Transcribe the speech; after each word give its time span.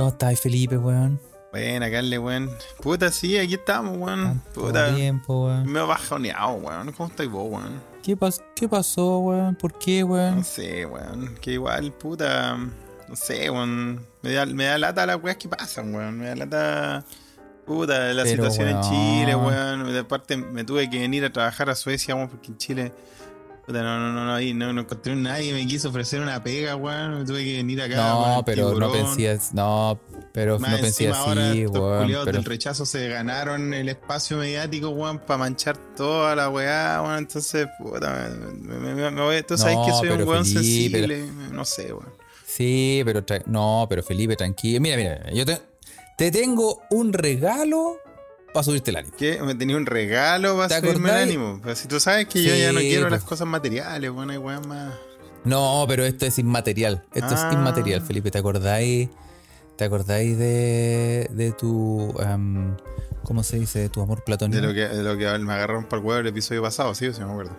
¿Cómo 0.00 0.12
estás, 0.12 0.40
Felipe, 0.40 0.78
weón? 0.78 1.20
Buena, 1.52 1.90
Carle, 1.90 2.18
weón. 2.18 2.50
Puta, 2.80 3.12
sí, 3.12 3.36
aquí 3.36 3.52
estamos, 3.52 3.98
weón. 3.98 4.42
Puta. 4.54 4.94
tiempo, 4.96 5.44
weón. 5.44 5.70
Me 5.70 5.78
he 5.78 5.82
bajoneado, 5.82 6.52
weón. 6.54 6.90
¿Cómo 6.92 7.10
estás 7.10 7.28
vos, 7.28 7.46
weón? 7.50 7.82
¿Qué, 8.02 8.16
pas 8.16 8.42
¿Qué 8.56 8.66
pasó, 8.66 9.18
weón? 9.18 9.56
¿Por 9.56 9.74
qué, 9.78 10.00
No 10.00 10.06
weón? 10.06 10.42
sé, 10.42 10.86
weón. 10.86 11.34
Que 11.42 11.52
igual, 11.52 11.92
puta. 11.92 12.56
No 12.56 13.14
sé, 13.14 13.50
weón. 13.50 14.06
Me 14.22 14.32
da, 14.32 14.46
me 14.46 14.64
da 14.64 14.78
lata 14.78 15.04
las 15.04 15.22
weas 15.22 15.36
que 15.36 15.50
pasan, 15.50 15.94
weón. 15.94 16.16
Me 16.16 16.28
da 16.28 16.34
lata. 16.36 17.04
Puta, 17.66 18.14
la 18.14 18.22
Pero, 18.22 18.44
situación 18.50 18.68
en. 18.68 18.80
Chile, 18.80 19.36
weón. 19.36 19.92
De 19.92 19.98
aparte, 19.98 20.38
me 20.38 20.64
tuve 20.64 20.88
que 20.88 20.98
venir 20.98 21.26
a 21.26 21.30
trabajar 21.30 21.68
a 21.68 21.74
Suecia, 21.74 22.14
weón, 22.14 22.30
porque 22.30 22.46
en 22.46 22.56
Chile. 22.56 22.92
No, 23.72 23.98
no, 23.98 24.12
no, 24.12 24.24
no, 24.24 24.34
ahí 24.34 24.52
no, 24.54 24.72
no 24.72 24.82
encontré 24.82 25.14
nadie 25.16 25.52
me 25.52 25.66
quiso 25.66 25.88
ofrecer 25.90 26.20
una 26.20 26.42
pega, 26.42 26.76
weón. 26.76 27.18
Me 27.20 27.24
tuve 27.24 27.44
que 27.44 27.56
venir 27.58 27.80
acá. 27.82 27.96
No, 27.96 28.42
pero 28.44 28.74
no 28.74 28.90
pensé, 28.92 29.38
no, 29.52 29.98
pero 30.32 30.58
Más 30.58 30.70
no 30.72 30.78
pensé 30.78 31.08
ahora 31.08 31.50
así, 31.50 31.66
weón. 31.66 32.02
culiados 32.02 32.24
Pero, 32.26 32.36
del 32.38 32.44
rechazo 32.44 32.84
se 32.86 33.08
ganaron 33.08 33.72
el 33.74 33.88
espacio 33.88 34.36
mediático, 34.38 34.90
weón, 34.90 35.18
para 35.20 35.38
manchar 35.38 35.76
toda 35.96 36.34
la 36.36 36.48
weá, 36.50 37.00
weón. 37.02 37.18
Entonces, 37.18 37.66
puta, 37.78 38.30
me, 38.60 38.78
me- 38.78 38.94
me- 38.94 39.10
me 39.10 39.20
voy- 39.22 39.42
tú 39.42 39.56
sabes 39.56 39.76
No, 39.76 39.86
que 39.86 39.92
soy 39.92 40.08
un 40.10 40.22
weón 40.28 40.44
Felipe, 40.44 40.62
sensible, 40.62 41.26
no 41.52 41.64
sé, 41.64 41.92
weón. 41.92 42.12
sí, 42.46 43.02
pero 43.04 43.24
no, 43.46 43.86
pero 43.88 44.02
Felipe, 44.02 44.36
tranquilo. 44.36 44.80
Mira, 44.80 44.96
mira, 44.96 45.30
yo 45.32 45.44
te, 45.46 45.60
te 46.16 46.30
tengo 46.30 46.82
un 46.90 47.12
regalo 47.12 47.96
para 48.52 48.64
subirte 48.64 48.90
el 48.90 48.96
ánimo. 48.96 49.14
¿Qué? 49.16 49.40
Me 49.42 49.54
tenía 49.54 49.76
un 49.76 49.86
regalo 49.86 50.56
para 50.56 50.68
¿Te 50.68 50.80
subirme 50.80 51.10
el 51.10 51.16
ánimo. 51.16 51.60
Pero 51.62 51.74
si 51.76 51.88
tú 51.88 52.00
sabes 52.00 52.26
que 52.26 52.42
yo 52.42 52.54
ya 52.54 52.72
no 52.72 52.80
quiero 52.80 53.02
pues. 53.08 53.12
las 53.20 53.24
cosas 53.24 53.46
materiales, 53.46 54.10
hay 54.10 54.36
weón 54.38 54.68
más. 54.68 54.94
No, 55.44 55.84
pero 55.88 56.04
esto 56.04 56.26
es 56.26 56.38
inmaterial. 56.38 57.04
Esto 57.14 57.34
Ah. 57.36 57.48
es 57.48 57.54
inmaterial, 57.54 58.00
Felipe. 58.02 58.30
¿Te 58.30 58.38
acordáis? 58.38 59.08
¿Te 59.76 59.84
acordáis 59.84 60.36
de, 60.38 61.28
de 61.30 61.52
tu. 61.52 62.14
em, 62.20 62.76
¿Cómo 63.22 63.42
se 63.42 63.58
dice? 63.58 63.78
De 63.78 63.88
tu 63.88 64.02
amor 64.02 64.22
platónico. 64.24 64.60
De 64.60 64.66
lo 64.66 64.74
que, 64.74 64.88
de 64.94 65.02
lo 65.02 65.16
que 65.16 65.38
me 65.38 65.52
agarraron 65.54 65.84
por 65.84 65.98
el 66.00 66.04
huevo 66.04 66.20
el 66.20 66.26
episodio 66.26 66.62
pasado, 66.62 66.94
sí, 66.94 67.10
sí 67.12 67.20
me 67.22 67.30
acuerdo. 67.30 67.56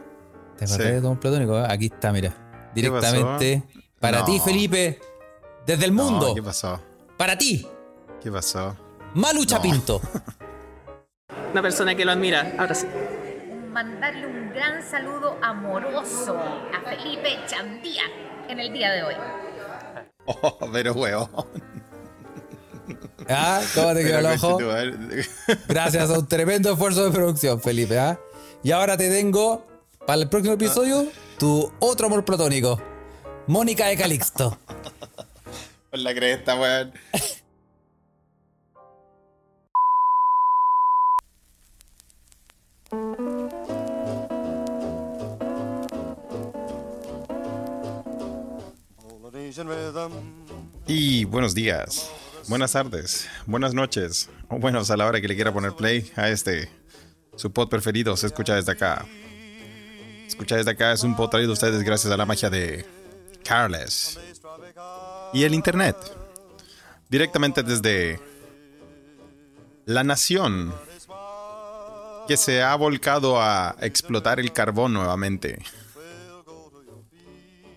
¿Te 0.57 0.65
acordáis 0.65 0.89
Sí. 0.89 0.93
de 0.95 1.01
tu 1.01 1.07
amor 1.07 1.19
platónico? 1.19 1.57
Aquí 1.57 1.85
está, 1.85 2.11
mira. 2.11 2.71
Directamente 2.75 3.63
para 3.99 4.19
No. 4.19 4.25
ti, 4.25 4.39
Felipe. 4.43 4.99
Desde 5.65 5.85
el 5.85 5.91
mundo. 5.91 6.29
No, 6.29 6.35
¿Qué 6.35 6.43
pasó? 6.43 6.79
para 7.17 7.37
ti, 7.37 7.67
¿Qué 8.21 8.31
pasó? 8.31 8.75
Malu 9.15 9.45
Chapinto. 9.45 10.01
Una 11.51 11.61
persona 11.61 11.95
que 11.95 12.05
lo 12.05 12.11
admira. 12.11 12.53
Ahora 12.57 12.73
sí. 12.73 12.87
mandarle 13.69 14.25
un 14.25 14.53
gran 14.53 14.81
saludo 14.83 15.37
amoroso 15.41 16.37
a 16.37 16.81
Felipe 16.89 17.39
Chandía 17.47 18.03
en 18.47 18.59
el 18.59 18.71
día 18.71 18.91
de 18.91 19.03
hoy. 19.03 19.15
Oh, 20.25 20.69
pero 20.71 20.93
weón. 20.93 21.29
¿Ah? 23.27 23.61
¿Cómo 23.75 23.93
te 23.93 24.03
quedó 24.03 24.19
el 24.19 24.25
ojo? 24.27 24.57
Gracias 25.67 26.09
a 26.09 26.19
un 26.19 26.27
tremendo 26.27 26.71
esfuerzo 26.71 27.03
de 27.05 27.11
producción, 27.11 27.61
Felipe. 27.61 27.99
¿ah? 27.99 28.19
Y 28.63 28.71
ahora 28.71 28.97
te 28.97 29.09
tengo, 29.09 29.65
para 30.05 30.21
el 30.21 30.29
próximo 30.29 30.53
episodio, 30.53 31.07
tu 31.37 31.71
otro 31.79 32.07
amor 32.07 32.23
platónico. 32.23 32.81
Mónica 33.47 33.87
de 33.87 33.97
Calixto. 33.97 34.57
Por 35.89 35.99
la 35.99 36.13
cresta, 36.13 36.55
weón. 36.55 36.93
Y 50.87 51.25
buenos 51.25 51.53
días, 51.53 52.09
buenas 52.47 52.71
tardes, 52.71 53.27
buenas 53.45 53.73
noches, 53.73 54.29
o 54.47 54.57
buenos 54.59 54.89
a 54.91 54.95
la 54.95 55.05
hora 55.05 55.19
que 55.19 55.27
le 55.27 55.35
quiera 55.35 55.51
poner 55.51 55.73
play 55.73 56.09
a 56.15 56.29
este, 56.29 56.69
su 57.35 57.51
pod 57.51 57.67
preferido, 57.67 58.15
se 58.15 58.27
escucha 58.27 58.55
desde 58.55 58.71
acá. 58.71 59.05
Escucha 60.25 60.55
desde 60.55 60.71
acá 60.71 60.93
es 60.93 61.03
un 61.03 61.17
pod 61.17 61.29
traído 61.29 61.49
a 61.49 61.53
ustedes 61.53 61.83
gracias 61.83 62.13
a 62.13 62.15
la 62.15 62.25
magia 62.25 62.49
de 62.49 62.85
Carles 63.43 64.17
y 65.33 65.43
el 65.43 65.53
internet. 65.53 65.97
Directamente 67.09 67.61
desde 67.61 68.21
la 69.85 70.05
nación 70.05 70.73
que 72.25 72.37
se 72.37 72.61
ha 72.61 72.73
volcado 72.75 73.41
a 73.41 73.75
explotar 73.81 74.39
el 74.39 74.53
carbón 74.53 74.93
nuevamente. 74.93 75.59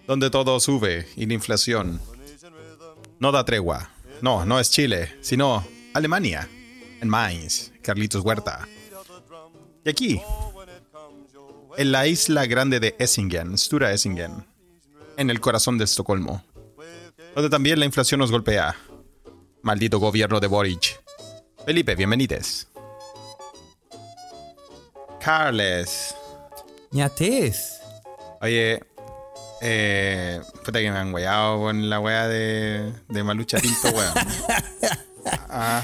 Donde 0.07 0.31
todo 0.31 0.61
sube 0.61 1.07
y 1.17 1.27
la 1.27 1.35
inflación 1.35 2.01
no 3.19 3.33
da 3.33 3.45
tregua. 3.45 3.91
No, 4.21 4.45
no 4.45 4.61
es 4.61 4.71
Chile, 4.71 5.17
sino 5.21 5.67
Alemania. 5.95 6.49
En 7.01 7.09
Mainz, 7.09 7.73
Carlitos 7.83 8.25
Huerta. 8.25 8.67
Y 9.85 9.91
aquí, 9.91 10.23
en 11.77 11.93
la 11.93 12.07
isla 12.07 12.47
grande 12.47 12.81
de 12.81 12.95
Essingen, 12.99 13.59
Stura 13.59 13.93
Essingen, 13.93 14.47
en 15.17 15.31
el 15.31 15.41
corazón 15.41 15.77
de 15.77 15.85
Estocolmo, 15.85 16.43
donde 17.35 17.51
también 17.51 17.79
la 17.79 17.85
inflación 17.85 18.21
nos 18.21 18.31
golpea. 18.31 18.75
Maldito 19.63 19.99
gobierno 19.99 20.41
de 20.41 20.47
Boric. 20.47 21.03
Felipe, 21.65 21.95
bienvenides. 21.95 22.69
Carles. 25.21 26.15
ñates. 26.91 27.81
Oye, 28.41 28.83
eh, 29.65 30.41
puta 30.65 30.79
que 30.81 30.91
me 30.91 30.99
han 30.99 31.13
weado 31.15 31.59
con 31.59 31.89
la 31.91 31.99
wea 32.01 32.29
de, 32.29 32.93
de 33.09 33.23
Malucha 33.25 33.59
Pinto, 33.59 33.89
weón. 33.91 34.13
Ah, 35.49 35.83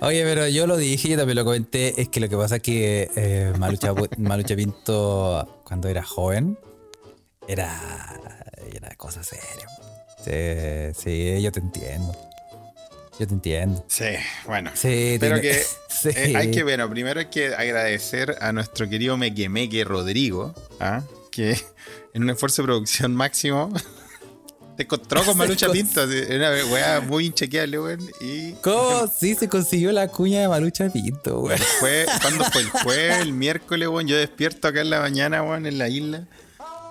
Oye, 0.00 0.22
pero 0.24 0.48
yo 0.48 0.66
lo 0.66 0.78
dije, 0.78 1.10
yo 1.10 1.18
también 1.18 1.36
lo 1.36 1.44
comenté, 1.44 2.00
es 2.00 2.08
que 2.08 2.20
lo 2.20 2.28
que 2.30 2.36
pasa 2.38 2.56
es 2.56 2.62
que 2.62 3.10
eh, 3.16 3.52
Malu, 3.58 3.76
Chapu- 3.76 4.16
Malu 4.16 4.44
Chapinto, 4.44 5.60
cuando 5.64 5.88
era 5.88 6.02
joven, 6.02 6.58
era, 7.46 7.78
era 8.72 8.94
cosa 8.96 9.22
seria. 9.22 9.68
Sí, 10.24 10.98
sí, 11.02 11.42
yo 11.42 11.52
te 11.52 11.60
entiendo. 11.60 12.16
Yo 13.18 13.26
te 13.26 13.34
entiendo. 13.34 13.84
sí, 13.88 14.04
bueno. 14.46 14.70
Sí, 14.74 15.18
Pero 15.20 15.38
tiene- 15.40 15.56
que 15.58 15.62
sí. 15.90 16.08
eh, 16.14 16.32
hay 16.36 16.50
que, 16.50 16.62
bueno, 16.62 16.88
primero 16.88 17.20
hay 17.20 17.26
que 17.26 17.48
agradecer 17.54 18.36
a 18.40 18.52
nuestro 18.52 18.88
querido 18.88 19.18
Meque 19.18 19.48
Meque 19.50 19.84
Rodrigo, 19.84 20.54
¿ah? 20.80 21.02
Que 21.38 21.56
en 22.14 22.24
un 22.24 22.30
esfuerzo 22.30 22.62
de 22.62 22.66
producción 22.66 23.14
máximo 23.14 23.72
te 24.76 24.82
encontró 24.82 25.24
con 25.24 25.38
Malucha 25.38 25.70
Pinto. 25.70 26.02
Era 26.02 26.50
una 26.50 26.72
wea 26.72 27.00
muy 27.00 27.26
inchequeable, 27.26 27.78
weón. 27.78 28.00
Y 28.20 28.52
¿Cómo? 28.54 29.06
Sí, 29.06 29.36
se 29.36 29.48
consiguió 29.48 29.92
la 29.92 30.08
cuña 30.08 30.40
de 30.40 30.48
Malu 30.48 30.70
Chapinto, 30.70 31.40
güey. 31.40 31.58
Fue, 31.80 32.06
¿Cuándo 32.20 32.44
fue? 32.44 32.62
El 32.62 32.70
jueves, 32.70 33.18
el 33.18 33.32
miércoles, 33.32 33.88
weón. 33.88 34.08
Yo 34.08 34.16
despierto 34.16 34.68
acá 34.68 34.80
en 34.80 34.90
la 34.90 35.00
mañana, 35.00 35.42
weón, 35.42 35.66
en 35.66 35.78
la 35.78 35.88
isla. 35.88 36.28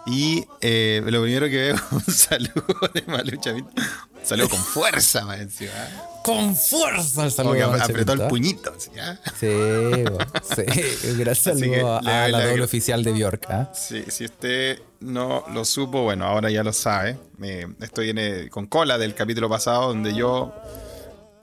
Y 0.06 0.46
eh, 0.62 1.02
lo 1.06 1.22
primero 1.22 1.48
que 1.48 1.58
veo 1.58 1.76
es 1.76 1.82
un 1.92 2.02
saludo 2.14 2.90
de 2.94 3.04
Malucha 3.08 3.54
Pinto. 3.54 3.82
Saludo 4.28 4.50
con 4.50 4.60
fuerza, 4.60 5.24
más 5.26 5.40
encima. 5.40 5.72
Con 6.24 6.56
fuerza 6.56 7.26
el 7.26 7.34
Como 7.34 7.54
saludo 7.54 7.74
que 7.74 7.82
apretó 7.82 8.14
el 8.14 8.22
puñito. 8.28 8.74
así, 8.76 8.92
¿ah? 9.00 9.18
Sí, 9.40 10.04
bo, 10.04 10.18
que 10.66 11.36
saludo 11.36 11.98
a 11.98 12.28
la 12.28 12.46
doble 12.48 12.64
oficial 12.64 13.04
de 13.04 13.14
Bjork. 13.14 13.46
¿ah? 13.50 13.72
Sí, 13.74 14.04
si 14.10 14.26
usted 14.26 14.82
no 15.00 15.46
lo 15.54 15.64
supo, 15.64 16.04
bueno, 16.04 16.26
ahora 16.26 16.50
ya 16.52 16.64
lo 16.64 16.74
sabe. 16.74 17.18
En 17.42 18.18
el- 18.18 18.50
con 18.50 18.68
cola 18.68 18.98
del 18.98 19.16
capítulo 19.16 19.48
pasado 19.50 19.88
donde 19.88 20.14
yo 20.14 20.54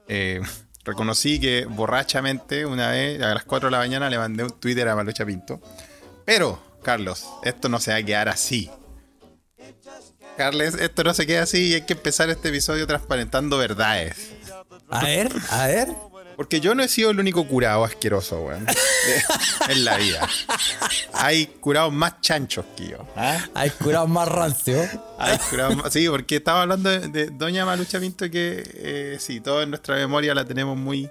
eh, 0.09 0.43
reconocí 0.85 1.41
que 1.41 1.65
borrachamente 1.67 2.67
una 2.67 2.91
vez 2.91 3.23
a 3.23 3.33
las 3.33 3.45
4 3.45 3.69
de 3.69 3.71
la 3.73 3.79
mañana 3.79 4.11
le 4.11 4.19
mandé 4.19 4.45
un 4.45 4.51
Twitter 4.61 4.87
a 4.89 4.95
Malucha 4.95 5.25
Pinto. 5.25 5.61
Pero, 6.27 6.59
Carlos, 6.83 7.25
esto 7.43 7.71
no 7.71 7.81
se 7.81 7.93
va 7.93 7.97
a 7.99 8.03
quedar 8.03 8.29
así. 8.29 8.71
Carles, 10.37 10.75
esto 10.75 11.05
no 11.05 11.15
se 11.15 11.27
queda 11.27 11.43
así 11.45 11.69
y 11.69 11.75
hay 11.75 11.83
que 11.83 11.93
empezar 11.93 12.29
este 12.31 12.49
episodio 12.49 12.87
transparentando 12.87 13.57
verdades. 13.59 14.17
A 14.91 15.05
ver, 15.05 15.31
a 15.51 15.67
ver. 15.67 15.89
Porque 16.37 16.59
yo 16.61 16.75
no 16.75 16.83
he 16.83 16.89
sido 16.89 17.11
el 17.11 17.21
único 17.21 17.47
curado 17.47 17.85
asqueroso, 17.85 18.41
weón. 18.43 18.67
en 19.69 19.85
la 19.85 19.97
vida. 19.97 20.29
Hay 21.13 21.47
curados 21.47 21.93
más 21.93 22.21
chanchos 22.21 22.65
que 22.77 22.89
yo. 22.89 23.07
¿ah? 23.15 23.39
Hay 23.55 23.71
curado 23.71 24.09
más 24.09 24.27
rancio. 24.27 24.83
Hay 25.19 25.39
curados 25.49 25.77
más- 25.77 25.93
Sí, 25.93 26.09
porque 26.09 26.37
estaba 26.37 26.63
hablando 26.63 26.91
de, 26.91 27.07
de 27.09 27.27
Doña 27.31 27.65
Malucha 27.65 28.01
Pinto 28.01 28.29
que 28.31 28.65
eh, 28.75 29.17
sí, 29.21 29.41
todo 29.41 29.63
en 29.63 29.71
nuestra 29.71 29.95
memoria 29.95 30.35
la 30.35 30.45
tenemos 30.45 30.77
muy, 30.77 31.09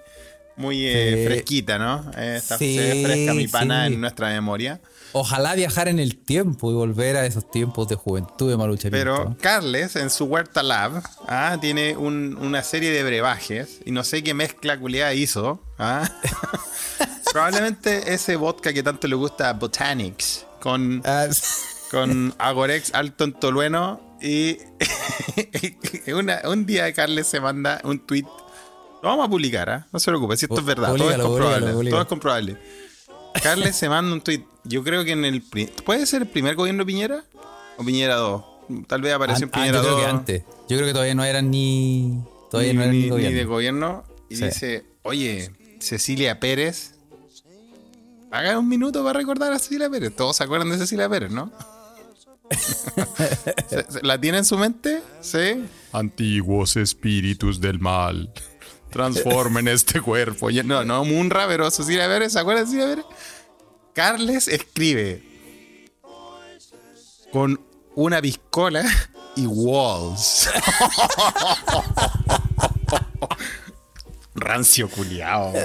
muy 0.58 0.86
eh, 0.86 1.24
fresquita, 1.26 1.78
¿no? 1.80 2.12
Eh, 2.18 2.36
está 2.38 2.58
Sí, 2.58 2.76
se 2.76 2.82
ve 2.94 3.04
fresca 3.06 3.34
mi 3.34 3.48
pana 3.48 3.88
sí. 3.88 3.94
en 3.94 4.02
nuestra 4.02 4.28
memoria. 4.28 4.82
Ojalá 5.14 5.54
viajar 5.54 5.88
en 5.88 6.00
el 6.00 6.18
tiempo 6.18 6.72
y 6.72 6.74
volver 6.74 7.18
a 7.18 7.26
esos 7.26 7.50
tiempos 7.52 7.88
de 7.88 7.96
juventud 7.96 8.50
de 8.50 8.58
Malu 8.58 8.76
Chapinto. 8.78 8.98
Pero 8.98 9.38
Carles, 9.40 9.96
en 9.96 10.10
su 10.10 10.26
Huerta 10.26 10.64
Lab, 10.64 11.04
ah, 11.28 11.58
tiene 11.62 11.96
un- 11.96 12.36
una 12.42 12.64
serie 12.64 12.90
de 12.92 13.04
brebajes 13.04 13.80
y 13.86 13.92
no 13.92 14.04
sé 14.04 14.24
qué 14.24 14.34
mezcla 14.34 14.80
culiada 14.80 15.14
hizo. 15.14 15.62
ah. 15.78 16.10
Probablemente 17.32 18.14
ese 18.14 18.36
vodka 18.36 18.74
que 18.74 18.84
tanto 18.84 19.08
le 19.08 19.16
gusta 19.16 19.50
a 19.50 19.54
Botanics 19.54 20.46
con, 20.60 21.02
Ah, 21.06 21.28
con 21.92 22.34
Agorex 22.38 22.94
alto 22.94 23.24
en 23.24 23.34
tolueno 23.34 24.18
y 24.22 24.58
una- 26.14 26.42
un 26.46 26.66
día 26.66 26.92
Carles 26.94 27.28
se 27.28 27.40
manda 27.40 27.82
un 27.84 28.00
tweet 28.06 28.24
Lo 29.02 29.10
vamos 29.10 29.26
a 29.28 29.30
publicar, 29.30 29.70
¿ah? 29.70 29.88
No 29.92 30.00
se 30.00 30.10
preocupe, 30.12 30.38
si 30.38 30.46
esto 30.46 30.60
es 30.60 30.66
verdad, 30.66 30.96
todo 30.96 31.12
es 31.12 31.18
comprobable. 31.18 31.90
Todo 31.90 32.02
es 32.02 32.08
comprobable. 32.08 32.58
Carles 33.42 33.76
se 33.76 33.90
manda 33.90 34.14
un 34.14 34.22
tweet. 34.22 34.46
Yo 34.66 34.84
creo 34.84 35.04
que 35.04 35.12
en 35.12 35.26
el. 35.26 35.42
pri- 35.42 35.70
¿Puede 35.86 36.06
ser 36.06 36.22
el 36.24 36.28
primer 36.28 36.56
gobierno 36.56 36.84
de 36.84 36.88
Piñera? 36.88 37.24
¿O 37.78 37.84
Piñera 37.84 38.16
2? 38.16 38.44
Tal 38.88 39.02
vez 39.02 39.14
apareció 39.14 39.46
en 39.46 39.50
Ah, 39.54 39.56
Piñera 39.56 39.78
yo 39.78 39.82
creo 39.84 39.94
2. 39.96 40.02
que 40.02 40.10
antes. 40.10 40.44
Yo 40.70 40.78
creo 40.78 40.86
que 40.86 40.94
todavía 40.94 41.16
no 41.16 41.24
eran 41.24 41.52
ni. 41.52 42.20
Todavía 42.50 42.72
ni, 42.74 42.78
no 42.78 42.84
eran 42.84 42.92
ni, 42.94 42.98
ni- 43.00 43.04
ni 43.06 43.10
gobierno. 43.10 43.38
de 43.38 43.46
gobierno. 43.46 44.04
Y 44.30 44.36
Sí. 44.38 44.46
dice: 44.46 44.86
Oye, 45.04 45.52
Cecilia 45.80 46.40
Pérez. 46.40 46.92
Haga 48.32 48.58
un 48.58 48.68
minuto 48.68 49.04
para 49.04 49.20
recordar 49.20 49.54
a 49.54 49.60
Cecilia 49.60 49.90
Pérez. 49.90 50.16
Todos 50.16 50.38
se 50.38 50.44
acuerdan 50.44 50.70
de 50.72 50.78
Cecilia 50.78 51.08
Pérez, 51.10 51.30
¿no? 51.32 51.52
¿Se- 53.70 53.86
se- 53.92 54.02
¿La 54.04 54.20
tiene 54.20 54.40
en 54.40 54.46
su 54.46 54.58
mente? 54.58 55.02
Sí. 55.22 55.66
Antiguos 55.92 56.76
espíritus 56.78 57.60
del 57.62 57.80
mal. 57.80 58.32
Transformen 58.92 59.68
este 59.68 60.02
cuerpo. 60.02 60.50
No, 60.64 60.84
no, 60.86 61.04
Munra, 61.06 61.48
pero 61.48 61.70
Cecilia 61.72 62.08
Pérez, 62.08 62.34
¿se 62.34 62.40
acuerdan 62.40 62.66
de 62.66 62.72
Cecilia 62.72 62.88
Pérez? 62.96 63.06
Carles 63.94 64.48
escribe 64.48 65.22
con 67.32 67.60
una 67.96 68.22
piscola 68.22 68.84
y 69.36 69.46
walls. 69.46 70.50
Rancio 74.36 74.90
culiao. 74.90 75.54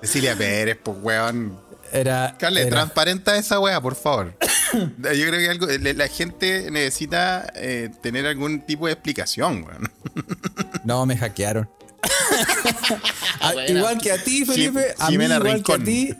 Cecilia 0.00 0.36
Pérez, 0.36 0.78
pues 0.82 0.96
weón. 1.00 1.58
Era. 1.92 2.36
Carles, 2.38 2.66
era- 2.66 2.76
transparenta 2.76 3.36
esa 3.36 3.58
weá, 3.58 3.80
por 3.80 3.94
favor. 3.96 4.36
Yo 4.72 5.26
creo 5.26 5.38
que 5.38 5.50
algo, 5.50 5.66
la 5.66 5.92
la 5.92 6.08
gente 6.08 6.70
necesita 6.70 7.50
eh, 7.54 7.90
tener 8.02 8.26
algún 8.26 8.60
tipo 8.62 8.86
de 8.86 8.92
explicación, 8.92 9.64
weón. 9.64 9.90
No, 10.84 11.04
me 11.06 11.16
hackearon. 11.16 11.68
Ah, 13.40 13.54
igual 13.68 13.98
que 13.98 14.12
a 14.12 14.22
ti, 14.22 14.44
Felipe. 14.44 14.94
A 14.98 15.06
mí 15.06 15.12
Jimena 15.12 15.36
igual 15.36 15.54
Rincón. 15.54 15.82
que 15.82 15.82
a 15.82 15.84
ti. 15.84 16.14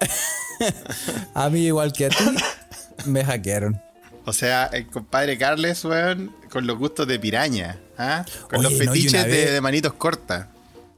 a 1.34 1.50
mí 1.50 1.66
igual 1.66 1.92
que 1.92 2.06
a 2.06 2.08
ti. 2.10 2.24
Me 3.06 3.24
hackearon. 3.24 3.80
O 4.24 4.32
sea, 4.32 4.66
el 4.66 4.86
compadre 4.86 5.38
Carles, 5.38 5.84
weón, 5.84 6.34
con 6.50 6.66
los 6.66 6.76
gustos 6.76 7.06
de 7.06 7.18
piraña, 7.18 7.78
¿ah? 7.96 8.24
Con 8.50 8.60
Oye, 8.60 8.68
los 8.68 8.78
fetiches 8.78 9.26
de 9.26 9.60
manitos 9.60 9.94
cortas. 9.94 10.48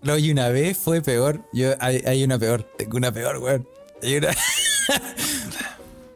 No, 0.03 0.17
y 0.19 0.31
una 0.33 0.49
vez 0.49 0.77
fue 0.79 1.03
peor. 1.03 1.43
Yo, 1.53 1.75
hay, 1.79 2.03
hay 2.07 2.25
una 2.25 2.39
peor. 2.39 2.65
Tengo 2.77 2.97
una 2.97 3.13
peor, 3.13 3.37
weón. 3.39 3.69
Hay 4.03 4.17
una. 4.17 4.29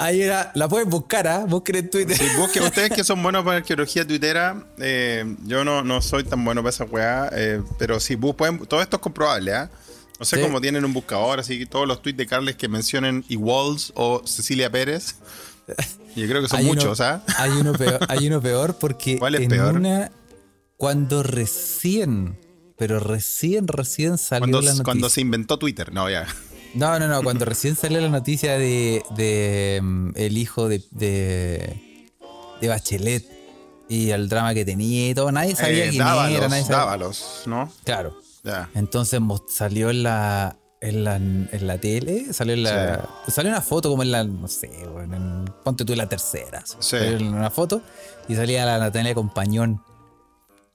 hay 0.04 0.22
una. 0.24 0.50
La 0.54 0.68
pueden 0.68 0.88
buscar, 0.90 1.26
¿ah? 1.26 1.44
Busquen 1.48 1.76
en 1.76 1.90
Twitter. 1.90 2.16
Sí, 2.16 2.24
busquen 2.38 2.62
ustedes 2.64 2.90
que 2.92 3.04
son 3.04 3.22
buenos 3.22 3.44
para 3.44 3.58
arqueología 3.58 4.06
tuitera. 4.06 4.66
eh, 4.78 5.24
yo 5.44 5.64
no, 5.64 5.82
no 5.82 6.00
soy 6.02 6.24
tan 6.24 6.44
bueno 6.44 6.62
para 6.62 6.70
esa 6.70 6.84
weá. 6.84 7.28
eh, 7.32 7.62
pero 7.78 7.98
sí, 8.00 8.16
pueden, 8.16 8.58
todo 8.66 8.80
esto 8.82 8.96
es 8.96 9.02
comprobable, 9.02 9.52
¿ah? 9.54 9.70
No 10.18 10.24
sé 10.24 10.36
Sí. 10.36 10.42
cómo 10.42 10.60
tienen 10.60 10.84
un 10.84 10.92
buscador, 10.92 11.40
así 11.40 11.58
que 11.58 11.66
todos 11.66 11.88
los 11.88 12.00
tweets 12.00 12.18
de 12.18 12.26
Carles 12.26 12.54
que 12.56 12.68
mencionen 12.68 13.24
Iguals 13.28 13.92
o 13.96 14.22
Cecilia 14.26 14.70
Pérez. 14.70 15.16
Yo 16.14 16.28
creo 16.28 16.40
que 16.42 16.48
son 16.48 16.58
Hay 16.60 16.66
uno- 16.66 16.74
muchos, 16.74 17.00
¿ah? 17.00 17.24
Hay 17.38 17.50
uno 17.50 17.72
peor, 17.78 17.98
hay 18.08 18.26
uno 18.28 18.40
peor 18.40 18.76
porque 18.78 19.18
¿Cuál 19.18 19.34
es 19.34 19.40
en 19.42 19.48
peor? 19.48 19.74
una 19.76 20.12
cuando 20.76 21.22
recién, 21.22 22.38
pero 22.76 23.00
recién, 23.00 23.66
recién 23.68 24.18
salió 24.18 24.40
Cuando, 24.42 24.60
la 24.60 24.64
noticia. 24.66 24.84
cuando 24.84 25.08
se 25.08 25.20
inventó 25.20 25.58
Twitter, 25.58 25.92
no, 25.92 26.08
ya. 26.10 26.26
No, 26.74 26.98
no, 26.98 27.06
no, 27.08 27.22
cuando 27.22 27.44
recién 27.44 27.76
salió 27.76 28.00
la 28.00 28.08
noticia 28.08 28.58
de, 28.58 29.02
de 29.16 29.80
mm, 29.82 30.10
el 30.16 30.36
hijo 30.38 30.68
de, 30.68 30.82
de, 30.90 32.10
de 32.60 32.68
Bachelet 32.68 33.24
y 33.88 34.10
el 34.10 34.28
drama 34.28 34.54
que 34.54 34.64
tenía 34.64 35.10
y 35.10 35.14
todo, 35.14 35.30
nadie 35.30 35.54
sabía 35.54 35.84
Eh, 35.86 35.90
quién 35.90 36.02
era, 36.02 36.48
nadie 36.48 36.62
sabía. 36.62 36.76
Dávalos, 36.78 37.42
¿no? 37.46 37.70
Claro. 37.84 38.18
Ya. 38.42 38.68
Entonces 38.74 39.20
salió 39.48 39.90
en 39.90 40.02
la, 40.02 40.56
en 40.80 41.04
la, 41.04 41.16
en 41.16 41.66
la 41.66 41.78
tele, 41.78 42.32
salió 42.32 42.54
en 42.54 42.64
la, 42.64 43.08
salió 43.28 43.50
una 43.50 43.60
foto 43.62 43.88
como 43.88 44.02
en 44.02 44.10
la, 44.10 44.24
no 44.24 44.48
sé, 44.48 44.66
en- 44.82 45.44
ponte 45.62 45.84
tú 45.84 45.92
en 45.92 45.98
la 45.98 46.08
tercera. 46.08 46.62
Sí. 46.66 46.74
Salió 46.98 47.16
en 47.16 47.32
una 47.34 47.50
foto 47.50 47.82
y 48.28 48.34
salía 48.34 48.66
la 48.66 48.78
Natalia 48.78 49.14
Compañón. 49.14 49.80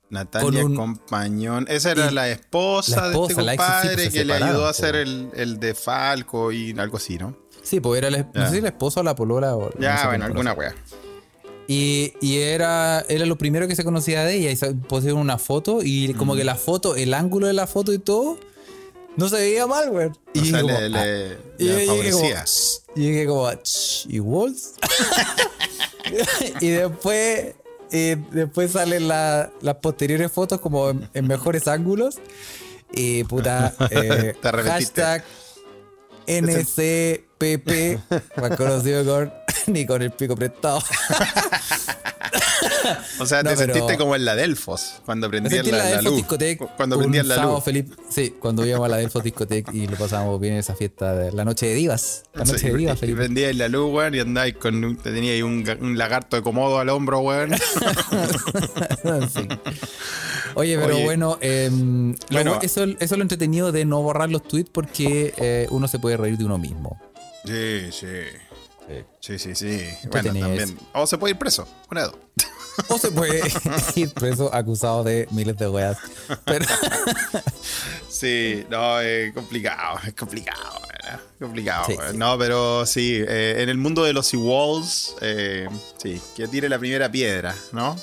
Natalia 0.10 0.66
un- 0.66 0.76
Compañón. 0.76 1.66
Esa 1.70 1.92
era 1.92 2.10
la 2.12 2.30
esposa, 2.30 3.08
la 3.08 3.12
esposa, 3.12 3.42
de 3.42 3.42
este 3.42 3.54
ex, 3.54 3.58
sí, 3.58 3.58
compadre 3.58 3.94
pues, 3.96 4.10
que 4.14 4.26
le 4.26 4.34
ayudó 4.34 4.66
a 4.66 4.70
hacer 4.70 4.96
el, 4.96 5.30
el 5.36 5.60
de 5.60 5.76
Falco 5.76 6.52
y 6.52 6.72
algo 6.80 6.98
así, 6.98 7.18
¿no? 7.18 7.36
Sí, 7.62 7.80
pues 7.80 8.00
era 8.00 8.10
la, 8.10 8.28
no 8.34 8.50
sé 8.50 8.56
si 8.56 8.62
la 8.62 8.70
esposa 8.70 9.02
o 9.02 9.04
la 9.04 9.14
polola 9.16 9.56
o 9.56 9.66
no 9.70 9.80
Ya, 9.80 9.98
sé 10.00 10.08
bueno, 10.08 10.26
alguna 10.26 10.54
wea. 10.54 10.74
Y, 11.68 12.14
y 12.20 12.38
era, 12.40 13.06
era 13.10 13.26
lo 13.28 13.38
primero 13.38 13.68
que 13.68 13.76
se 13.76 13.84
conocía 13.84 14.24
de 14.24 14.36
ella. 14.38 14.50
Y 14.52 14.74
pusieron 14.88 15.20
una 15.20 15.38
foto 15.38 15.80
y 15.84 16.14
como 16.16 16.36
que 16.36 16.44
la 16.44 16.56
foto, 16.56 16.96
el 16.96 17.14
ángulo 17.14 17.46
de 17.46 17.54
la 17.54 17.68
foto 17.68 17.94
y 17.94 18.00
todo, 18.00 18.40
no 19.18 19.30
se 19.30 19.36
veía 19.36 19.68
mal, 19.68 19.92
güey. 19.92 20.08
O 20.08 20.12
Y 20.34 20.50
sea, 20.50 20.62
como, 20.62 20.74
le, 20.80 20.86
ah, 20.86 21.06
le- 21.06 21.38
y 21.60 21.64
le 21.66 21.86
favorecía. 21.86 22.44
y 22.96 23.02
llegué 23.02 23.26
como, 23.28 23.52
"Ch, 23.62 24.06
¿y 24.08 24.18
Wolves? 24.20 24.74
y 26.62 26.70
después, 26.70 27.54
y 27.92 28.16
después 28.16 28.72
salen 28.72 29.08
la- 29.08 29.50
las 29.62 29.76
posteriores 29.76 30.32
fotos 30.32 30.60
como 30.62 30.90
en, 30.90 31.10
en 31.14 31.28
mejores 31.28 31.68
ángulos. 31.68 32.18
Y 32.92 33.24
puta, 33.26 33.74
eh, 33.92 34.36
hashtag 34.42 35.24
NCPP, 36.28 38.00
más 38.38 38.52
conocido 38.58 39.04
con, 39.06 39.34
ni 39.68 39.86
con 39.86 40.02
el 40.02 40.12
pico 40.12 40.36
prestado. 40.36 40.82
O 43.20 43.26
sea, 43.26 43.44
No, 43.44 43.50
te 43.52 43.56
pero- 43.58 43.74
sentiste 43.74 43.98
como 43.98 44.16
en 44.16 44.26
la 44.26 44.36
Delfos, 44.36 45.02
cuando 45.06 45.28
en 45.28 45.44
la, 45.44 45.50
la 45.78 45.90
la 45.96 46.02
luz. 46.02 46.24
Cuando 46.78 46.96
un 46.98 47.02
prendían 47.04 47.28
la 47.28 47.44
luz. 47.44 47.64
feliz. 47.64 47.86
Sí, 48.10 48.36
cuando 48.40 48.66
íbamos 48.66 48.86
a 48.86 48.90
la 48.90 48.98
Delfos 48.98 49.24
Discotec 49.24 49.74
y 49.74 49.88
lo 49.88 49.98
pasábamos 49.98 50.40
bien 50.40 50.54
en 50.54 50.60
esa 50.60 50.76
fiesta 50.76 51.14
de 51.16 51.32
la 51.32 51.44
noche 51.46 51.66
de 51.68 51.74
divas. 51.76 52.24
La 52.34 52.46
noche 52.46 52.60
Sí, 52.60 52.68
de 52.70 52.78
divas, 52.78 53.00
Felipe. 53.00 53.18
prendías 53.20 53.56
la 53.56 53.68
luz, 53.68 53.92
weón, 53.94 54.16
y 54.16 54.20
andáis 54.20 54.56
con 54.56 54.98
te 54.98 55.12
tenía 55.12 55.34
ahí 55.34 55.42
un, 55.42 55.66
un 55.82 55.98
lagarto 55.98 56.36
de 56.38 56.42
comodo 56.44 56.80
al 56.80 56.90
hombro, 56.90 57.20
weón. 57.20 57.52
Sí. 59.34 59.48
Oye, 60.56 60.78
pero 60.80 60.96
Oye. 60.96 61.04
bueno, 61.06 61.38
lo 61.42 62.18
Bueno. 62.32 62.56
bu- 62.60 62.64
eso, 62.64 62.84
eso 62.84 62.96
es 63.00 63.12
lo 63.12 63.22
entretenido 63.22 63.72
de 63.72 63.86
no 63.86 64.02
borrar 64.02 64.30
los 64.30 64.44
tweets 64.44 64.70
porque 64.72 65.34
eh, 65.38 65.68
uno 65.70 65.88
se 65.88 66.00
puede 66.00 66.18
reír 66.18 66.38
de 66.38 66.46
uno 66.46 66.58
mismo. 66.58 67.00
Sí, 67.46 67.92
sí. 67.92 68.08
Sí, 69.20 69.38
sí, 69.38 69.56
sí. 69.56 69.82
Bueno, 70.12 70.34
también. 70.34 70.78
O 70.94 71.06
se 71.06 71.18
puede 71.18 71.34
ir 71.34 71.40
preso. 71.40 71.68
Una 71.92 72.02
de 72.02 72.08
dos. 72.08 72.16
O 72.88 72.98
se 72.98 73.12
puede 73.12 73.42
ir 73.96 74.12
preso 74.14 74.54
acusado 74.54 75.04
de 75.04 75.28
miles 75.32 75.58
de 75.58 75.68
weas. 75.70 75.98
Pero, 76.46 76.66
Sí, 78.08 78.66
no, 78.70 79.00
es 79.00 79.34
complicado, 79.34 80.00
es 80.06 80.14
complicado, 80.14 80.80
¿verdad? 80.88 81.20
complicado. 81.40 81.86
Sí. 81.88 81.96
No, 82.16 82.38
pero 82.38 82.86
sí, 82.86 83.22
eh, 83.26 83.58
en 83.60 83.70
el 83.70 83.78
mundo 83.78 84.04
de 84.04 84.14
los 84.14 84.34
Walls, 84.34 85.16
eh, 85.22 85.68
sí, 85.98 86.22
que 86.36 86.48
tire 86.48 86.68
la 86.70 86.80
primera 86.80 87.10
piedra, 87.12 87.56
¿no? 87.72 87.96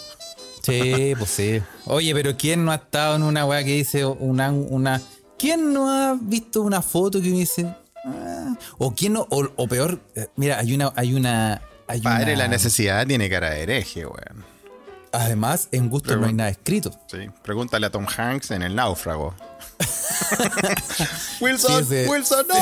sí, 0.63 1.15
pues 1.19 1.31
sí. 1.31 1.63
Oye, 1.85 2.13
pero 2.15 2.37
¿quién 2.37 2.65
no 2.65 2.73
ha 2.73 2.77
estado 2.77 3.17
en 3.17 3.23
una 3.23 3.45
wea 3.47 3.63
que 3.63 3.73
dice 3.73 4.05
una, 4.05 4.51
una. 4.51 5.01
¿Quién 5.39 5.73
no 5.73 5.91
ha 5.91 6.17
visto 6.21 6.63
una 6.63 6.83
foto 6.83 7.21
que 7.21 7.29
dice. 7.29 7.67
Ah? 8.07 8.55
o 8.79 8.95
quién 8.95 9.13
no, 9.15 9.27
o, 9.31 9.49
o 9.57 9.69
peor, 9.69 10.01
eh, 10.15 10.29
mira, 10.37 10.59
hay 10.59 10.75
una, 10.75 10.93
hay 10.97 11.15
una. 11.15 11.61
Hay 11.89 12.01
Padre, 12.01 12.33
una- 12.35 12.43
la 12.45 12.49
necesidad 12.49 13.07
tiene 13.07 13.29
cara 13.31 13.51
de 13.51 13.63
hereje, 13.63 14.07
weón. 14.07 14.45
Además, 15.13 15.69
en 15.73 15.89
gusto 15.89 16.17
no 16.17 16.27
hay 16.27 16.35
nada 16.35 16.51
escrito. 16.51 16.91
Sí, 17.11 17.19
pregúntale 17.43 17.87
a 17.87 17.91
Tom 17.91 18.07
Hanks 18.07 18.51
en 18.51 18.63
El 18.63 18.75
Náufrago. 18.75 19.35
Wilson, 21.41 21.83
ese- 21.83 22.07
Wilson, 22.09 22.47
no. 22.49 22.55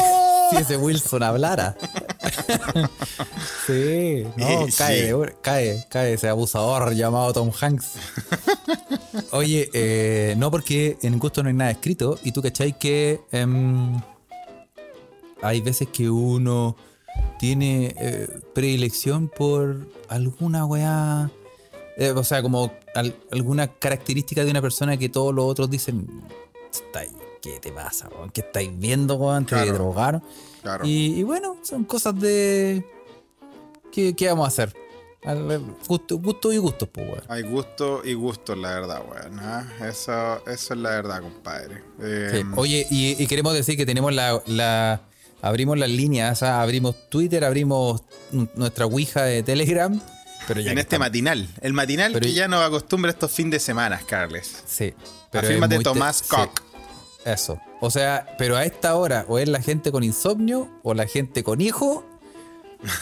Si 0.50 0.56
ese 0.58 0.76
Wilson 0.76 1.22
hablara. 1.22 1.74
sí, 3.66 4.24
no, 4.36 4.66
Sí, 4.66 4.72
cae, 4.76 5.08
sí. 5.10 5.32
cae, 5.42 5.86
cae 5.88 6.12
ese 6.14 6.28
abusador 6.28 6.92
llamado 6.94 7.32
Tom 7.32 7.50
Hanks. 7.60 7.92
Oye, 9.32 9.70
eh, 9.72 10.34
no 10.36 10.50
porque 10.50 10.96
en 11.02 11.18
gusto 11.18 11.42
no 11.42 11.48
hay 11.48 11.54
nada 11.54 11.70
escrito 11.70 12.18
y 12.22 12.32
tú 12.32 12.42
cachai 12.42 12.78
que 12.78 13.20
em, 13.32 14.00
hay 15.44 15.60
veces 15.60 15.88
que 15.88 16.08
uno 16.10 16.76
tiene 17.38 17.94
eh, 17.98 18.28
predilección 18.54 19.28
por 19.28 19.86
alguna 20.08 20.66
weá, 20.66 21.30
eh, 21.96 22.10
o 22.10 22.24
sea, 22.24 22.42
como 22.42 22.72
al- 22.94 23.14
alguna 23.30 23.68
característica 23.68 24.44
de 24.44 24.50
una 24.50 24.60
persona 24.62 24.96
que 24.96 25.08
todos 25.08 25.32
los 25.34 25.44
otros 25.44 25.70
dicen, 25.70 26.06
"Estáis- 26.72 27.12
¿qué 27.40 27.60
te 27.60 27.70
pasa, 27.70 28.08
weón? 28.08 28.30
¿Qué 28.30 28.40
estáis 28.40 28.70
viendo, 28.78 29.14
weón? 29.16 29.44
¿Te 29.46 29.54
Claro. 29.54 29.72
drogaron? 29.74 30.22
Claro. 30.62 30.84
Y, 30.86 31.14
y 31.20 31.22
bueno, 31.22 31.56
son 31.62 31.84
cosas 31.84 32.18
de... 32.18 32.84
¿Qué, 33.92 34.14
qué 34.16 34.26
vamos 34.28 34.46
a 34.46 34.48
hacer? 34.48 34.74
Gusto, 35.88 36.18
gusto 36.18 36.52
y 36.52 36.58
gustos, 36.58 36.88
pues, 36.92 37.06
weón. 37.06 37.22
Hay 37.28 37.42
gusto 37.42 38.02
y 38.04 38.12
gusto, 38.14 38.54
la 38.56 38.74
verdad, 38.80 39.02
weón. 39.08 39.38
¿ah? 39.40 39.66
Eso, 39.88 40.36
eso 40.50 40.74
es 40.74 40.80
la 40.80 40.90
verdad, 40.90 41.22
compadre. 41.22 41.82
Eh, 42.00 42.28
Sí. 42.32 42.46
Oye, 42.56 42.86
y, 42.90 43.22
y 43.22 43.26
queremos 43.26 43.54
decir 43.54 43.76
que 43.76 43.86
tenemos 43.86 44.12
la, 44.12 44.42
la- 44.46 45.00
abrimos 45.44 45.78
las 45.78 45.90
líneas, 45.90 46.38
sea, 46.38 46.62
abrimos 46.62 46.96
Twitter, 47.10 47.44
abrimos 47.44 48.02
nuestra 48.54 48.86
Ouija 48.86 49.24
de 49.24 49.42
Telegram 49.42 50.00
Pero 50.48 50.60
ya 50.60 50.70
en 50.70 50.76
que 50.76 50.80
este 50.80 50.96
estamos- 50.96 51.08
matinal. 51.08 51.48
El 51.60 51.72
matinal 51.74 52.12
Pero 52.12 52.24
que 52.26 52.32
ya 52.32 52.48
nos 52.48 52.62
acostumbra 52.62 53.10
estos 53.10 53.30
fines 53.30 53.52
de 53.52 53.60
semana, 53.60 54.00
Carles. 54.06 54.62
Sí. 54.66 54.94
Pero 55.30 55.46
Afírmate 55.46 55.78
Tomás 55.80 56.16
sí, 56.18 56.28
Koch. 56.28 56.60
Eso. 57.24 57.60
O 57.80 57.90
sea, 57.90 58.34
pero 58.38 58.56
a 58.56 58.64
esta 58.64 58.96
hora, 58.96 59.26
o 59.28 59.38
es 59.38 59.48
la 59.48 59.60
gente 59.60 59.92
con 59.92 60.02
insomnio, 60.02 60.70
o 60.82 60.94
la 60.94 61.06
gente 61.06 61.42
con 61.44 61.60
hijo, 61.60 62.04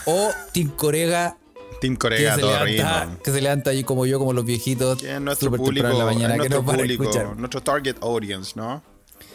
o 0.06 0.30
Tim 0.52 0.70
Corega 0.70 1.36
Team 1.80 1.96
que 1.96 2.16
se, 2.16 2.40
todo 2.40 2.64
levanta, 2.64 3.18
que 3.24 3.30
se 3.32 3.40
levanta 3.40 3.70
ahí 3.70 3.82
como 3.82 4.06
yo, 4.06 4.20
como 4.20 4.32
los 4.32 4.44
viejitos, 4.44 4.98
Que 5.00 5.14
es 5.14 5.20
nuestro 5.20 5.50
público, 5.50 5.88
en 5.88 5.98
la 5.98 6.04
mañana, 6.04 6.36
es 6.36 6.42
que 6.42 6.48
nuestro 6.48 6.58
nos 6.58 6.66
van 6.66 6.74
a 6.76 6.78
público, 6.78 7.34
nuestro 7.36 7.60
target 7.60 7.96
audience, 8.02 8.52
¿no? 8.54 8.82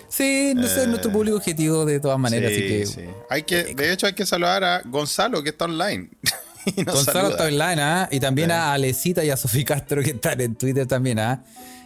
Sí, 0.09 0.53
no 0.55 0.67
sé, 0.67 0.83
Eh, 0.83 0.87
nuestro 0.87 1.11
público 1.11 1.37
objetivo 1.37 1.85
de 1.85 1.99
todas 1.99 2.17
maneras, 2.19 2.51
sí, 2.51 2.57
así 2.57 2.67
que... 2.67 2.85
sí. 2.85 3.01
Hay 3.29 3.43
que, 3.43 3.75
de 3.75 3.91
hecho, 3.93 4.07
hay 4.07 4.13
que 4.13 4.25
saludar 4.25 4.63
a 4.63 4.81
Gonzalo, 4.85 5.43
que 5.43 5.49
está 5.49 5.65
online. 5.65 6.09
Gonzalo 6.77 7.03
saluda. 7.03 7.29
está 7.31 7.43
online, 7.45 7.81
¿ah? 7.81 8.09
Y 8.11 8.19
también 8.19 8.51
a 8.51 8.73
Alecita 8.73 9.23
y 9.23 9.29
a 9.29 9.37
Sofía 9.37 9.65
Castro 9.65 10.01
que 10.03 10.11
están 10.11 10.39
en 10.41 10.55
Twitter 10.55 10.85
también, 10.87 11.19
¿ah? 11.19 11.43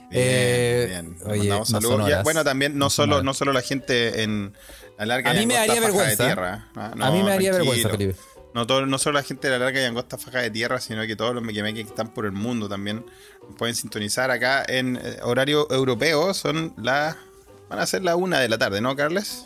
Bien, 0.10 0.24
Eh, 0.28 0.86
bien. 0.90 1.18
Oye, 1.26 1.50
no 1.50 1.66
saludos. 1.66 2.08
Ya, 2.10 2.22
bueno, 2.24 2.44
también 2.44 2.78
no 2.78 2.90
solo, 2.90 3.24
no 3.24 3.34
solo 3.34 3.54
la 3.54 3.62
gente 3.62 4.24
en 4.24 4.54
la 4.98 5.06
larga 5.06 5.32
A 5.32 5.42
y 5.42 5.46
me 5.46 5.56
angosta 5.56 5.60
daría 5.68 5.82
faja 5.82 5.88
vergüenza. 5.88 6.24
de 6.24 6.30
tierra. 6.30 6.68
Ah, 6.76 6.92
A 7.00 7.12
mí 7.12 7.24
me 7.24 7.30
daría 7.30 7.52
vergüenza, 7.54 7.90
Felipe. 7.90 8.16
No, 8.54 8.68
todo- 8.68 8.86
no 8.86 8.98
solo 8.98 9.14
la 9.20 9.24
gente 9.24 9.48
de 9.50 9.58
la 9.58 9.64
larga 9.66 9.82
y 9.82 9.86
angosta 9.86 10.18
faja 10.18 10.40
de 10.40 10.52
tierra, 10.52 10.82
sino 10.82 11.08
que 11.08 11.16
todos 11.16 11.34
los 11.34 11.42
mequimeques 11.44 11.86
que 11.86 11.90
están 11.90 12.14
por 12.14 12.26
el 12.26 12.34
mundo 12.34 12.68
también 12.68 13.06
pueden 13.58 13.74
sintonizar 13.76 14.30
acá 14.32 14.66
en 14.68 14.98
eh, 14.98 15.20
horario 15.24 15.72
europeo. 15.72 16.34
Son 16.34 16.74
las. 16.78 17.16
Van 17.72 17.80
a 17.80 17.88
ser 17.88 18.04
la 18.04 18.16
una 18.16 18.40
de 18.40 18.50
la 18.50 18.58
tarde, 18.60 18.82
¿no, 18.82 18.96
Carles? 18.96 19.46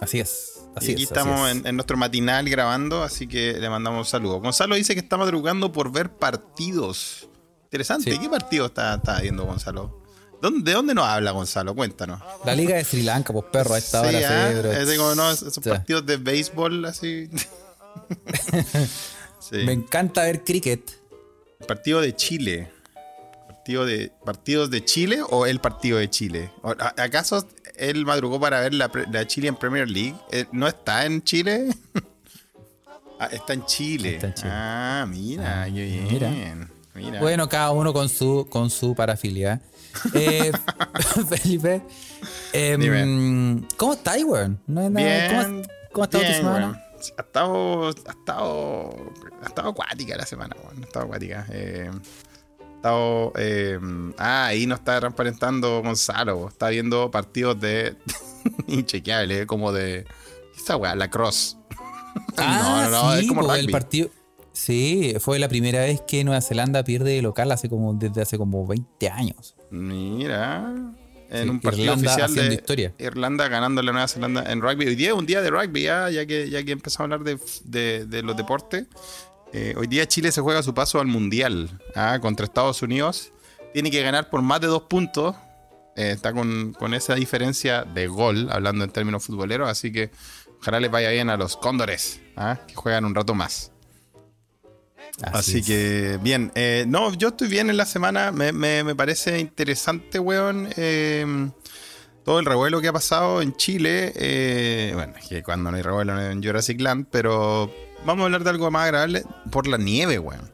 Así 0.00 0.18
es. 0.18 0.62
Así 0.74 0.90
y 0.90 0.94
aquí 0.94 1.02
es, 1.04 1.12
así 1.12 1.18
estamos 1.20 1.48
es. 1.48 1.56
en, 1.56 1.66
en 1.66 1.76
nuestro 1.76 1.96
matinal 1.96 2.48
grabando, 2.48 3.02
así 3.02 3.26
que 3.28 3.52
le 3.52 3.70
mandamos 3.70 4.06
un 4.06 4.10
saludo. 4.10 4.40
Gonzalo 4.40 4.74
dice 4.74 4.94
que 4.94 5.00
está 5.00 5.16
madrugando 5.16 5.70
por 5.72 5.92
ver 5.92 6.10
partidos. 6.10 7.28
Interesante. 7.64 8.12
Sí. 8.12 8.18
¿Qué 8.18 8.28
partido 8.28 8.66
está, 8.66 8.94
está 8.96 9.20
viendo 9.20 9.44
Gonzalo? 9.44 10.02
¿Dónde- 10.42 10.70
¿De 10.70 10.74
dónde 10.74 10.94
nos 10.94 11.06
habla 11.06 11.30
Gonzalo? 11.30 11.74
Cuéntanos. 11.74 12.20
La 12.44 12.54
Liga 12.54 12.76
de 12.76 12.84
Sri 12.84 13.02
Lanka, 13.02 13.32
pues 13.32 13.46
perro, 13.52 13.74
a 13.74 13.78
esta 13.78 14.00
hora, 14.02 14.10
Sí, 14.18 14.24
ah, 14.24 14.46
cerebro. 14.48 14.72
es 14.72 14.88
de 14.88 14.96
como, 14.96 15.14
no, 15.14 15.30
esos 15.30 15.58
partidos 15.60 16.04
de 16.06 16.16
béisbol 16.18 16.84
así. 16.84 17.28
sí. 19.40 19.56
Me 19.64 19.72
encanta 19.72 20.22
ver 20.22 20.44
cricket. 20.44 20.90
Partido 21.66 22.00
de 22.00 22.14
Chile. 22.14 22.70
Partido 23.48 23.84
de, 23.86 24.12
¿Partidos 24.24 24.70
de 24.70 24.84
Chile 24.84 25.20
o 25.28 25.46
el 25.46 25.60
partido 25.60 25.98
de 25.98 26.08
Chile? 26.10 26.50
¿O- 26.62 26.74
a- 26.78 26.94
¿Acaso 27.02 27.46
él 27.78 28.04
madrugó 28.06 28.38
para 28.40 28.60
ver 28.60 28.74
la, 28.74 28.90
la 29.10 29.26
Chile 29.26 29.48
en 29.48 29.56
Premier 29.56 29.88
League? 29.88 30.14
Eh, 30.32 30.46
¿No 30.52 30.66
está 30.68 31.06
en 31.06 31.22
Chile? 31.22 31.68
Ah, 33.18 33.30
está 33.32 33.54
en 33.54 33.64
Chile. 33.64 34.16
Está 34.16 34.26
en 34.26 34.34
Chile. 34.34 34.50
Ah, 34.52 35.06
mira, 35.08 35.62
Ah, 35.62 35.66
bien. 35.68 36.06
mira. 36.06 36.30
Mira. 36.94 37.18
Bueno, 37.20 37.48
cada 37.48 37.70
uno 37.70 37.94
con 37.94 38.10
su, 38.10 38.46
con 38.50 38.68
su 38.68 38.94
parafilia. 38.94 39.60
Eh, 40.12 40.52
Felipe, 41.30 41.80
em. 42.52 43.66
¿cómo 43.78 43.94
estás, 43.94 44.22
weón? 44.22 44.60
No 44.66 44.82
hay 44.82 44.90
nada- 44.90 45.28
bien. 45.48 45.66
¿Cómo, 45.90 46.02
ha 46.02 46.06
estado 46.06 46.24
tu 46.24 46.32
semana? 46.34 46.82
Ha 47.16 47.22
estado, 47.22 47.86
ha 47.88 47.90
estado, 48.10 49.12
ha 49.42 49.46
estado 49.46 49.68
acuática 49.70 50.16
la 50.18 50.26
semana, 50.26 50.54
weón. 50.62 50.82
Ha 50.82 50.86
estado 50.86 51.04
acuática. 51.06 51.46
Eh, 51.50 51.90
estado, 52.86 53.32
eh, 53.36 53.78
ah, 54.18 54.46
ahí 54.46 54.66
nos 54.66 54.78
está 54.78 55.00
transparentando 55.00 55.82
Gonzalo. 55.82 56.48
Está 56.48 56.68
viendo 56.68 57.10
partidos 57.10 57.58
de 57.60 57.96
inchequeable, 58.68 59.42
eh, 59.42 59.46
como 59.46 59.72
de 59.72 60.06
esa 60.56 60.76
weá, 60.76 60.94
la 60.94 61.10
cross. 61.10 61.56
Ah, 62.38 62.88
no, 62.90 63.02
no, 63.08 63.12
sí, 63.14 63.20
es 63.24 63.28
como 63.28 63.54
el 63.54 63.70
partido. 63.70 64.08
Sí, 64.52 65.14
fue 65.20 65.38
la 65.38 65.48
primera 65.50 65.80
vez 65.80 66.00
que 66.08 66.24
Nueva 66.24 66.40
Zelanda 66.40 66.82
pierde 66.82 67.10
de 67.10 67.20
local 67.20 67.52
hace 67.52 67.68
como 67.68 67.92
desde 67.92 68.22
hace 68.22 68.38
como 68.38 68.66
20 68.66 69.10
años. 69.10 69.54
Mira. 69.70 70.72
En 71.28 71.42
Sí, 71.42 71.48
un 71.50 71.60
partido 71.60 71.92
Irlanda 71.92 72.14
oficial 72.14 72.34
de 72.48 72.54
historia. 72.54 72.94
Irlanda 72.98 73.48
ganando 73.48 73.82
a 73.82 73.84
la 73.84 73.92
Nueva 73.92 74.08
Zelanda 74.08 74.50
en 74.50 74.62
rugby. 74.62 74.86
Hoy 74.86 74.94
día 74.96 75.08
es 75.08 75.14
un 75.14 75.26
día 75.26 75.42
de 75.42 75.50
rugby, 75.50 75.82
ya, 75.82 76.08
ya 76.08 76.24
que 76.24 76.48
ya 76.48 76.64
que 76.64 76.72
empezamos 76.72 77.00
a 77.00 77.14
hablar 77.14 77.24
de, 77.24 77.38
de- 77.64 78.06
de 78.06 78.22
los 78.22 78.34
deportes. 78.34 78.86
Eh, 79.52 79.74
hoy 79.76 79.86
día 79.86 80.06
Chile 80.06 80.32
se 80.32 80.40
juega 80.40 80.62
su 80.62 80.74
paso 80.74 81.00
al 81.00 81.06
Mundial 81.06 81.70
ah, 81.94 82.18
contra 82.20 82.44
Estados 82.44 82.82
Unidos. 82.82 83.32
Tiene 83.72 83.90
que 83.90 84.02
ganar 84.02 84.28
por 84.30 84.42
más 84.42 84.60
de 84.60 84.66
dos 84.66 84.82
puntos. 84.82 85.34
Eh, 85.96 86.10
está 86.10 86.32
con, 86.32 86.74
con 86.74 86.92
esa 86.94 87.14
diferencia 87.14 87.84
de 87.84 88.06
gol, 88.06 88.48
hablando 88.50 88.84
en 88.84 88.90
términos 88.90 89.24
futboleros. 89.24 89.68
Así 89.68 89.90
que 89.92 90.10
ojalá 90.60 90.80
les 90.80 90.90
vaya 90.90 91.10
bien 91.10 91.30
a 91.30 91.36
los 91.36 91.56
Cóndores, 91.56 92.20
ah, 92.36 92.58
que 92.66 92.74
juegan 92.74 93.04
un 93.04 93.14
rato 93.14 93.34
más. 93.34 93.72
Así, 95.22 95.62
que, 95.62 96.18
bien. 96.22 96.52
Eh, 96.54 96.84
no, 96.86 97.14
yo 97.14 97.28
estoy 97.28 97.48
bien 97.48 97.70
en 97.70 97.78
la 97.78 97.86
semana. 97.86 98.32
Me, 98.32 98.52
me- 98.52 98.84
me 98.84 98.94
parece 98.94 99.38
interesante, 99.38 100.18
weón. 100.18 100.68
Todo 102.26 102.40
el 102.40 102.44
revuelo 102.44 102.80
que 102.80 102.88
ha 102.88 102.92
pasado 102.92 103.40
en 103.40 103.54
Chile. 103.56 104.12
eh, 104.16 104.90
bueno, 104.94 105.14
es 105.16 105.28
que 105.28 105.42
cuando 105.44 105.70
no 105.70 105.76
hay 105.76 105.82
revuelo 105.82 106.20
en 106.20 106.42
Jurassic 106.42 106.80
Land, 106.80 107.06
pero 107.10 107.72
vamos 108.04 108.22
a 108.22 108.24
hablar 108.26 108.42
de 108.42 108.50
algo 108.50 108.68
más 108.70 108.82
agradable 108.86 109.22
por 109.52 109.68
la 109.68 109.78
nieve, 109.78 110.18
weón. 110.18 110.50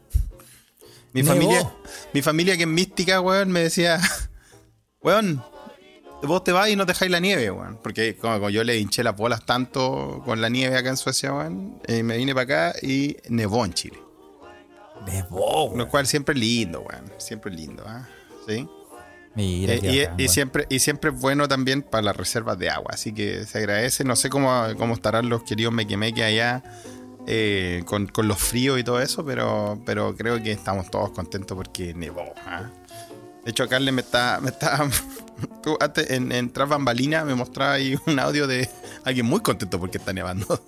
Mi 1.13 1.23
Nevó. 1.23 1.33
familia, 1.33 1.73
mi 2.13 2.21
familia 2.21 2.57
que 2.57 2.63
es 2.63 2.69
mística, 2.69 3.19
weón, 3.21 3.51
me 3.51 3.61
decía, 3.61 3.99
weón, 5.01 5.43
vos 6.21 6.43
te 6.43 6.51
vas 6.51 6.69
y 6.69 6.75
no 6.75 6.85
dejáis 6.85 7.09
la 7.11 7.19
nieve, 7.19 7.49
weón. 7.49 7.79
Porque 7.81 8.15
como, 8.17 8.35
como 8.35 8.49
yo 8.51 8.63
le 8.63 8.77
hinché 8.77 9.03
las 9.03 9.15
bolas 9.17 9.43
tanto 9.43 10.21
con 10.25 10.41
la 10.41 10.49
nieve 10.49 10.77
acá 10.77 10.89
en 10.89 10.97
Suecia, 10.97 11.33
weón, 11.33 11.81
eh, 11.87 12.03
me 12.03 12.17
vine 12.17 12.35
para 12.35 12.69
acá 12.69 12.75
y 12.83 13.17
nevó 13.29 13.65
en 13.65 13.73
Chile. 13.73 13.97
Nevó, 15.07 15.65
weón. 15.65 15.79
Lo 15.79 15.89
cual 15.89 16.05
siempre 16.05 16.33
es 16.35 16.39
lindo, 16.39 16.81
weón. 16.81 17.11
Siempre 17.17 17.49
es 17.51 17.57
lindo, 17.57 17.83
¿ah? 17.87 18.07
¿Sí? 18.47 18.67
Mira, 19.35 19.73
Eh, 19.73 20.09
y, 20.17 20.27
siempre, 20.27 20.67
y 20.69 20.79
siempre 20.79 21.09
es 21.09 21.19
bueno 21.19 21.47
también 21.47 21.81
para 21.81 22.03
las 22.03 22.15
reservas 22.15 22.57
de 22.59 22.69
agua. 22.69 22.91
Así 22.93 23.13
que 23.13 23.45
se 23.45 23.57
agradece. 23.57 24.03
No 24.03 24.15
sé 24.15 24.29
cómo, 24.29 24.63
cómo 24.77 24.93
estarán 24.93 25.29
los 25.29 25.43
queridos 25.43 25.73
mequemeque 25.73 26.23
allá 26.23 26.63
eh, 27.25 27.83
con, 27.85 28.07
con 28.07 28.27
los 28.27 28.37
fríos 28.37 28.79
y 28.79 28.83
todo 28.83 29.01
eso, 29.01 29.25
pero, 29.25 29.81
pero 29.85 30.15
creo 30.15 30.41
que 30.43 30.51
estamos 30.51 30.91
todos 30.91 31.11
contentos 31.11 31.55
porque 31.55 31.93
nevó. 31.93 32.33
¿ah? 32.45 32.69
De 33.43 33.51
hecho, 33.51 33.67
Carles 33.67 33.93
me 33.93 34.01
está. 34.01 34.39
Me 34.41 34.49
está 34.49 34.87
tú 35.63 35.77
antes 35.79 36.11
en, 36.11 36.31
en 36.31 36.51
Tras 36.51 36.69
Bambalina 36.69 37.25
me 37.25 37.35
mostraba 37.35 37.73
ahí 37.73 37.97
un 38.05 38.19
audio 38.19 38.45
de 38.45 38.69
alguien 39.03 39.25
muy 39.25 39.39
contento 39.39 39.79
porque 39.79 39.97
está 39.97 40.13
nevando. 40.13 40.45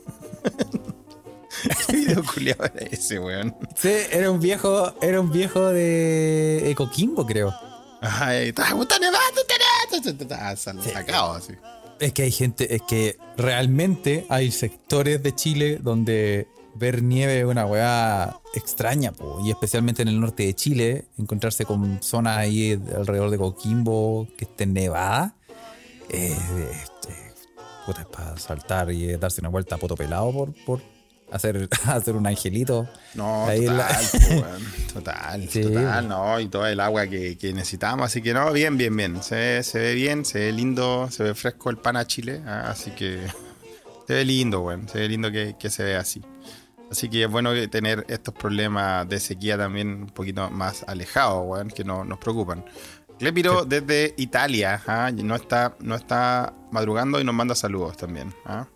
¿Qué 1.87 1.95
video 1.95 2.23
culiado 2.23 2.65
era 2.65 2.85
ese, 2.91 3.19
weón? 3.19 3.55
Sí, 3.75 3.91
era 4.11 4.29
un 4.29 4.39
viejo, 4.39 4.93
era 5.01 5.19
un 5.21 5.31
viejo 5.31 5.61
de 5.69 6.73
Coquimbo, 6.77 7.25
creo. 7.25 7.53
Ay, 8.07 8.49
está, 8.49 8.63
está 8.63 8.99
nevando, 8.99 9.41
está 9.41 9.53
nevando. 9.57 10.23
Está 10.23 10.55
sal- 10.55 10.81
sacado 10.83 11.33
así. 11.33 11.53
Es 11.99 12.11
que 12.13 12.23
hay 12.23 12.31
gente, 12.31 12.75
es 12.75 12.81
que 12.81 13.17
realmente 13.37 14.25
hay 14.29 14.51
sectores 14.51 15.23
de 15.23 15.33
Chile 15.33 15.79
donde 15.81 16.47
ver 16.73 17.01
nieve 17.01 17.39
es 17.39 17.45
una 17.45 17.65
weá 17.65 18.37
extraña, 18.53 19.13
po, 19.13 19.39
y 19.45 19.49
especialmente 19.49 20.01
en 20.01 20.09
el 20.09 20.19
norte 20.19 20.43
de 20.43 20.53
Chile, 20.53 21.05
encontrarse 21.17 21.63
con 21.65 22.03
zonas 22.03 22.37
ahí 22.37 22.73
alrededor 22.93 23.29
de 23.29 23.37
Coquimbo 23.37 24.27
que 24.37 24.43
estén 24.43 24.73
nevadas, 24.73 25.31
eh, 26.09 26.35
este, 26.71 27.15
puta, 27.85 28.01
es 28.01 28.07
para 28.07 28.37
saltar 28.37 28.91
y 28.91 29.15
darse 29.15 29.39
una 29.39 29.49
vuelta 29.49 29.75
a 29.75 29.77
poto 29.77 29.95
pelado 29.95 30.33
por, 30.33 30.53
por 30.65 30.81
hacer, 31.35 31.69
hacer 31.87 32.15
un 32.15 32.25
angelito. 32.27 32.87
No, 33.13 33.45
Ahí 33.45 33.65
en 33.65 33.77
la- 33.77 33.87
total, 33.87 34.59
total, 34.93 35.49
Sí. 35.49 35.61
total, 35.61 36.07
no, 36.07 36.39
y 36.39 36.47
todo 36.47 36.65
el 36.67 36.79
agua 36.79 37.07
que, 37.07 37.37
que 37.37 37.53
necesitamos, 37.53 38.05
así 38.05 38.21
que 38.21 38.33
no, 38.33 38.51
bien, 38.51 38.77
bien, 38.77 38.95
bien, 38.95 39.21
se, 39.23 39.35
ve- 39.35 39.63
se 39.63 39.79
ve 39.79 39.93
bien, 39.93 40.25
se 40.25 40.39
ve 40.39 40.51
lindo, 40.51 41.09
se 41.11 41.23
ve 41.23 41.33
fresco 41.35 41.69
el 41.69 41.77
pan 41.77 41.97
a 41.97 42.05
Chile, 42.05 42.41
ah, 42.45 42.65
así 42.69 42.91
que 42.91 43.19
se 44.07 44.13
ve 44.13 44.25
lindo, 44.25 44.61
weón, 44.61 44.87
se 44.89 44.99
ve 44.99 45.09
lindo 45.09 45.31
que, 45.31 45.55
que 45.59 45.69
se 45.69 45.83
ve 45.83 45.95
así. 45.95 46.21
Así 46.91 47.09
que 47.09 47.23
es 47.23 47.29
bueno 47.31 47.51
tener 47.69 48.05
estos 48.09 48.33
problemas 48.35 49.09
de 49.09 49.19
sequía 49.19 49.57
también 49.57 49.87
un 50.03 50.05
poquito 50.07 50.49
más 50.51 50.83
alejados, 50.87 51.43
weón, 51.47 51.69
que 51.69 51.83
no, 51.83 52.05
nos 52.05 52.19
preocupan. 52.19 52.63
Clepiro 53.17 53.65
desde 53.65 54.13
Italia, 54.17 54.81
ah, 54.87 55.09
no, 55.11 55.35
está, 55.35 55.75
no 55.79 55.95
está 55.95 56.53
madrugando 56.71 57.19
y 57.19 57.23
nos 57.23 57.33
manda 57.33 57.55
saludos 57.55 57.97
también. 57.97 58.33
ah. 58.45 58.67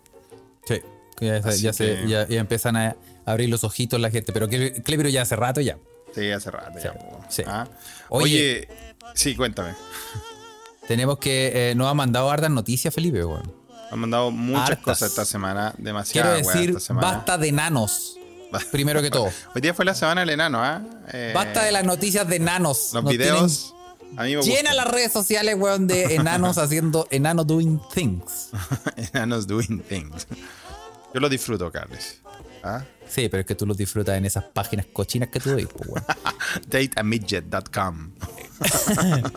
Sí, 0.64 0.80
ya, 1.20 1.40
ya, 1.40 1.72
se- 1.72 1.96
que- 2.02 2.08
ya- 2.08 2.26
ya 2.28 2.40
empiezan 2.40 2.76
a 2.76 2.96
abrir 3.26 3.48
los 3.48 3.64
ojitos 3.64 4.00
la 4.00 4.10
gente, 4.10 4.32
pero 4.32 4.48
Cleviro 4.48 5.08
ya 5.08 5.22
hace 5.22 5.36
rato 5.36 5.60
ya. 5.60 5.78
Sí, 6.14 6.30
hace 6.30 6.50
rato 6.50 6.78
Sí, 6.80 6.88
sí. 7.28 7.42
Ah. 7.46 7.68
Oye. 8.08 8.24
Oye, 8.24 8.68
sí, 9.14 9.36
cuéntame. 9.36 9.74
Tenemos 10.88 11.18
que, 11.18 11.70
eh, 11.70 11.74
nos 11.76 11.86
ha 11.88 11.94
mandado 11.94 12.30
hartas 12.30 12.50
noticias, 12.50 12.92
Felipe, 12.92 13.24
weón. 13.24 13.52
Han 13.92 13.98
mandado 13.98 14.30
muchas 14.30 14.70
Hartas. 14.70 14.84
cosas 14.84 15.10
esta 15.10 15.24
semana, 15.24 15.70
Quiero 15.72 15.84
demasiadas 15.84 16.42
weas 16.42 16.54
decir, 16.54 16.70
esta 16.70 16.80
semana. 16.80 17.06
basta 17.12 17.38
de 17.38 17.52
nanos. 17.52 18.16
Primero 18.72 19.00
que 19.02 19.10
todo. 19.10 19.26
Hoy 19.54 19.60
día 19.60 19.74
fue 19.74 19.84
la 19.84 19.94
semana 19.94 20.22
del 20.22 20.30
enano, 20.30 20.62
¿ah? 20.62 20.82
Eh, 21.12 21.32
Basta 21.34 21.62
de 21.64 21.70
las 21.72 21.84
noticias 21.84 22.26
de 22.28 22.36
enanos. 22.36 22.90
Los 22.92 23.04
Nos 23.04 23.12
videos. 23.12 23.74
A 24.16 24.24
mí 24.24 24.34
me 24.34 24.42
tienen- 24.42 24.56
Llena 24.64 24.74
las 24.74 24.88
redes 24.88 25.12
sociales, 25.12 25.54
weón, 25.56 25.86
de 25.86 26.14
enanos 26.16 26.58
haciendo 26.58 27.06
enano 27.10 27.44
doing 27.44 27.80
things. 27.94 28.50
Enanos 29.12 29.46
doing 29.46 29.80
things. 29.88 30.26
Yo 31.14 31.20
lo 31.20 31.28
disfruto, 31.28 31.70
Carles. 31.72 32.20
¿Ah? 32.62 32.84
Sí, 33.08 33.28
pero 33.28 33.40
es 33.40 33.46
que 33.46 33.54
tú 33.54 33.66
los 33.66 33.76
disfrutas 33.76 34.16
en 34.16 34.24
esas 34.26 34.44
páginas 34.44 34.86
cochinas 34.92 35.28
que 35.30 35.40
tú 35.40 35.54
veis, 35.54 35.66
pues, 35.74 35.88
weón. 35.88 36.04
Dateamidget.com. 36.68 38.10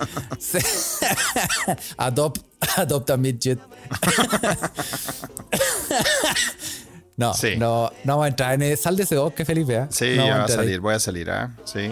Adopt, 1.97 2.41
adopt 2.77 3.09
a 3.09 3.17
midget. 3.17 3.59
no, 7.17 7.33
Sí. 7.33 7.55
no, 7.57 7.91
no 8.03 8.13
vamos 8.13 8.25
a 8.25 8.27
entrar 8.27 8.53
en 8.53 8.61
el, 8.63 8.77
Sal 8.77 8.95
de 8.97 9.03
ese 9.03 9.17
bosque, 9.17 9.45
Felipe. 9.45 9.75
¿eh? 9.75 9.87
Sí, 9.89 10.15
No 10.17 10.25
ya 10.25 10.33
vamos 10.35 10.37
va 10.37 10.41
a 10.41 10.45
ahí. 10.45 10.65
salir, 10.65 10.79
voy 10.79 10.93
a 10.95 10.99
salir, 10.99 11.29
¿ah? 11.31 11.51
Sí. 11.65 11.89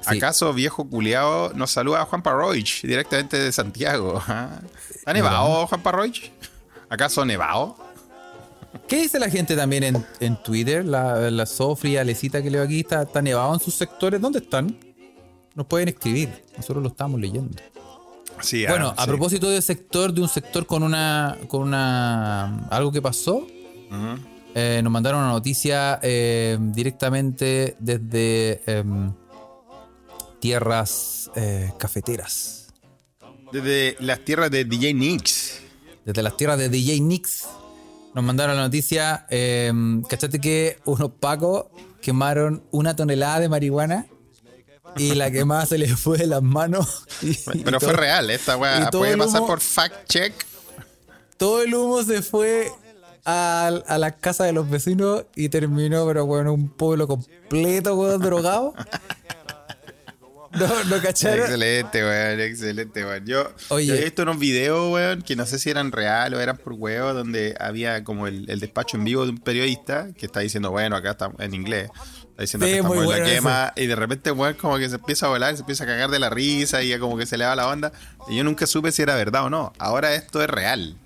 Sí. 0.00 0.16
¿Acaso 0.16 0.52
viejo 0.54 0.88
culiao 0.88 1.52
nos 1.54 1.70
saluda 1.72 2.00
a 2.02 2.04
Juan 2.04 2.22
Parroich 2.22 2.82
directamente 2.82 3.36
de 3.38 3.50
Santiago? 3.52 4.22
¿ah? 4.28 4.60
¿Está 4.94 5.12
nevado, 5.12 5.66
Juan 5.66 5.82
Parroich? 5.82 6.30
¿Acaso 6.88 7.24
nevado? 7.24 7.76
¿Qué 8.86 9.02
dice 9.02 9.18
la 9.18 9.30
gente 9.30 9.56
también 9.56 9.82
en, 9.84 10.06
en 10.20 10.42
Twitter? 10.42 10.84
La, 10.84 11.30
la 11.30 11.46
Sofri, 11.46 11.96
Alecita 11.96 12.42
que 12.42 12.50
leo 12.50 12.62
aquí, 12.62 12.80
está, 12.80 13.02
está 13.02 13.22
nevado 13.22 13.54
en 13.54 13.60
sus 13.60 13.74
sectores. 13.74 14.20
¿Dónde 14.20 14.40
están? 14.40 14.78
Nos 15.54 15.66
pueden 15.66 15.88
escribir. 15.88 16.44
Nosotros 16.56 16.82
lo 16.82 16.88
estamos 16.90 17.20
leyendo. 17.20 17.56
Sí, 18.40 18.64
ah, 18.66 18.70
Bueno, 18.70 18.94
a 18.96 19.02
sí. 19.02 19.08
propósito 19.08 19.48
de 19.50 19.60
sector, 19.62 20.12
de 20.12 20.20
un 20.22 20.28
sector 20.28 20.66
con 20.66 20.82
una. 20.82 21.36
con 21.48 21.62
una. 21.62 22.66
algo 22.68 22.92
que 22.92 23.02
pasó. 23.02 23.46
Eh, 24.54 24.80
nos 24.82 24.92
mandaron 24.92 25.20
una 25.20 25.32
noticia 25.32 25.98
eh, 26.02 26.56
directamente 26.60 27.76
desde 27.78 28.62
em, 28.66 29.12
tierras 30.40 31.30
eh, 31.34 31.72
cafeteras. 31.78 32.68
Desde 33.52 33.96
las 34.00 34.24
tierras 34.24 34.50
de 34.50 34.64
DJ 34.64 34.94
Nix. 34.94 35.60
Desde 36.04 36.22
las 36.22 36.36
tierras 36.36 36.58
de 36.58 36.68
DJ 36.68 37.00
Nix. 37.00 37.46
Nos 38.14 38.24
mandaron 38.24 38.56
la 38.56 38.62
noticia. 38.62 39.26
Eh, 39.30 39.72
¿Cachate 40.08 40.40
que 40.40 40.78
unos 40.84 41.10
pacos 41.12 41.66
quemaron 42.00 42.62
una 42.70 42.96
tonelada 42.96 43.40
de 43.40 43.48
marihuana? 43.48 44.06
Y 44.96 45.14
la 45.14 45.30
quemada 45.30 45.66
se 45.66 45.76
les 45.78 45.98
fue 46.00 46.18
de 46.18 46.26
las 46.26 46.42
manos. 46.42 47.04
y- 47.22 47.30
y 47.30 47.62
Pero 47.64 47.78
fue 47.78 47.90
todo- 47.90 48.00
real, 48.00 48.30
esta 48.30 48.56
weá 48.56 48.90
puede 48.90 49.16
pasar 49.16 49.42
por 49.46 49.60
fact 49.60 50.08
check. 50.08 50.32
Todo 51.36 51.62
el 51.62 51.74
humo 51.74 52.02
se 52.02 52.22
fue 52.22 52.72
a, 53.24 53.66
a 53.86 53.98
la 53.98 54.12
casa 54.16 54.44
de 54.44 54.52
los 54.52 54.68
vecinos 54.68 55.24
y 55.36 55.50
terminó, 55.50 56.04
pero 56.06 56.26
bueno, 56.26 56.52
un 56.54 56.68
pueblo 56.70 57.06
completo, 57.06 57.94
weón, 57.96 58.20
drogado. 58.22 58.74
No, 60.52 60.84
no 60.84 61.02
cacharon. 61.02 61.40
Excelente, 61.40 62.02
weón, 62.02 62.40
excelente, 62.40 63.04
weón. 63.04 63.26
Yo, 63.26 63.52
Oye. 63.68 63.86
yo 63.86 63.94
he 63.94 64.04
visto 64.04 64.22
unos 64.22 64.38
videos, 64.38 64.92
weón, 64.92 65.22
que 65.22 65.36
no 65.36 65.44
sé 65.46 65.58
si 65.58 65.68
eran 65.70 65.92
real 65.92 66.32
o 66.34 66.40
eran 66.40 66.56
por 66.56 66.72
huevo, 66.72 67.12
donde 67.12 67.54
había 67.60 68.02
como 68.04 68.26
el, 68.26 68.48
el 68.50 68.58
despacho 68.60 68.96
en 68.96 69.04
vivo 69.04 69.24
de 69.24 69.30
un 69.32 69.38
periodista 69.38 70.08
que 70.16 70.26
está 70.26 70.40
diciendo, 70.40 70.70
bueno, 70.70 70.96
acá 70.96 71.10
está 71.12 71.30
en 71.38 71.54
inglés. 71.54 71.90
Está 72.30 72.42
diciendo 72.42 72.66
Sí, 72.66 72.72
que 72.72 72.78
estamos 72.78 73.02
en 73.02 73.08
la 73.10 73.24
quema. 73.24 73.72
Y 73.76 73.86
de 73.86 73.96
repente, 73.96 74.30
weón, 74.30 74.54
como 74.54 74.78
que 74.78 74.88
se 74.88 74.94
empieza 74.94 75.26
a 75.26 75.28
volar, 75.28 75.54
se 75.54 75.60
empieza 75.60 75.84
a 75.84 75.86
cagar 75.86 76.08
de 76.10 76.18
la 76.18 76.30
risa 76.30 76.82
y 76.82 76.88
ya 76.88 76.98
como 76.98 77.18
que 77.18 77.26
se 77.26 77.36
le 77.36 77.44
va 77.44 77.54
la 77.56 77.68
onda. 77.68 77.92
Y 78.28 78.36
yo 78.36 78.44
nunca 78.44 78.66
supe 78.66 78.90
si 78.92 79.02
era 79.02 79.16
verdad 79.16 79.44
o 79.44 79.50
no. 79.50 79.72
Ahora 79.78 80.14
esto 80.14 80.42
es 80.42 80.48
real. 80.48 80.96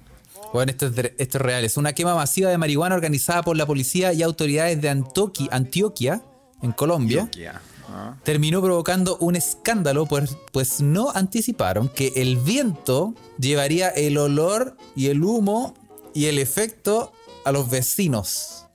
Bueno, 0.53 0.71
esto 0.71 0.87
es, 0.87 0.95
de- 0.95 1.15
esto 1.19 1.39
es 1.39 1.43
real. 1.43 1.65
Es 1.65 1.77
una 1.79 1.95
quema 1.95 2.15
masiva 2.15 2.51
de 2.51 2.59
marihuana 2.59 2.95
organizada 2.95 3.43
por 3.43 3.57
la 3.57 3.65
policía 3.67 4.13
y 4.13 4.23
autoridades 4.23 4.81
de 4.83 4.91
Antoqui- 4.91 5.49
Antioquia, 5.51 6.21
en 6.63 6.73
Colombia. 6.73 7.29
Ya. 7.35 7.61
Terminó 8.25 8.63
provocando 8.63 9.17
un 9.19 9.37
escándalo, 9.37 10.07
pues, 10.07 10.37
pues 10.53 10.81
no 10.81 11.11
anticiparon 11.15 11.89
que 11.89 12.13
el 12.17 12.37
viento 12.37 13.15
llevaría 13.39 13.89
el 13.89 14.19
olor 14.19 14.77
y 14.95 15.09
el 15.09 15.23
humo 15.23 15.75
y 16.15 16.27
el 16.27 16.39
efecto 16.39 17.13
a 17.45 17.53
los 17.53 17.71
vecinos. 17.71 18.67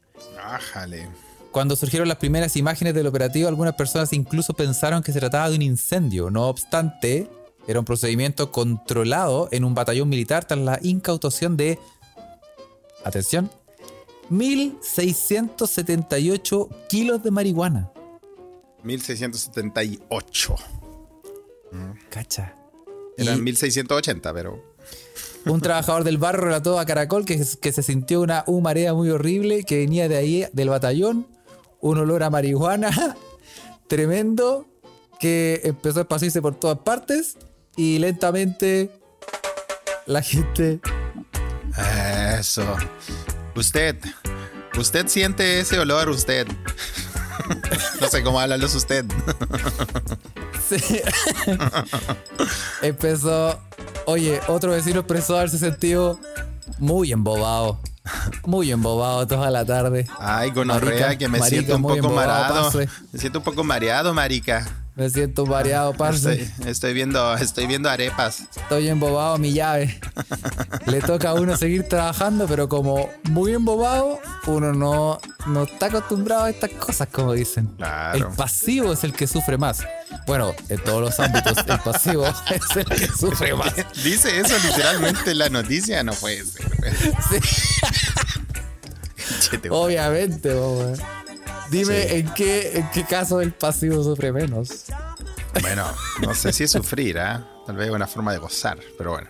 Ájale. 0.43 1.07
Cuando 1.51 1.75
surgieron 1.75 2.07
las 2.07 2.17
primeras 2.17 2.55
imágenes 2.55 2.93
del 2.93 3.07
operativo, 3.07 3.47
algunas 3.47 3.73
personas 3.73 4.13
incluso 4.13 4.53
pensaron 4.53 5.01
que 5.01 5.11
se 5.11 5.17
trataba 5.19 5.49
de 5.49 5.55
un 5.55 5.63
incendio. 5.63 6.29
No 6.29 6.47
obstante, 6.47 7.27
era 7.67 7.79
un 7.79 7.85
procedimiento 7.85 8.51
controlado 8.51 9.49
en 9.51 9.63
un 9.63 9.73
batallón 9.73 10.09
militar 10.09 10.45
tras 10.45 10.59
la 10.59 10.77
incautación 10.83 11.57
de, 11.57 11.79
atención, 13.03 13.49
1.678 14.29 16.69
kilos 16.87 17.23
de 17.23 17.31
marihuana. 17.31 17.89
1678. 18.87 20.55
Cacha. 22.09 22.55
Eran 23.17 23.39
Y- 23.39 23.41
1680, 23.41 24.33
pero. 24.33 24.75
Un 25.45 25.61
trabajador 25.61 26.03
del 26.03 26.17
barrio 26.17 26.41
relató 26.45 26.79
a 26.79 26.85
Caracol 26.85 27.23
que, 27.25 27.41
que 27.61 27.71
se 27.71 27.83
sintió 27.83 28.21
una 28.21 28.43
humarea 28.47 28.93
muy 28.93 29.09
horrible 29.09 29.63
que 29.63 29.77
venía 29.77 30.09
de 30.09 30.17
ahí, 30.17 30.45
del 30.51 30.69
batallón, 30.69 31.27
un 31.79 31.97
olor 31.99 32.23
a 32.23 32.29
marihuana 32.29 33.15
tremendo 33.87 34.65
que 35.19 35.61
empezó 35.63 35.99
a 35.99 36.01
esparcirse 36.01 36.41
por 36.41 36.55
todas 36.59 36.79
partes 36.79 37.37
y 37.75 37.97
lentamente 37.99 38.91
la 40.05 40.21
gente... 40.21 40.79
Eso. 42.37 42.65
Usted. 43.55 43.97
Usted 44.77 45.07
siente 45.07 45.59
ese 45.61 45.79
olor, 45.79 46.09
usted. 46.09 46.47
no 48.01 48.07
sé 48.07 48.23
cómo 48.23 48.39
hablarlos 48.39 48.73
usted. 48.75 49.05
se- 50.67 51.03
empezó... 52.81 53.59
Oye, 54.05 54.39
otro 54.47 54.71
vecino 54.71 55.01
expresó 55.01 55.37
haberse 55.37 55.57
sentido 55.57 56.19
muy 56.79 57.11
embobado. 57.11 57.79
Muy 58.45 58.71
embobado 58.71 59.27
toda 59.27 59.51
la 59.51 59.65
tarde. 59.65 60.07
Ay, 60.17 60.51
gonorrea, 60.51 60.91
Marica, 60.91 61.17
que 61.17 61.27
me 61.27 61.39
marica, 61.39 61.49
siento 61.61 61.75
un 61.75 61.81
poco 61.83 62.09
mareado. 62.13 62.71
Me 63.11 63.19
siento 63.19 63.39
un 63.39 63.43
poco 63.45 63.63
mareado, 63.65 64.13
marica. 64.13 64.65
Me 64.97 65.11
siento 65.11 65.45
mareado, 65.45 65.93
parce. 65.93 66.41
Estoy, 66.41 66.69
estoy 66.71 66.93
viendo, 66.95 67.35
estoy 67.35 67.67
viendo 67.67 67.87
arepas. 67.87 68.41
Estoy 68.55 68.87
embobado 68.87 69.35
a 69.35 69.37
mi 69.37 69.53
llave. 69.53 69.99
Le 70.87 71.01
toca 71.01 71.29
a 71.29 71.33
uno 71.35 71.55
seguir 71.55 71.87
trabajando, 71.87 72.47
pero 72.47 72.67
como 72.67 73.07
muy 73.25 73.53
embobado, 73.53 74.19
uno 74.47 74.73
no, 74.73 75.19
no 75.45 75.63
está 75.65 75.85
acostumbrado 75.85 76.45
a 76.45 76.49
estas 76.49 76.71
cosas, 76.71 77.09
como 77.11 77.33
dicen. 77.33 77.67
Claro. 77.77 78.29
El 78.29 78.35
pasivo 78.35 78.91
es 78.91 79.03
el 79.03 79.13
que 79.13 79.27
sufre 79.27 79.55
más. 79.59 79.85
Bueno, 80.25 80.55
en 80.67 80.83
todos 80.83 81.01
los 81.01 81.19
ámbitos, 81.19 81.59
el 81.59 81.79
pasivo 81.79 82.25
es 82.49 82.75
el 82.75 82.85
que 82.85 83.07
sufre 83.07 83.53
más. 83.53 83.75
Dice 84.03 84.39
eso 84.39 84.57
literalmente 84.67 85.29
en 85.29 85.37
la 85.37 85.49
noticia, 85.49 86.03
no 86.03 86.13
puede 86.13 86.43
ser. 86.43 86.65
Sí, 89.39 89.57
obviamente, 89.69 90.49
weón. 90.49 90.97
Dime 91.71 92.01
Sí. 92.07 92.15
en 92.15 92.33
qué 92.33 92.77
en 92.79 92.89
qué 92.91 93.03
caso 93.03 93.41
el 93.41 93.53
pasivo 93.53 94.03
sufre 94.03 94.31
menos. 94.31 94.85
Bueno, 95.61 95.85
no 96.21 96.33
sé 96.35 96.53
si 96.53 96.63
es 96.65 96.71
sufrir, 96.71 97.19
¿ah? 97.19 97.47
Tal 97.65 97.75
vez 97.75 97.89
una 97.89 98.07
forma 98.07 98.31
de 98.31 98.37
gozar, 98.37 98.77
pero 98.97 99.11
bueno. 99.11 99.27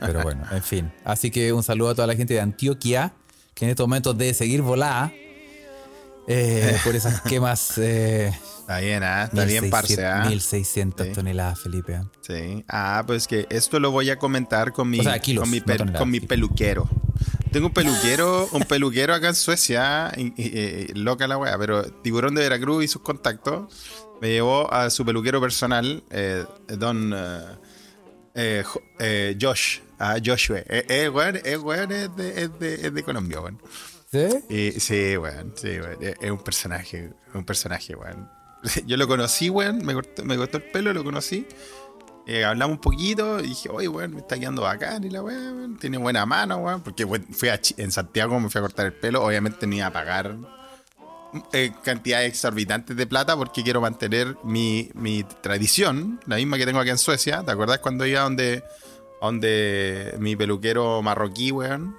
Pero 0.00 0.22
bueno, 0.22 0.42
en 0.50 0.62
fin. 0.62 0.92
Así 1.04 1.30
que 1.30 1.52
un 1.52 1.62
saludo 1.62 1.90
a 1.90 1.94
toda 1.94 2.06
la 2.06 2.14
gente 2.16 2.34
de 2.34 2.40
Antioquia, 2.40 3.12
que 3.54 3.64
en 3.66 3.70
estos 3.70 3.86
momentos 3.86 4.16
debe 4.16 4.32
seguir 4.34 4.62
volada 4.62 5.12
eh, 6.26 6.78
por 6.84 6.94
esas 6.96 7.20
quemas. 7.22 7.76
Eh, 7.78 8.32
Está 8.60 8.78
bien, 8.80 9.02
¿ah? 9.02 9.24
Está 9.24 9.44
bien, 9.44 9.68
parce, 9.68 10.06
¿ah? 10.06 10.24
1600 10.26 11.06
Sí. 11.08 11.12
toneladas, 11.12 11.60
Felipe. 11.60 11.96
¿ah? 11.96 12.04
Sí. 12.22 12.64
Ah, 12.68 13.02
pues 13.06 13.26
que 13.26 13.46
esto 13.50 13.78
lo 13.78 13.90
voy 13.90 14.08
a 14.08 14.18
comentar 14.18 14.72
con 14.72 14.88
mi, 14.88 15.00
O 15.00 15.02
sea, 15.02 15.18
kilos, 15.18 15.42
con 15.42 15.50
mi, 15.50 15.58
no 15.60 15.66
pe- 15.66 15.76
toneladas, 15.76 16.00
con 16.00 16.10
mi 16.10 16.18
kilos. 16.20 16.28
peluquero. 16.28 16.88
Tengo 17.54 17.68
un 17.68 17.72
peluquero, 17.72 18.48
un 18.50 18.62
peluquero 18.64 19.14
acá 19.14 19.28
en 19.28 19.34
Suecia, 19.36 20.10
y- 20.16 20.32
y- 20.36 20.86
loca 20.94 21.28
la 21.28 21.38
wea, 21.38 21.56
pero 21.56 21.84
Tiburón 21.84 22.34
de 22.34 22.42
Veracruz 22.42 22.82
y 22.84 22.88
sus 22.88 23.00
contactos 23.00 23.72
me 24.20 24.28
llevó 24.30 24.72
a 24.74 24.90
su 24.90 25.04
peluquero 25.04 25.40
personal, 25.40 26.02
eh, 26.10 26.44
Don 26.66 27.12
eh, 27.14 27.40
eh, 28.34 28.64
eh, 28.98 29.38
Josh, 29.40 29.78
a 30.00 30.16
Joshua. 30.24 30.58
Eh, 30.66 30.84
eh, 30.88 31.08
weón, 31.08 31.38
eh, 31.44 31.56
weón, 31.56 31.92
es 31.92 32.16
de, 32.16 32.42
es 32.42 32.58
de- 32.58 32.74
es 32.88 32.92
de 32.92 33.02
Colombia, 33.04 33.40
weón. 33.40 33.62
¿Sí? 34.10 34.80
Sí, 34.80 35.16
weón, 35.16 35.52
sí, 35.54 35.78
weón. 35.80 35.98
Es, 36.02 36.16
es 36.20 36.30
un 36.32 36.42
personaje, 36.42 37.12
un 37.34 37.44
personaje, 37.44 37.94
weón. 37.94 38.28
Yo 38.86 38.96
lo 38.96 39.06
conocí, 39.06 39.48
weón, 39.48 39.78
me 39.86 39.94
cortó, 39.94 40.24
me 40.24 40.36
cortó 40.36 40.56
el 40.56 40.64
pelo, 40.64 40.92
lo 40.92 41.04
conocí. 41.04 41.46
Eh, 42.26 42.44
hablamos 42.44 42.76
un 42.76 42.80
poquito 42.80 43.40
y 43.40 43.48
dije, 43.48 43.68
oye, 43.68 43.88
weón, 43.88 44.14
me 44.14 44.20
está 44.20 44.38
quedando 44.38 44.62
bacán 44.62 45.04
y 45.04 45.10
la 45.10 45.22
weón, 45.22 45.76
tiene 45.78 45.98
buena 45.98 46.24
mano, 46.24 46.56
weón. 46.58 46.82
Porque 46.82 47.04
weón, 47.04 47.26
fui 47.30 47.48
a 47.48 47.60
en 47.76 47.90
Santiago, 47.90 48.38
me 48.40 48.48
fui 48.48 48.58
a 48.58 48.62
cortar 48.62 48.86
el 48.86 48.94
pelo, 48.94 49.24
obviamente 49.24 49.66
ni 49.66 49.82
a 49.82 49.92
pagar 49.92 50.36
eh, 51.52 51.72
cantidades 51.82 52.28
exorbitantes 52.28 52.96
de 52.96 53.06
plata 53.06 53.36
porque 53.36 53.64
quiero 53.64 53.80
mantener 53.80 54.36
mi, 54.44 54.90
mi 54.94 55.24
tradición, 55.42 56.20
la 56.26 56.36
misma 56.36 56.56
que 56.58 56.64
tengo 56.64 56.78
aquí 56.78 56.90
en 56.90 56.98
Suecia. 56.98 57.42
¿Te 57.42 57.50
acuerdas 57.50 57.80
cuando 57.80 58.06
iba 58.06 58.20
donde, 58.20 58.62
donde 59.20 60.14
mi 60.18 60.36
peluquero 60.36 61.02
marroquí, 61.02 61.50
weón? 61.50 61.96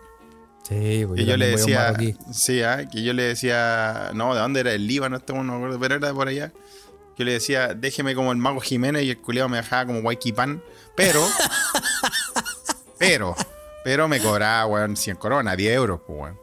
Sí, 0.68 1.04
pues 1.06 1.20
Que 1.20 1.26
yo 1.26 1.38
le 1.38 1.50
decía, 1.50 1.94
sí, 2.32 2.64
ah, 2.64 2.88
que 2.90 3.04
yo 3.04 3.14
le 3.14 3.24
decía, 3.24 4.12
no, 4.16 4.34
¿de 4.34 4.40
dónde 4.40 4.62
era? 4.62 4.74
El 4.74 4.88
Líbano, 4.88 5.18
este, 5.18 5.34
no 5.34 5.44
me 5.44 5.54
acuerdo, 5.54 5.80
pero 5.80 5.96
era 5.96 6.08
de 6.08 6.14
por 6.14 6.28
allá. 6.28 6.52
Yo 7.18 7.26
le 7.26 7.34
decía, 7.34 7.74
déjeme 7.74 8.14
como 8.16 8.32
el 8.32 8.38
mago 8.38 8.60
Jiménez 8.60 9.04
y 9.04 9.12
el 9.12 9.22
culiado 9.22 9.48
me 9.50 9.58
dejaba 9.58 9.86
como 9.86 10.02
Pan 10.36 10.62
pero, 10.96 11.22
pero, 12.98 13.36
pero 13.84 14.08
me 14.08 14.20
cobraba, 14.20 14.66
weón, 14.66 14.96
100 14.98 15.18
coronas, 15.18 15.58
10 15.58 15.76
euros, 15.76 16.02
pues, 16.06 16.20
weón. 16.20 16.40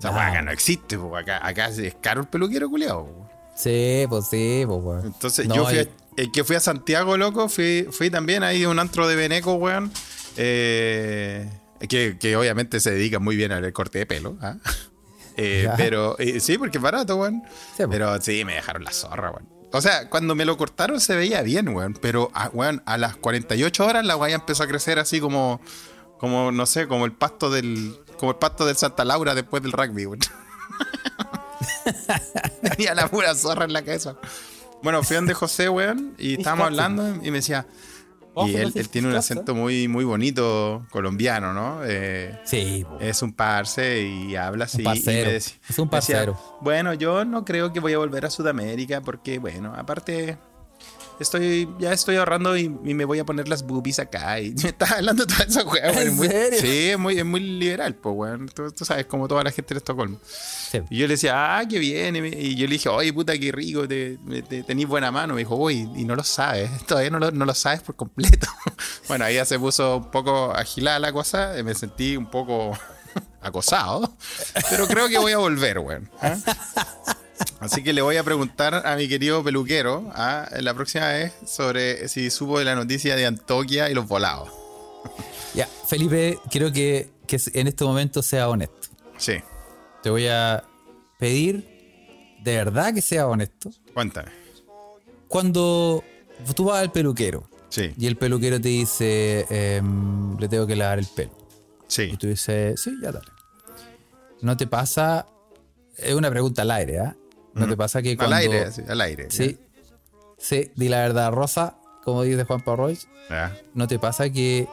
sea, 0.00 0.10
Ah. 0.10 0.28
acá 0.28 0.42
no 0.42 0.50
existe, 0.50 0.98
po. 0.98 1.16
Acá, 1.16 1.44
acá 1.46 1.68
es 1.68 1.94
caro 2.00 2.22
el 2.22 2.28
peluquero 2.28 2.68
culiado. 2.68 3.06
po. 3.06 3.28
Sí, 3.56 4.04
pues 4.08 4.26
sí, 4.28 4.64
pues, 4.66 4.80
weón. 4.82 5.06
Entonces, 5.06 5.46
No, 5.46 5.54
yo 5.54 5.64
fui 5.66 5.78
a, 5.78 5.86
el 6.16 6.32
que 6.32 6.44
fui 6.44 6.56
a 6.56 6.60
Santiago, 6.60 7.16
loco, 7.16 7.48
fui, 7.48 7.88
fui 7.90 8.10
también 8.10 8.42
ahí 8.42 8.64
a 8.64 8.68
un 8.68 8.78
antro 8.78 9.06
de 9.08 9.16
Beneco, 9.16 9.54
weón. 9.54 9.92
eh, 10.36 11.48
que, 11.88 12.16
que 12.18 12.36
obviamente 12.36 12.80
se 12.80 12.90
dedica 12.90 13.18
muy 13.18 13.36
bien 13.36 13.52
al 13.52 13.72
corte 13.72 13.98
de 14.00 14.06
pelo. 14.06 14.36
¿ah? 14.40 14.56
Eh, 15.36 15.68
pero 15.76 16.16
eh, 16.20 16.38
sí, 16.38 16.56
porque 16.58 16.78
es 16.78 16.82
barato, 16.82 17.16
weón. 17.16 17.42
Sí, 17.76 17.82
po. 17.82 17.90
pero 17.90 18.20
sí, 18.20 18.44
me 18.44 18.54
dejaron 18.54 18.84
la 18.84 18.92
zorra, 18.92 19.32
weón. 19.32 19.48
O 19.74 19.80
sea, 19.80 20.08
cuando 20.08 20.36
me 20.36 20.44
lo 20.44 20.56
cortaron 20.56 21.00
se 21.00 21.16
veía 21.16 21.42
bien, 21.42 21.68
weón. 21.68 21.94
Pero, 22.00 22.30
ah, 22.32 22.48
weón, 22.52 22.80
a 22.86 22.96
las 22.96 23.16
48 23.16 23.84
horas 23.84 24.04
la 24.04 24.14
guaya 24.14 24.36
empezó 24.36 24.62
a 24.62 24.68
crecer 24.68 25.00
así 25.00 25.18
como, 25.18 25.60
como, 26.18 26.52
no 26.52 26.64
sé, 26.64 26.86
como 26.86 27.06
el 27.06 27.12
pasto 27.12 27.50
del, 27.50 27.98
como 28.16 28.30
el 28.30 28.38
pasto 28.38 28.66
del 28.66 28.76
Santa 28.76 29.04
Laura 29.04 29.34
después 29.34 29.64
del 29.64 29.72
rugby, 29.72 30.06
weón. 30.06 30.20
Tenía 32.62 32.94
la 32.94 33.08
pura 33.08 33.34
zorra 33.34 33.64
en 33.64 33.72
la 33.72 33.82
cabeza. 33.82 34.14
Bueno, 34.80 35.02
fui 35.02 35.16
donde 35.16 35.34
José, 35.34 35.68
weón, 35.68 36.14
y 36.18 36.34
estábamos 36.38 36.66
hablando 36.66 37.16
y 37.24 37.32
me 37.32 37.38
decía. 37.38 37.66
Y 38.36 38.56
él, 38.56 38.72
él 38.74 38.88
tiene 38.88 39.08
un 39.08 39.14
acento 39.14 39.54
muy, 39.54 39.86
muy 39.88 40.04
bonito 40.04 40.84
colombiano, 40.90 41.52
¿no? 41.52 41.80
Eh, 41.84 42.38
Sí, 42.44 42.84
es 43.00 43.22
un 43.22 43.32
parce 43.32 44.02
y 44.02 44.34
habla 44.36 44.64
así. 44.64 44.82
y 44.82 44.84
parcero. 44.84 45.30
me 45.30 45.36
dec- 45.36 45.58
Es 45.68 45.78
un 45.78 45.88
decía, 45.88 45.90
parcero. 45.90 46.58
bueno, 46.60 46.94
yo 46.94 47.24
no 47.24 47.44
creo 47.44 47.72
que 47.72 47.80
voy 47.80 47.92
a 47.92 47.98
volver 47.98 48.24
a 48.26 48.30
Sudamérica 48.30 49.00
porque, 49.02 49.38
bueno, 49.38 49.72
aparte, 49.76 50.36
estoy 51.20 51.68
ya 51.78 51.92
estoy 51.92 52.16
ahorrando 52.16 52.56
y, 52.56 52.62
y 52.84 52.94
me 52.94 53.04
voy 53.04 53.18
a 53.18 53.24
poner 53.24 53.48
las 53.48 53.62
boobies 53.64 53.98
acá. 53.98 54.40
Y 54.40 54.52
me 54.62 54.68
estaba 54.70 54.96
hablando 54.96 55.26
toda 55.26 55.44
esa 55.44 55.62
weá, 55.64 55.90
¿En 56.02 56.16
muy- 56.16 56.28
serio? 56.28 56.60
Sí, 56.60 56.90
es 56.90 56.98
muy, 56.98 57.18
es 57.18 57.24
muy 57.24 57.40
liberal, 57.40 57.94
pues, 57.94 58.14
weón. 58.16 58.48
Tú, 58.48 58.70
tú 58.72 58.84
sabes, 58.84 59.06
como 59.06 59.28
toda 59.28 59.42
la 59.44 59.50
gente 59.50 59.74
de 59.74 59.78
Estocolmo. 59.78 60.18
Sí. 60.24 60.80
Y 60.90 60.98
yo 60.98 61.06
le 61.06 61.14
decía, 61.14 61.58
ah, 61.58 61.68
qué 61.68 61.78
bien. 61.78 62.16
Y, 62.16 62.20
me- 62.20 62.28
y 62.28 62.54
yo 62.56 62.66
le 62.66 62.72
dije, 62.72 62.88
oye, 62.88 63.12
puta, 63.12 63.36
qué 63.38 63.52
rico, 63.52 63.86
te, 63.88 64.18
te- 64.48 64.62
tenís 64.64 64.86
buena 64.86 65.10
mano. 65.10 65.34
Me 65.34 65.40
dijo, 65.40 65.56
uy, 65.56 65.88
y 65.96 66.04
no 66.04 66.16
lo 66.16 66.24
sabes, 66.24 66.70
todavía 66.86 67.10
no 67.10 67.18
lo, 67.18 67.30
no 67.30 67.44
lo 67.44 67.54
sabes 67.54 67.80
por 67.80 67.96
completo. 67.96 68.46
bueno, 69.08 69.24
ahí 69.24 69.34
ya 69.36 69.44
se 69.44 69.58
puso 69.58 69.98
un 69.98 70.10
poco 70.10 70.52
agilada 70.52 70.98
la 70.98 71.12
cosa, 71.12 71.58
y 71.58 71.62
me 71.62 71.74
sentí 71.74 72.16
un 72.16 72.30
poco 72.30 72.76
acosado, 73.40 74.16
pero 74.70 74.86
creo 74.88 75.06
que 75.08 75.18
voy 75.18 75.32
a 75.32 75.38
volver, 75.38 75.78
weón. 75.78 76.10
¿ah? 76.22 76.36
Así 77.64 77.82
que 77.82 77.92
le 77.94 78.02
voy 78.02 78.16
a 78.16 78.22
preguntar 78.24 78.86
a 78.86 78.94
mi 78.96 79.08
querido 79.08 79.42
peluquero 79.42 80.10
¿ah? 80.14 80.46
la 80.60 80.74
próxima 80.74 81.08
vez 81.08 81.32
sobre 81.46 82.08
si 82.08 82.28
supo 82.30 82.58
de 82.58 82.66
la 82.66 82.74
noticia 82.74 83.16
de 83.16 83.24
Antoquia 83.26 83.88
y 83.90 83.94
los 83.94 84.06
volados. 84.06 84.50
Ya, 85.54 85.68
Felipe, 85.86 86.40
quiero 86.50 86.72
que, 86.72 87.10
que 87.28 87.38
en 87.52 87.68
este 87.68 87.84
momento 87.84 88.22
sea 88.24 88.48
honesto. 88.48 88.88
Sí, 89.18 89.34
Te 90.02 90.10
voy 90.10 90.26
a 90.26 90.64
pedir 91.16 92.36
de 92.42 92.56
verdad 92.56 92.92
que 92.92 93.00
sea 93.00 93.28
honesto. 93.28 93.70
cuéntame. 93.92 94.32
Cuando 95.28 96.02
tú 96.56 96.64
vas 96.64 96.80
al 96.80 96.90
peluquero 96.90 97.48
Sí, 97.68 97.92
y 97.96 98.06
el 98.08 98.16
peluquero 98.16 98.60
te 98.60 98.68
dice, 98.68 99.46
em, 99.48 100.36
le 100.38 100.48
tengo 100.48 100.66
que 100.66 100.74
lavar 100.74 100.98
el 100.98 101.06
pelo. 101.06 101.30
Y 101.88 101.92
sí. 101.92 102.16
tú 102.18 102.26
dices, 102.26 102.80
sí, 102.80 102.90
ya 103.00 103.12
dale. 103.12 103.26
¿No 104.40 104.56
te 104.56 104.66
pasa? 104.66 105.28
Es 105.96 106.14
una 106.14 106.30
pregunta 106.30 106.62
al 106.62 106.70
aire, 106.72 106.98
¿ah? 106.98 107.16
¿No 107.54 107.66
te 107.68 107.76
pasa 107.76 108.02
que 108.02 108.10
Al 108.12 108.16
cuando... 108.16 108.36
aire, 108.36 108.72
sí, 108.72 108.82
al 108.88 109.00
aire. 109.00 109.26
Sí, 109.30 109.58
sí, 110.38 110.70
di 110.74 110.88
la 110.88 110.98
verdad, 110.98 111.30
Rosa, 111.32 111.76
como 112.04 112.22
dice 112.22 112.44
Juan 112.44 112.60
Parroy, 112.60 112.98
Ya. 113.30 113.56
¿no 113.74 113.86
te 113.86 113.98
pasa 113.98 114.28
que 114.30 114.68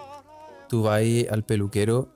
tú 0.67 0.83
vas 0.83 1.01
al 1.31 1.43
peluquero 1.43 2.09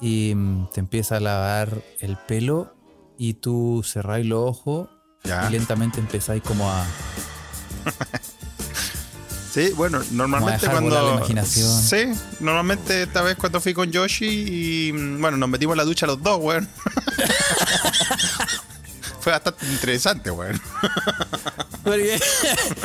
y 0.00 0.32
mm, 0.34 0.70
te 0.72 0.80
empieza 0.80 1.16
a 1.16 1.20
lavar 1.20 1.82
el 2.00 2.16
pelo 2.16 2.74
y 3.18 3.34
tú 3.34 3.82
cerráis 3.84 4.26
los 4.26 4.40
ojos 4.50 4.88
Ya. 5.24 5.48
y 5.48 5.52
lentamente 5.52 6.00
empezáis 6.00 6.42
como 6.42 6.70
a... 6.70 6.84
Sí, 9.52 9.70
bueno, 9.74 10.02
normalmente 10.10 10.68
cuando. 10.68 10.90
la 11.02 11.14
imaginación. 11.16 11.66
Sí, 11.80 12.12
normalmente 12.40 13.04
esta 13.04 13.22
vez 13.22 13.36
cuando 13.38 13.58
fui 13.58 13.72
con 13.72 13.90
Yoshi 13.90 14.26
y 14.88 14.92
mm, 14.92 15.18
bueno, 15.18 15.38
nos 15.38 15.48
metimos 15.48 15.72
en 15.72 15.78
la 15.78 15.84
ducha 15.84 16.06
los 16.06 16.22
dos, 16.22 16.38
weón. 16.42 16.68
Fue 19.26 19.32
bastante 19.32 19.66
interesante, 19.66 20.30
weón. 20.30 20.60
Porque, 21.82 22.16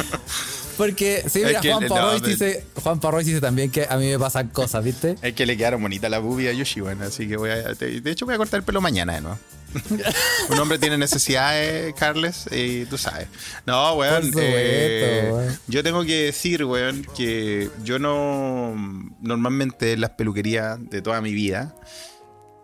porque 0.76 1.24
sí, 1.30 1.42
Es 1.42 1.46
mira, 1.46 1.62
que 1.62 1.72
Juan 1.72 1.88
Parroy 1.88 2.20
no, 2.20 2.28
dice, 2.28 2.66
Juan 2.82 3.00
Parroy 3.00 3.24
dice 3.24 3.40
también 3.40 3.70
que 3.70 3.86
a 3.88 3.96
mí 3.98 4.08
me 4.08 4.18
pasan 4.18 4.48
cosas, 4.48 4.84
¿viste? 4.84 5.18
Es 5.22 5.36
que 5.36 5.46
le 5.46 5.56
quedaron 5.56 5.84
bonitas 5.84 6.10
las 6.10 6.20
boobies 6.20 6.50
a 6.50 6.54
Yoshi, 6.54 6.82
weón. 6.82 7.00
Así 7.04 7.28
que 7.28 7.38
voy 7.38 7.52
a. 7.52 7.76
De 7.76 8.10
hecho, 8.10 8.26
voy 8.26 8.34
a 8.34 8.40
cortar 8.40 8.62
el 8.62 8.64
pelo 8.64 8.82
mañana 8.82 9.14
de 9.14 9.22
nuevo. 9.22 9.38
Un 10.50 10.58
hombre 10.58 10.80
tiene 10.80 10.98
necesidades, 10.98 11.94
Carles, 11.94 12.46
y 12.50 12.86
tú 12.86 12.98
sabes. 12.98 13.28
No, 13.68 13.94
weón. 13.94 14.32
Eh, 14.36 15.30
weón. 15.32 15.60
Yo 15.68 15.84
tengo 15.84 16.04
que 16.04 16.24
decir, 16.24 16.66
weón, 16.66 17.06
que 17.16 17.70
yo 17.84 18.00
no. 18.00 18.74
Normalmente 19.22 19.94
en 19.94 20.02
las 20.02 20.10
peluquerías 20.10 20.80
de 20.90 21.04
toda 21.04 21.22
mi 21.22 21.34
vida. 21.34 21.76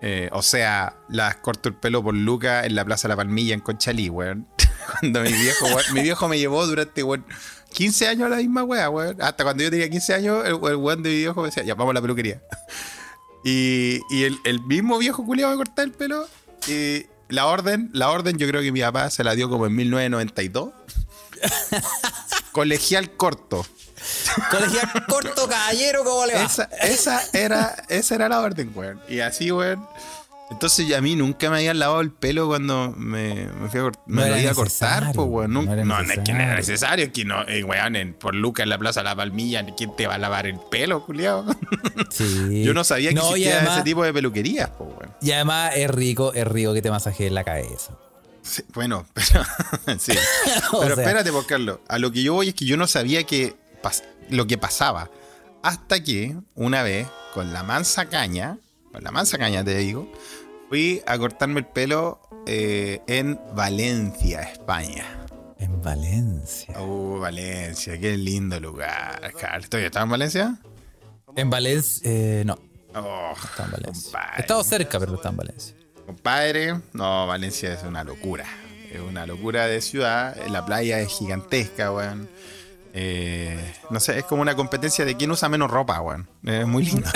Eh, 0.09 0.29
o 0.31 0.41
sea, 0.41 0.95
las 1.09 1.35
corto 1.35 1.67
el 1.67 1.75
pelo 1.75 2.01
por 2.01 2.15
Luca 2.15 2.65
en 2.65 2.75
la 2.75 2.85
Plaza 2.85 3.09
La 3.09 3.17
Palmilla 3.17 3.53
en 3.53 3.59
Conchalí, 3.59 4.07
weón. 4.07 4.47
Cuando 5.01 5.19
mi 5.19 5.33
viejo, 5.33 5.65
weón, 5.65 5.83
mi 5.93 6.01
viejo 6.01 6.29
me 6.29 6.39
llevó 6.39 6.65
durante, 6.65 7.03
weón, 7.03 7.25
15 7.73 8.07
años 8.07 8.27
a 8.27 8.29
la 8.29 8.37
misma 8.37 8.63
weá, 8.63 8.89
weón. 8.89 9.21
Hasta 9.21 9.43
cuando 9.43 9.63
yo 9.63 9.69
tenía 9.69 9.89
15 9.89 10.13
años, 10.13 10.45
el, 10.45 10.53
el 10.53 10.75
weón 10.77 11.03
de 11.03 11.09
mi 11.09 11.15
viejo 11.17 11.41
me 11.41 11.47
decía, 11.47 11.63
ya 11.63 11.75
vamos 11.75 11.91
a 11.91 11.95
la 11.95 12.01
peluquería. 12.01 12.41
Y, 13.43 14.01
el 14.23 14.61
mismo 14.65 14.97
viejo 14.97 15.25
culiado 15.25 15.51
me 15.51 15.57
cortaba 15.57 15.85
el 15.85 15.93
pelo. 15.93 16.27
Y 16.67 17.05
la 17.29 17.45
orden, 17.45 17.89
la 17.93 18.09
orden 18.09 18.37
yo 18.37 18.45
creo 18.45 18.61
que 18.61 18.73
mi 18.73 18.81
papá 18.81 19.09
se 19.09 19.23
la 19.23 19.35
dio 19.35 19.49
como 19.49 19.67
en 19.67 19.75
1992. 19.75 20.73
Colegial 22.51 23.11
corto. 23.11 23.65
Colegial 24.51 24.89
corto, 25.07 25.47
caballero, 25.47 26.03
¿cómo 26.03 26.25
le 26.25 26.33
va? 26.35 26.43
Esa, 26.43 26.63
esa 26.81 27.21
era, 27.33 27.75
esa 27.89 28.15
era 28.15 28.29
la 28.29 28.39
orden, 28.41 28.71
weón. 28.75 28.99
Y 29.07 29.19
así, 29.19 29.51
weón. 29.51 29.85
Entonces 30.49 30.93
a 30.95 31.01
mí 31.01 31.13
nunca 31.15 31.49
me 31.49 31.57
habían 31.57 31.77
lavado 31.77 31.99
el 31.99 32.09
pelo 32.09 32.47
cuando 32.47 32.93
me, 32.95 33.47
me 33.47 33.67
fui 33.67 33.81
a, 33.81 33.83
cort- 33.83 33.99
No 34.05 34.21
me 34.21 34.29
lo 34.29 34.37
iba 34.37 34.51
a 34.51 34.55
cortar, 34.55 35.11
pues, 35.13 35.27
weón. 35.29 35.51
no 35.51 35.63
No, 35.63 35.75
no 35.75 35.99
es 36.13 36.19
que 36.19 36.31
no 36.31 36.39
era 36.39 36.55
necesario. 36.55 37.05
es 37.07 37.11
que 37.11 37.25
no, 37.25 37.41
eh, 37.49 37.65
weón, 37.65 37.97
en- 37.97 38.13
por 38.13 38.33
Luca 38.33 38.63
en 38.63 38.69
la 38.69 38.77
Plaza 38.77 39.03
La 39.03 39.13
Palmilla, 39.13 39.65
¿quién 39.75 39.93
te 39.97 40.07
va 40.07 40.15
a 40.15 40.17
lavar 40.17 40.47
el 40.47 40.57
pelo, 40.71 41.05
culiado? 41.05 41.45
Sí. 42.09 42.63
Yo 42.65 42.73
no 42.73 42.85
sabía 42.85 43.09
que 43.09 43.15
No, 43.15 43.23
existía 43.23 43.57
además- 43.57 43.75
ese 43.75 43.83
tipo 43.83 44.03
de 44.05 44.13
peluquerías, 44.13 44.69
pues, 44.77 44.89
weón. 44.89 45.13
Y 45.21 45.31
además 45.33 45.73
es 45.75 45.89
rico, 45.91 46.31
es 46.33 46.47
rico 46.47 46.73
que 46.73 46.81
te 46.81 46.91
masajeen 46.91 47.33
la 47.33 47.43
cabeza. 47.43 47.91
Sí, 48.41 48.63
bueno, 48.73 49.05
pero. 49.13 49.43
sí. 49.99 50.13
O 50.71 50.79
Pero 50.79 50.95
sea- 50.95 51.03
espérate, 51.03 51.31
por 51.33 51.45
Carlos. 51.45 51.79
A 51.89 51.99
lo 51.99 52.09
que 52.13 52.23
yo 52.23 52.33
voy 52.35 52.47
es 52.49 52.55
que 52.55 52.63
yo 52.63 52.77
no 52.77 52.87
sabía 52.87 53.25
que 53.25 53.57
lo 54.29 54.47
que 54.47 54.57
pasaba. 54.57 55.09
Hasta 55.63 56.01
que 56.03 56.35
una 56.55 56.83
vez, 56.83 57.07
con 57.33 57.53
la 57.53 57.63
mansa 57.63 58.05
caña, 58.05 58.57
con 58.91 59.03
la 59.03 59.11
mansa 59.11 59.37
caña 59.37 59.63
te 59.63 59.75
digo, 59.77 60.11
fui 60.69 61.01
a 61.05 61.17
cortarme 61.17 61.59
el 61.61 61.65
pelo 61.65 62.19
eh, 62.45 63.01
en 63.07 63.39
Valencia, 63.55 64.41
España. 64.41 65.05
En 65.59 65.81
Valencia. 65.81 66.79
Uh, 66.81 67.19
Valencia, 67.19 67.99
qué 67.99 68.15
lindo 68.15 68.59
lugar, 68.59 69.33
Carlos. 69.39 69.69
¿Tú 69.69 69.77
estás 69.77 70.03
en 70.03 70.09
Valencia? 70.09 70.57
En 71.35 71.49
Valencia, 71.49 72.01
eh, 72.05 72.43
no, 72.45 72.57
Oh, 72.95 73.33
está 73.33 73.65
en 73.65 73.71
Valencia. 73.71 74.03
compadre. 74.11 74.33
He 74.37 74.41
estado 74.41 74.63
cerca, 74.63 74.99
pero 74.99 75.11
no 75.11 75.17
está 75.17 75.29
en 75.29 75.37
Valencia. 75.37 75.75
Compadre, 76.05 76.79
no, 76.93 77.27
Valencia 77.27 77.73
es 77.73 77.83
una 77.83 78.03
locura. 78.03 78.45
Es 78.91 79.01
una 79.01 79.25
locura 79.25 79.67
de 79.67 79.81
ciudad. 79.81 80.35
La 80.49 80.65
playa 80.65 80.99
es 80.99 81.09
gigantesca, 81.09 81.91
weón. 81.91 82.29
Eh, 82.99 83.73
no 83.91 83.99
sé, 83.99 84.17
es 84.17 84.25
como 84.25 84.41
una 84.41 84.55
competencia 84.55 85.05
de 85.05 85.15
quién 85.15 85.29
usa 85.29 85.47
menos 85.49 85.69
ropa, 85.69 86.01
weón. 86.01 86.27
Es 86.43 86.65
muy 86.65 86.83
lindo. 86.83 87.07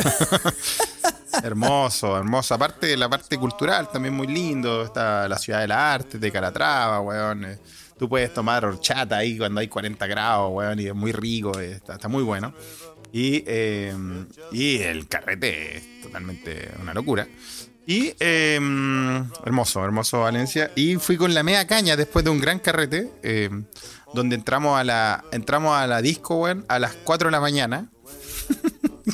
hermoso, 1.44 2.16
hermoso. 2.18 2.54
Aparte, 2.54 2.96
la 2.96 3.10
parte 3.10 3.36
cultural 3.40 3.90
también 3.92 4.14
muy 4.14 4.28
lindo. 4.28 4.84
Está 4.84 5.28
la 5.28 5.40
ciudad 5.40 5.62
de 5.62 5.68
la 5.70 5.94
arte 5.94 6.20
de 6.20 6.32
Calatrava, 6.32 7.02
weón. 7.02 7.46
Eh, 7.46 7.58
Tú 7.98 8.10
puedes 8.10 8.34
tomar 8.34 8.66
horchata 8.66 9.18
ahí 9.18 9.38
cuando 9.38 9.60
hay 9.60 9.68
40 9.68 10.08
grados, 10.08 10.52
weón, 10.52 10.80
y 10.80 10.88
es 10.88 10.96
muy 10.96 11.12
rico, 11.12 11.60
eh, 11.60 11.74
está, 11.74 11.94
está 11.94 12.08
muy 12.08 12.24
bueno. 12.24 12.52
Y, 13.14 13.44
y 14.52 14.78
el 14.78 15.08
carrete 15.08 15.78
es 15.78 16.02
totalmente 16.02 16.72
una 16.82 16.96
locura. 16.96 17.28
Y 17.86 18.14
eh, 18.20 18.56
hermoso, 19.44 19.84
hermoso 19.84 20.22
Valencia. 20.22 20.72
Y 20.76 20.96
fui 20.96 21.18
con 21.18 21.34
la 21.34 21.44
media 21.44 21.66
caña 21.66 21.96
después 21.96 22.24
de 22.24 22.32
un 22.32 22.40
gran 22.40 22.60
carrete, 22.60 23.10
eh, 23.24 23.50
donde 24.14 24.36
entramos 24.36 24.80
a 24.80 24.84
la 24.84 25.24
entramos 25.32 25.76
a 25.76 25.88
la 25.88 26.02
disco, 26.02 26.36
weón, 26.36 26.66
a 26.68 26.80
las 26.80 26.94
4 27.04 27.28
de 27.28 27.32
la 27.32 27.40
mañana. 27.40 27.90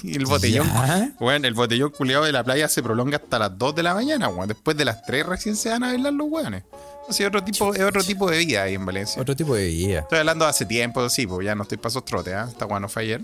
y 0.03 0.15
el 0.17 0.25
botellón, 0.25 0.67
¿Ya? 0.67 1.11
weón, 1.19 1.45
el 1.45 1.53
botellón 1.53 1.91
culiado 1.91 2.23
de 2.25 2.31
la 2.31 2.43
playa 2.43 2.67
se 2.67 2.81
prolonga 2.83 3.17
hasta 3.17 3.39
las 3.39 3.57
2 3.57 3.75
de 3.75 3.83
la 3.83 3.93
mañana, 3.93 4.27
weón. 4.29 4.47
Después 4.47 4.75
de 4.77 4.85
las 4.85 5.03
3 5.05 5.25
recién 5.25 5.55
se 5.55 5.69
van 5.69 5.83
a 5.83 5.87
bailar 5.87 6.13
los 6.13 6.27
weones. 6.29 6.63
Así 7.09 7.23
otro 7.23 7.41
tipo, 7.41 7.73
es 7.73 7.81
otro 7.81 8.03
tipo 8.03 8.29
de 8.29 8.37
vida 8.39 8.63
ahí 8.63 8.73
en 8.73 8.85
Valencia. 8.85 9.21
Otro 9.21 9.33
tipo 9.33 9.55
de 9.55 9.67
vida. 9.67 9.99
Estoy 10.01 10.19
hablando 10.19 10.43
de 10.43 10.49
hace 10.51 10.65
tiempo, 10.65 11.07
sí, 11.09 11.25
pues 11.25 11.45
ya 11.45 11.55
no 11.55 11.63
estoy 11.63 11.77
pasos 11.77 12.03
trote, 12.03 12.33
¿ah? 12.33 12.47
Esta 12.49 12.65
weá 12.65 12.81
no 12.81 12.89
fue 12.89 13.03
ayer. 13.03 13.21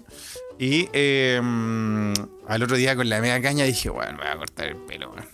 Y 0.58 0.88
eh, 0.94 1.42
al 2.48 2.64
otro 2.64 2.78
día 2.78 2.96
con 2.96 3.10
la 3.10 3.20
media 3.20 3.42
caña 3.42 3.66
dije, 3.66 3.90
bueno, 3.90 4.14
me 4.14 4.20
voy 4.20 4.28
a 4.28 4.38
cortar 4.38 4.68
el 4.68 4.78
pelo, 4.78 5.12
weón. 5.12 5.28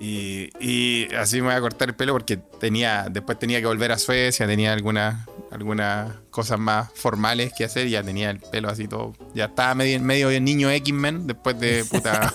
Y, 0.00 0.50
y 0.58 1.14
así 1.14 1.42
me 1.42 1.48
voy 1.48 1.56
a 1.56 1.60
cortar 1.60 1.90
el 1.90 1.94
pelo 1.94 2.14
porque 2.14 2.38
tenía, 2.38 3.06
después 3.10 3.38
tenía 3.38 3.60
que 3.60 3.66
volver 3.66 3.92
a 3.92 3.98
Suecia, 3.98 4.46
tenía 4.46 4.72
algunas 4.72 5.28
algunas 5.50 6.12
cosas 6.30 6.58
más 6.58 6.90
formales 6.94 7.52
que 7.52 7.64
hacer, 7.64 7.88
ya 7.88 8.02
tenía 8.02 8.30
el 8.30 8.38
pelo 8.38 8.68
así 8.68 8.86
todo, 8.86 9.14
ya 9.34 9.46
estaba 9.46 9.74
medio, 9.74 10.00
medio 10.00 10.40
niño 10.40 10.70
X-Men 10.70 11.26
después 11.26 11.58
de 11.58 11.84
puta, 11.90 12.32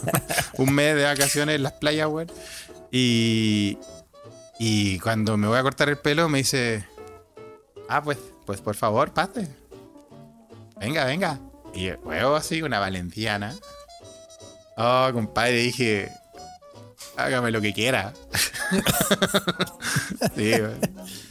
un 0.57 0.73
mes 0.73 0.95
de 0.95 1.03
vacaciones 1.03 1.55
en 1.55 1.63
las 1.63 1.73
playas, 1.73 2.07
weón. 2.07 2.31
Y, 2.91 3.77
y 4.59 4.99
cuando 4.99 5.37
me 5.37 5.47
voy 5.47 5.57
a 5.57 5.63
cortar 5.63 5.89
el 5.89 5.97
pelo 5.97 6.29
me 6.29 6.39
dice, 6.39 6.85
ah, 7.89 8.03
pues, 8.03 8.17
pues 8.45 8.61
por 8.61 8.75
favor, 8.75 9.13
pase. 9.13 9.47
Venga, 10.79 11.05
venga. 11.05 11.39
Y 11.73 11.91
huevo 11.91 12.35
así, 12.35 12.61
una 12.61 12.79
valenciana. 12.79 13.55
Oh, 14.77 15.09
compadre, 15.13 15.53
dije, 15.53 16.11
hágame 17.17 17.51
lo 17.51 17.61
que 17.61 17.73
quiera. 17.73 18.13
Sí, 20.35 20.51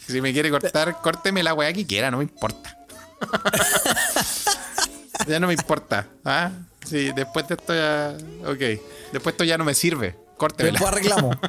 si 0.07 0.21
me 0.21 0.33
quiere 0.33 0.51
cortar, 0.51 1.01
córteme 1.03 1.43
la 1.43 1.53
weá 1.53 1.73
que 1.73 1.87
quiera, 1.87 2.11
no 2.11 2.19
me 2.19 2.25
importa. 2.25 2.79
ya 5.27 5.41
no 5.41 5.49
me 5.49 5.55
importa. 5.55 6.07
¿ah? 6.25 6.51
Sí, 6.85 7.11
después 7.15 7.49
de 7.49 7.55
esto 7.55 7.75
ya. 7.75 8.17
Ok. 8.49 8.81
Después 9.13 9.35
esto 9.35 9.45
ya 9.45 9.59
no 9.59 9.65
me 9.65 9.75
sirve. 9.75 10.17
Córtemela. 10.37 10.79
Después 10.79 10.93
arreglamos. 10.93 11.37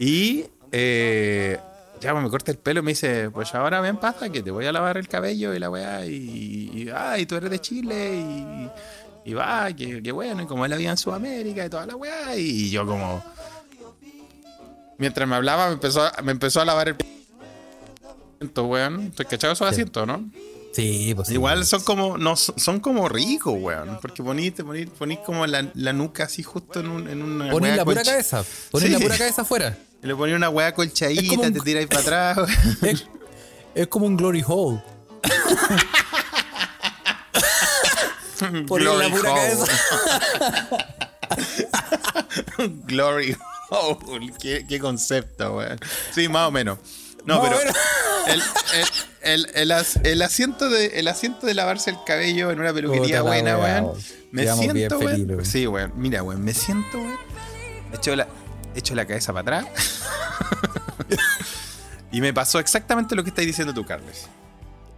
Y 0.00 0.46
y 0.70 1.56
ya 2.00 2.12
pues, 2.12 2.22
me 2.22 2.30
corta 2.30 2.52
el 2.52 2.58
pelo 2.58 2.80
y 2.80 2.82
me 2.84 2.92
dice, 2.92 3.30
pues 3.30 3.54
ahora 3.54 3.80
ven 3.80 3.96
pasa 3.96 4.30
que 4.30 4.42
te 4.42 4.50
voy 4.50 4.66
a 4.66 4.72
lavar 4.72 4.96
el 4.96 5.08
cabello 5.08 5.54
y 5.54 5.58
la 5.58 5.70
weá 5.70 6.06
y, 6.06 6.70
y, 6.72 6.88
ah, 6.94 7.18
y 7.18 7.26
tú 7.26 7.34
eres 7.34 7.50
de 7.50 7.58
Chile 7.58 8.16
y, 8.16 8.70
y 9.28 9.34
va, 9.34 9.72
que 9.72 10.10
bueno, 10.12 10.42
y 10.42 10.46
como 10.46 10.64
él 10.64 10.72
había 10.72 10.90
en 10.90 10.96
Sudamérica 10.96 11.64
y 11.66 11.68
toda 11.68 11.86
la 11.86 11.96
weá 11.96 12.34
y 12.36 12.70
yo 12.70 12.86
como 12.86 13.22
mientras 14.98 15.28
me 15.28 15.36
hablaba 15.36 15.66
me 15.68 15.74
empezó, 15.74 16.02
a- 16.02 16.22
me 16.22 16.32
empezó 16.32 16.60
a 16.60 16.64
lavar 16.64 16.88
el 16.88 16.96
asiento, 18.36 18.64
weón. 18.66 19.10
¿Te 19.12 19.24
cachado 19.24 19.52
esos 19.52 19.68
asientos, 19.68 20.06
no? 20.06 20.30
Sí, 20.72 21.12
pues 21.14 21.28
sí. 21.28 21.34
Igual 21.34 21.64
son 21.66 21.82
como, 21.82 22.16
no, 22.18 22.36
son 22.36 22.78
como 22.80 23.08
ricos, 23.08 23.54
weón. 23.58 23.98
Porque 24.00 24.22
ponís, 24.22 24.52
ponís, 24.52 24.88
ponís 24.90 25.18
como 25.20 25.46
la, 25.46 25.66
la 25.74 25.92
nuca 25.92 26.24
así 26.24 26.42
justo 26.42 26.80
en, 26.80 26.88
un, 26.88 27.08
en 27.08 27.22
una 27.22 27.50
Ponís 27.50 27.76
la 27.76 27.84
pura 27.84 28.02
cabeza. 28.02 28.44
Ponís 28.70 28.86
Sí. 28.88 28.92
la 28.94 28.98
pura 29.00 29.16
cabeza 29.18 29.42
afuera. 29.42 29.76
Le 30.02 30.14
ponís 30.14 30.36
una 30.36 30.48
weá 30.50 30.72
colchadita, 30.72 31.20
Es 31.22 31.38
un- 31.38 31.52
te 31.52 31.60
tiráis 31.60 31.86
para 31.88 32.00
atrás. 32.32 32.38
Es, 32.82 33.04
es 33.74 33.86
como 33.88 34.06
un 34.06 34.16
glory 34.16 34.44
hole. 34.46 34.80
La 38.50 38.50
Glory 38.60 39.10
pura 39.10 39.32
hole. 39.32 39.40
cabeza. 39.40 39.66
Glory 42.86 43.36
hole. 43.70 44.32
¿Qué, 44.40 44.64
qué 44.68 44.78
concepto, 44.78 45.56
weón. 45.56 45.78
Sí, 46.14 46.28
más 46.28 46.48
o 46.48 46.50
menos. 46.50 46.78
No, 47.24 47.40
Más 47.40 47.48
pero 47.48 47.58
menos. 47.58 47.76
el, 48.28 48.42
el, 49.22 49.46
el, 49.46 49.50
el 49.54 49.72
as- 49.72 49.96
el 50.02 50.22
asiento 50.22 50.70
de, 50.70 50.86
el 50.98 51.08
asiento 51.08 51.46
de 51.46 51.54
lavarse 51.54 51.90
el 51.90 51.96
cabello 52.06 52.50
en 52.50 52.60
una 52.60 52.72
peluquería 52.72 53.02
Puta 53.02 53.14
la 53.16 53.22
buena, 53.22 53.58
weón. 53.58 53.92
Me 54.32 54.46
siento, 54.54 54.98
weón. 54.98 55.28
weón. 55.28 55.44
Sí, 55.44 55.66
weón. 55.66 55.92
Mira, 55.96 56.22
weón. 56.22 56.42
Me 56.44 56.54
siento, 56.54 56.98
weón. 56.98 57.18
Echo 57.92 58.14
la, 58.16 58.28
echo 58.74 58.94
la 58.94 59.06
cabeza 59.06 59.32
para 59.32 59.58
atrás. 59.60 59.72
y 62.12 62.20
me 62.20 62.32
pasó 62.32 62.58
exactamente 62.58 63.14
lo 63.14 63.22
que 63.24 63.30
estás 63.30 63.44
diciendo 63.44 63.74
tú, 63.74 63.84
Carles. 63.84 64.26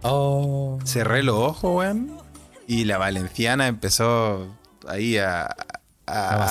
Oh. 0.03 0.79
Cerré 0.85 1.23
los 1.23 1.35
ojos, 1.35 1.75
weón. 1.75 2.20
Y 2.71 2.85
la 2.85 2.97
valenciana 2.97 3.67
empezó 3.67 4.55
ahí 4.87 5.17
a. 5.17 5.53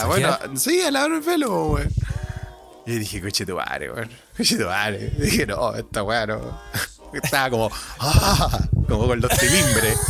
bueno, 0.06 0.36
sí, 0.54 0.82
a 0.82 0.90
lavar 0.90 1.12
el 1.12 1.22
pelo, 1.22 1.68
weón. 1.68 1.88
Y 2.84 2.98
dije, 2.98 3.22
coche 3.22 3.46
tu 3.46 3.56
madre, 3.56 3.90
weón. 3.90 4.10
Coche 4.36 4.58
tu 4.58 4.66
madre. 4.66 5.14
Y 5.16 5.22
dije, 5.22 5.46
no, 5.46 5.74
esta 5.74 6.02
weá 6.02 6.26
no. 6.26 6.60
Estaba 7.14 7.48
como. 7.48 7.70
¡ah! 8.00 8.60
Como 8.86 9.06
con 9.06 9.20
los 9.22 9.30
tilimbres. 9.38 9.98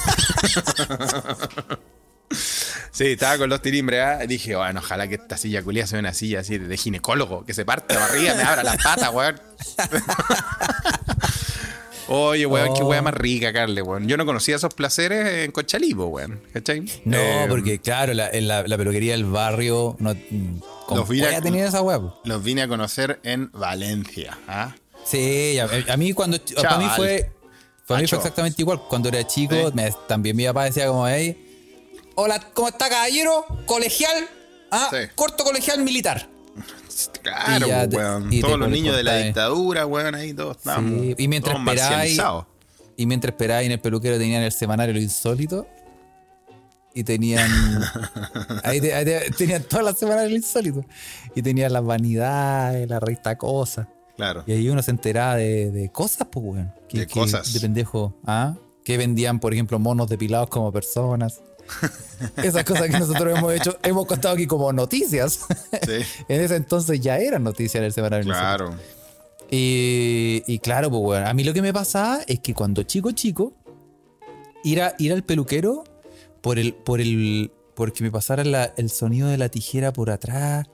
Sí, 2.93 3.13
estaba 3.13 3.39
con 3.39 3.49
los 3.49 3.63
tilimbres. 3.63 4.25
Y 4.25 4.27
Dije, 4.27 4.57
bueno, 4.57 4.81
ojalá 4.81 5.09
que 5.09 5.15
esta 5.15 5.37
silla 5.37 5.63
culia 5.63 5.87
sea 5.87 6.01
una 6.01 6.13
silla 6.13 6.41
así 6.41 6.59
de 6.59 6.77
ginecólogo, 6.77 7.45
que 7.45 7.55
se 7.55 7.65
parte 7.65 7.95
la 7.95 8.01
barriga, 8.01 8.35
me 8.35 8.43
abra 8.43 8.63
las 8.63 8.83
patas, 8.83 9.11
weón. 9.13 9.41
Oye, 12.13 12.45
weón, 12.45 12.75
qué 12.75 12.83
Oh. 12.83 12.87
weá 12.89 13.01
más 13.03 13.15
rica, 13.15 13.53
Carle, 13.53 13.83
weón. 13.83 14.09
Yo 14.09 14.17
no 14.17 14.27
conocía 14.27 14.57
esos 14.57 14.75
placeres 14.75 15.45
en 15.45 15.53
Conchalí, 15.53 15.93
weón. 15.95 16.41
¿Cachai? 16.53 16.81
No, 17.05 17.17
Eh, 17.19 17.47
porque 17.49 17.79
claro, 17.79 18.13
la, 18.15 18.29
en 18.31 18.49
la, 18.49 18.67
la 18.67 18.77
peluquería 18.77 19.13
del 19.13 19.25
barrio 19.27 19.97
no. 20.01 20.13
mm, 20.15 20.59
¿Con 20.87 20.99
Los 20.99 21.09
vi 21.09 21.23
a- 21.25 21.41
tenía 21.41 21.67
esa 21.69 21.83
hueá? 21.83 22.01
po? 22.01 22.21
Los 22.25 22.43
vine 22.43 22.63
a 22.63 22.69
conocer 22.69 23.21
en 23.23 23.51
Valencia. 23.53 24.37
¿ah? 24.49 24.75
Sí, 25.05 25.59
a, 25.61 25.69
a 25.93 25.97
mí 25.97 26.13
cuando. 26.13 26.39
Para 26.57 26.79
mí 26.79 26.87
fue. 26.97 27.31
Para 27.87 28.01
mí 28.01 28.07
fue 28.09 28.19
exactamente 28.19 28.61
igual. 28.61 28.81
Cuando 28.89 29.09
era 29.09 29.25
chico, 29.27 29.55
me- 29.75 29.93
también 30.09 30.37
mi 30.37 30.45
papá 30.47 30.65
decía 30.65 30.87
como, 30.89 31.07
hey, 31.09 31.37
hola, 32.17 32.41
¿cómo 32.55 32.69
está 32.69 32.89
caballero? 32.89 33.45
Colegial. 33.67 34.29
Ah, 34.73 34.89
Sí. 34.91 34.97
corto 35.15 35.43
colegial 35.45 35.83
militar. 35.83 36.29
Claro, 37.23 37.67
Y 37.67 37.69
ya 37.69 37.89
weón. 37.91 38.31
Todos 38.41 38.59
los 38.59 38.69
niños 38.71 38.97
de 38.97 39.03
la 39.05 39.17
dictadura, 39.19 39.87
weón, 39.87 40.15
ahí 40.15 40.33
todos 40.35 40.57
estábamos. 40.59 41.01
Sí, 41.01 41.15
Y 41.19 41.29
mientras 41.29 41.55
todos 41.57 41.75
esperáis. 41.77 42.21
Y 42.97 43.07
mientras 43.07 43.33
esperáis 43.33 43.67
en 43.67 43.73
el 43.73 43.81
peluquero 43.81 44.19
tenían 44.19 44.43
el 44.43 44.53
semanario 44.53 44.95
Lo 44.95 45.01
Insólito. 45.01 45.67
Y 46.95 47.05
tenían. 47.05 47.49
ahí, 48.65 48.81
te- 48.81 48.93
ahí 48.95 49.05
te- 49.05 49.31
tenían 49.31 49.63
todas 49.63 49.85
las 49.85 49.99
semanas 49.99 50.29
Lo 50.29 50.37
Insólito. 50.37 50.85
Y 51.35 51.43
tenían 51.43 51.73
las 51.73 51.85
vanidades, 51.85 52.89
la 52.89 52.99
revista 53.01 53.37
Cosas. 53.39 53.87
Claro. 54.17 54.43
Y 54.47 54.53
ahí 54.53 54.69
uno 54.69 54.83
se 54.83 54.91
enteraba 54.91 55.37
de, 55.37 55.71
de 55.71 55.89
cosas, 55.91 56.27
pues, 56.31 56.45
weón. 56.45 56.75
Que- 56.89 56.99
De 57.01 57.07
que- 57.07 57.15
cosas. 57.15 57.53
De 57.53 57.61
pendejo. 57.61 58.15
¿Ah? 58.27 58.55
Que 58.85 58.97
vendían, 58.99 59.39
por 59.41 59.53
ejemplo, 59.55 59.79
monos 59.79 60.09
depilados 60.09 60.49
como 60.51 60.73
personas. 60.73 61.41
Esas 62.43 62.65
cosas 62.65 62.89
que 62.89 62.99
nosotros 62.99 63.39
hemos 63.39 63.53
hecho, 63.55 63.79
hemos 63.83 64.07
contado 64.07 64.35
aquí 64.35 64.47
como 64.47 64.73
noticias. 64.73 65.41
Sí, 65.87 65.93
en 66.29 66.41
ese 66.41 66.57
entonces 66.57 67.01
ya 67.01 67.19
eran 67.19 67.43
noticias 67.45 67.77
en 67.77 67.85
el 67.85 67.93
semanario. 67.93 68.27
Claro. 68.33 68.75
Y, 69.51 70.43
y 70.47 70.59
claro, 70.61 70.91
pues 70.91 71.03
bueno, 71.03 71.27
a 71.27 71.35
mí 71.35 71.43
lo 71.45 71.53
que 71.53 71.63
me 71.63 71.73
pasaba 71.73 72.21
es 72.27 72.41
que 72.41 72.55
cuando 72.55 72.83
chico, 72.85 73.11
chico, 73.13 73.53
ir, 74.63 74.81
a, 74.83 74.95
ir 74.99 75.13
al 75.13 75.25
peluquero 75.25 75.85
por 76.41 76.59
el, 76.59 76.73
por 76.75 77.01
el, 77.01 77.51
porque 77.75 78.03
me 78.05 78.11
pasara 78.11 78.45
la- 78.45 78.73
el 78.77 78.91
sonido 78.91 79.29
de 79.29 79.39
la 79.39 79.49
tijera 79.49 79.93
por 79.93 80.11
atrás, 80.11 80.67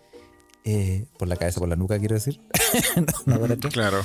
eh, 0.64 1.06
por 1.18 1.28
la 1.28 1.36
cabeza, 1.36 1.60
por 1.60 1.68
la 1.68 1.76
nuca, 1.76 1.98
quiero 1.98 2.14
decir. 2.16 2.40
no, 2.96 3.34
no 3.34 3.40
por 3.40 3.52
atrás. 3.52 3.72
Claro. 3.72 4.02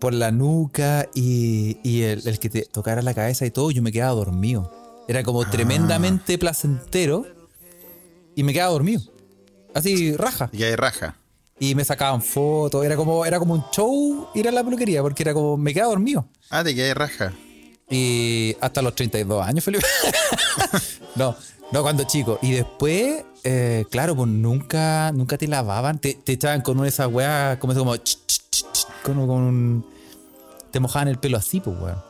Por 0.00 0.14
la 0.14 0.30
nuca 0.32 1.08
y, 1.14 1.78
y 1.82 2.02
el, 2.02 2.26
el 2.26 2.38
que 2.38 2.48
te 2.50 2.62
tocara 2.62 3.02
la 3.02 3.14
cabeza 3.14 3.46
y 3.46 3.50
todo, 3.50 3.70
yo 3.70 3.82
me 3.82 3.92
quedaba 3.92 4.12
dormido. 4.14 4.72
Era 5.08 5.22
como 5.22 5.48
tremendamente 5.48 6.36
placentero 6.36 7.26
y 8.36 8.42
me 8.42 8.52
quedaba 8.52 8.72
dormido. 8.72 9.00
Así, 9.74 10.14
raja. 10.14 10.50
Y 10.52 10.62
hay 10.62 10.76
raja. 10.76 11.16
Y 11.58 11.74
me 11.74 11.82
sacaban 11.82 12.20
fotos, 12.20 12.84
era 12.84 12.94
como, 12.94 13.24
era 13.24 13.38
como 13.38 13.54
un 13.54 13.64
show 13.72 14.28
ir 14.34 14.46
a 14.46 14.52
la 14.52 14.62
peluquería, 14.62 15.02
porque 15.02 15.22
era 15.22 15.32
como, 15.32 15.56
me 15.56 15.72
quedaba 15.72 15.90
dormido. 15.90 16.28
Ah, 16.50 16.62
de 16.62 16.74
que 16.74 16.84
hay 16.84 16.92
raja. 16.92 17.32
Y 17.90 18.54
hasta 18.60 18.82
los 18.82 18.94
32 18.94 19.46
años, 19.46 19.64
Felipe. 19.64 19.86
no, 21.16 21.34
no 21.72 21.82
cuando 21.82 22.04
chico. 22.04 22.38
Y 22.42 22.52
después, 22.52 23.24
eh, 23.44 23.86
claro, 23.90 24.14
pues 24.14 24.28
nunca, 24.28 25.10
nunca 25.12 25.38
te 25.38 25.48
lavaban, 25.48 25.98
te, 25.98 26.14
te 26.14 26.32
echaban 26.32 26.60
con 26.60 26.76
una 26.76 26.84
de 26.84 26.90
esas 26.90 27.08
weas, 27.08 27.56
como, 27.56 27.74
como, 27.74 27.96
ch, 27.96 28.18
ch, 28.26 28.42
ch, 28.50 28.64
ch, 28.72 28.86
como 29.02 29.26
con 29.26 29.42
un... 29.42 29.86
Te 30.70 30.80
mojaban 30.80 31.08
el 31.08 31.18
pelo 31.18 31.38
así, 31.38 31.60
pues, 31.60 31.76
weón. 31.80 32.08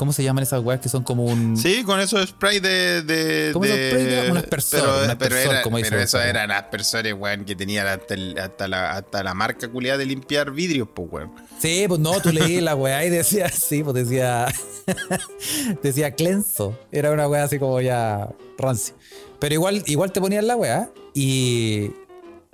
¿Cómo 0.00 0.14
se 0.14 0.22
llaman 0.24 0.42
esas 0.44 0.64
weas 0.64 0.80
que 0.80 0.88
son 0.88 1.02
como 1.04 1.26
un... 1.26 1.58
Sí, 1.58 1.84
con 1.84 2.00
esos 2.00 2.26
spray 2.26 2.58
de. 2.58 3.02
de, 3.02 3.50
¿Cómo 3.52 3.66
esos 3.66 3.76
de- 3.76 3.90
spray 3.90 4.04
de- 4.06 4.30
un 4.30 4.36
aspersor, 4.38 4.80
Pero, 4.80 5.12
un 5.12 5.18
pero, 5.18 5.36
era- 5.36 5.60
como 5.62 5.76
eso 5.76 6.18
eran 6.18 6.50
aspersores, 6.50 7.12
weón, 7.12 7.44
que 7.44 7.54
tenían 7.54 7.86
hasta, 7.86 8.14
el- 8.14 8.38
hasta, 8.38 8.66
la, 8.66 8.92
hasta 8.92 9.22
la 9.22 9.34
marca 9.34 9.68
culiada 9.68 9.98
de 9.98 10.06
limpiar 10.06 10.52
vidrios, 10.52 10.88
pues, 10.94 11.06
weón. 11.12 11.32
Sí, 11.58 11.84
pues 11.86 12.00
no, 12.00 12.18
tú 12.22 12.32
leí 12.32 12.62
la 12.62 12.74
weá 12.74 13.04
y 13.04 13.10
decía, 13.10 13.48
sí, 13.52 13.82
pues 13.84 13.94
decía, 13.94 14.46
decía 15.82 16.12
Clenso. 16.14 16.78
Era 16.90 17.10
una 17.12 17.28
weá 17.28 17.44
así 17.44 17.58
como 17.58 17.80
ya 17.82 18.28
rancio. 18.58 18.94
Pero 19.38 19.54
igual, 19.54 19.82
igual 19.86 20.12
te 20.12 20.20
ponían 20.22 20.46
la 20.46 20.56
weá 20.56 20.90
y, 21.14 21.90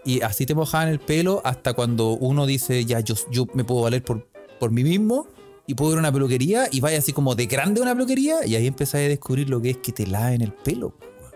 y 0.04 0.20
así 0.22 0.46
te 0.46 0.54
mojaban 0.56 0.88
el 0.88 0.98
pelo 0.98 1.42
hasta 1.44 1.74
cuando 1.74 2.10
uno 2.10 2.46
dice, 2.46 2.84
ya, 2.84 3.00
yo, 3.00 3.14
yo 3.30 3.46
me 3.54 3.64
puedo 3.64 3.82
valer 3.82 4.02
por, 4.02 4.26
por 4.58 4.70
mí 4.72 4.82
mismo 4.84 5.28
y 5.66 5.74
puedo 5.74 5.92
ir 5.92 5.98
a 5.98 6.00
una 6.00 6.12
peluquería 6.12 6.68
y 6.70 6.80
vaya 6.80 6.98
así 6.98 7.12
como 7.12 7.34
de 7.34 7.46
grande 7.46 7.80
a 7.80 7.82
una 7.82 7.94
peluquería 7.94 8.46
y 8.46 8.54
ahí 8.54 8.66
empezás 8.66 8.96
a 8.96 8.98
descubrir 8.98 9.50
lo 9.50 9.60
que 9.60 9.70
es 9.70 9.76
que 9.78 9.92
te 9.92 10.06
laven 10.06 10.42
el 10.42 10.52
pelo. 10.52 10.94
weón. 11.00 11.32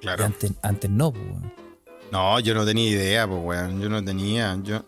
Claro. 0.00 0.24
antes, 0.24 0.52
antes 0.62 0.90
no, 0.90 1.08
weón. 1.08 1.52
No, 2.10 2.40
yo 2.40 2.54
no 2.54 2.64
tenía 2.64 2.88
idea, 2.90 3.28
pues, 3.28 3.40
weón. 3.42 3.80
Yo 3.80 3.88
no 3.88 4.04
tenía. 4.04 4.58
Yo, 4.62 4.84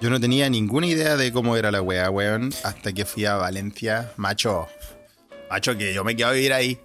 yo 0.00 0.10
no 0.10 0.20
tenía 0.20 0.50
ninguna 0.50 0.86
idea 0.86 1.16
de 1.16 1.32
cómo 1.32 1.56
era 1.56 1.70
la 1.70 1.80
weá, 1.80 2.10
weón. 2.10 2.52
Hasta 2.64 2.92
que 2.92 3.04
fui 3.04 3.24
a 3.24 3.36
Valencia, 3.36 4.12
macho. 4.16 4.66
Macho, 5.48 5.76
que 5.76 5.94
yo 5.94 6.04
me 6.04 6.16
quedo 6.16 6.28
a 6.28 6.32
vivir 6.32 6.52
ahí. 6.52 6.78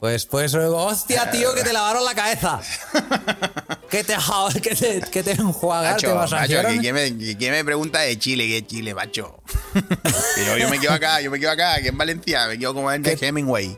Pues, 0.00 0.24
pues, 0.24 0.54
hostia, 0.54 1.30
tío, 1.30 1.52
que 1.54 1.62
te 1.62 1.74
lavaron 1.74 2.02
la 2.06 2.14
cabeza. 2.14 2.58
¿Qué 3.90 4.02
te, 4.02 4.14
qué 4.62 4.74
te, 4.74 5.02
qué 5.10 5.22
te 5.22 5.32
enjuagar? 5.32 5.92
Macho, 5.92 6.08
¿Te 6.08 6.14
masajearon? 6.14 6.80
¿qué, 6.80 7.36
qué 7.38 7.50
me, 7.50 7.56
me 7.58 7.64
pregunta 7.66 7.98
de 8.00 8.18
Chile? 8.18 8.46
¿Qué 8.46 8.56
es 8.58 8.66
Chile, 8.66 8.94
macho? 8.94 9.42
Yo, 10.46 10.56
yo 10.56 10.70
me 10.70 10.78
quedo 10.78 10.92
acá, 10.92 11.20
yo 11.20 11.30
me 11.30 11.38
quedo 11.38 11.50
acá, 11.50 11.74
aquí 11.74 11.88
en 11.88 11.98
Valencia, 11.98 12.46
me 12.46 12.58
quedo 12.58 12.72
como 12.72 12.90
en. 12.90 13.04
Hemingway. 13.04 13.76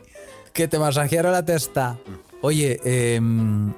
Que 0.53 0.67
te 0.69 0.79
masajearon 0.79 1.33
la 1.33 1.43
testa. 1.43 1.97
Oye, 2.41 2.79
em, 2.85 3.73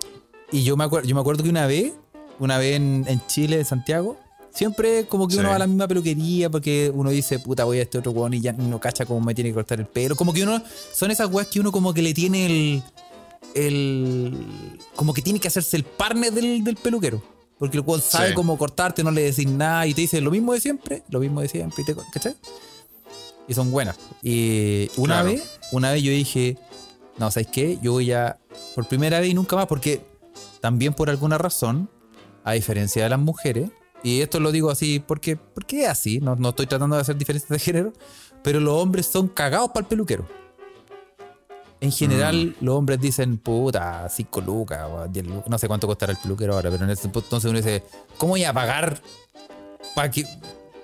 y 0.52 0.64
yo 0.64 0.78
me, 0.78 0.84
acuerdo, 0.84 1.08
yo 1.08 1.16
me 1.16 1.22
acuerdo 1.22 1.44
que 1.44 1.50
una 1.50 1.66
vez, 1.66 1.94
una 2.38 2.60
vez 2.60 2.76
en, 2.76 3.06
en 3.08 3.26
Chile, 3.26 3.60
en 3.60 3.66
Santiago, 3.66 4.20
siempre 4.56 5.06
como 5.08 5.28
que 5.28 5.34
Sí. 5.36 5.40
uno 5.42 5.50
va 5.50 5.56
a 5.56 5.60
la 5.60 5.68
misma 5.68 5.88
peluquería 5.88 6.50
porque 6.50 6.92
uno 6.94 7.10
dice, 7.12 7.38
puta, 7.40 7.66
voy 7.66 7.80
a 7.80 7.84
este 7.84 7.98
otro 8.00 8.12
weón 8.12 8.34
y 8.34 8.42
ya 8.42 8.54
no 8.54 8.80
cacha 8.80 9.06
cómo 9.06 9.20
me 9.22 9.36
tiene 9.36 9.52
que 9.52 9.56
cortar 9.56 9.80
el 9.80 9.86
pelo. 9.86 10.16
Como 10.16 10.34
que 10.34 10.44
uno, 10.44 10.62
son 10.94 11.12
esas 11.12 11.30
weas 11.32 11.48
que 11.48 11.60
uno 11.60 11.72
como 11.72 11.94
que 11.94 12.02
le 12.02 12.14
tiene 12.14 12.46
el, 12.46 12.84
el, 13.54 14.34
como 14.96 15.14
que 15.14 15.22
tiene 15.22 15.40
que 15.40 15.48
hacerse 15.48 15.78
el 15.78 15.84
partner 15.84 16.32
del, 16.34 16.64
del 16.64 16.76
peluquero. 16.76 17.22
Porque 17.58 17.78
el 17.78 17.84
weón 17.86 18.02
sabe 18.02 18.30
Sí. 18.30 18.34
cómo 18.34 18.58
cortarte, 18.58 19.04
no 19.04 19.12
le 19.12 19.22
decís 19.22 19.48
nada 19.48 19.88
y 19.88 19.94
te 19.94 20.02
dice 20.02 20.20
lo 20.20 20.32
mismo 20.32 20.54
de 20.54 20.60
siempre, 20.60 21.04
lo 21.10 21.20
mismo 21.20 21.40
de 21.42 21.48
siempre, 21.48 21.84
y 21.84 21.86
te, 21.86 21.96
¿cachai? 22.12 22.36
Y 23.48 23.54
son 23.54 23.72
buenas. 23.72 23.96
Y 24.22 24.90
una 24.98 25.22
Claro. 25.22 25.30
vez, 25.30 25.44
una 25.72 25.92
vez 25.92 26.04
yo 26.04 26.12
dije, 26.12 26.58
no, 27.18 27.32
¿sabes 27.32 27.48
qué? 27.48 27.78
Yo 27.82 27.94
voy 27.94 28.12
a, 28.12 28.38
por 28.74 28.88
primera 28.88 29.20
vez 29.22 29.30
y 29.30 29.34
nunca 29.34 29.56
más, 29.56 29.68
porque 29.68 30.02
también 30.60 30.94
por 30.94 31.10
alguna 31.10 31.38
razón, 31.38 31.90
a 32.44 32.54
diferencia 32.54 33.04
de 33.04 33.10
las 33.10 33.20
mujeres, 33.20 33.70
y 34.04 34.22
esto 34.22 34.40
lo 34.40 34.52
digo 34.52 34.70
así 34.70 35.00
porque, 35.00 35.36
porque 35.36 35.84
es 35.84 35.90
así, 35.90 36.20
no, 36.20 36.36
no 36.36 36.50
estoy 36.50 36.68
tratando 36.68 36.96
de 36.96 37.02
hacer 37.02 37.16
diferencias 37.18 37.50
de 37.50 37.60
género, 37.60 37.94
pero 38.44 38.60
los 38.60 38.74
hombres 38.74 39.06
son 39.08 39.28
cagados 39.28 39.70
para 39.70 39.82
el 39.82 39.88
peluquero. 39.88 40.28
En 41.82 41.92
general, 41.92 42.56
los 42.62 42.76
hombres 42.76 43.00
dicen, 43.00 43.38
puta, 43.38 44.08
5 44.10 44.42
lucas, 44.42 44.88
o 44.90 45.08
10 45.08 45.28
lucas, 45.28 45.50
no 45.50 45.58
sé 45.58 45.68
cuánto 45.68 45.88
costará 45.88 46.14
el 46.14 46.18
peluquero 46.18 46.54
ahora, 46.54 46.72
pero 46.72 46.84
en 46.86 46.90
ese 46.90 47.08
entonces 47.08 47.50
uno 47.50 47.60
dice, 47.60 47.84
¿cómo 48.18 48.32
voy 48.32 48.44
a 48.44 48.54
pagar 48.54 49.02
para 49.94 50.10
que, 50.10 50.26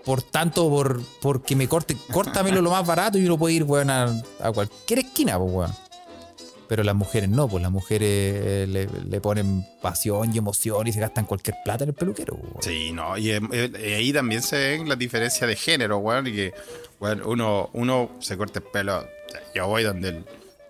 por 0.06 0.22
tanto, 0.22 0.70
por, 0.70 1.02
porque 1.22 1.56
me 1.56 1.68
corte, 1.68 1.98
córtamelo 2.12 2.62
lo 2.62 2.72
más 2.72 2.86
barato 2.86 3.18
y 3.18 3.26
uno 3.26 3.38
puede 3.38 3.56
ir, 3.56 3.64
weón, 3.64 3.90
a, 3.90 4.22
a 4.42 4.52
cualquier 4.52 5.00
esquina, 5.00 5.40
pues, 5.40 5.52
weón. 5.52 5.72
Pero 6.72 6.84
las 6.84 6.96
mujeres 6.96 7.28
no, 7.28 7.50
pues 7.50 7.62
las 7.62 7.70
mujeres 7.70 8.08
eh, 8.10 8.66
le, 8.66 8.88
le 8.88 9.20
ponen 9.20 9.66
pasión 9.82 10.34
y 10.34 10.38
emoción 10.38 10.88
y 10.88 10.94
se 10.94 11.02
gastan 11.02 11.26
cualquier 11.26 11.58
plata 11.66 11.84
en 11.84 11.90
el 11.90 11.94
peluquero, 11.96 12.38
pues, 12.38 12.50
weón. 12.50 12.64
Sí, 12.64 12.94
no, 12.94 13.18
y, 13.18 13.32
eh, 13.32 13.42
eh, 13.52 13.96
ahí 13.98 14.14
también 14.14 14.42
se 14.42 14.56
ven 14.58 14.88
las 14.88 14.98
diferencias 14.98 15.46
de 15.50 15.58
género, 15.58 15.98
weón, 15.98 16.28
y 16.28 16.32
que, 16.32 16.54
weón, 17.02 17.24
uno, 17.26 17.70
uno 17.74 18.12
se 18.22 18.38
corta 18.38 18.60
el 18.60 18.66
pelo, 18.72 19.06
yo 19.54 19.68
voy 19.68 19.84
donde 19.84 20.08
el, 20.08 20.26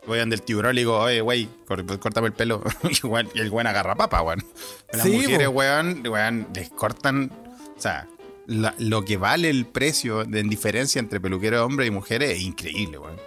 voy 0.07 0.17
donde 0.17 0.37
el 0.37 0.41
tiburón 0.41 0.71
y 0.71 0.73
le 0.77 0.81
digo, 0.81 0.97
oye, 0.97 1.21
güey, 1.21 1.47
córtame 1.67 2.25
el 2.29 2.33
pelo, 2.33 2.63
y, 2.89 3.37
y 3.37 3.41
el 3.41 3.51
weón 3.51 3.67
agarra 3.67 3.93
papa, 3.93 4.23
weón. 4.23 4.43
Las 4.91 5.03
Sí, 5.03 5.11
mujeres, 5.11 5.49
po. 5.49 5.53
weón, 5.53 6.07
weón, 6.07 6.47
les 6.55 6.69
cortan, 6.71 7.31
o 7.77 7.79
sea, 7.79 8.07
la- 8.47 8.73
lo 8.79 9.05
que 9.05 9.17
vale 9.17 9.51
el 9.51 9.67
precio 9.67 10.25
de 10.25 10.39
en 10.39 10.49
diferencia 10.49 10.97
entre 10.97 11.19
peluquero 11.19 11.63
hombre 11.63 11.85
y 11.85 11.91
mujeres 11.91 12.31
es 12.31 12.41
increíble, 12.41 12.97
weón. 12.97 13.17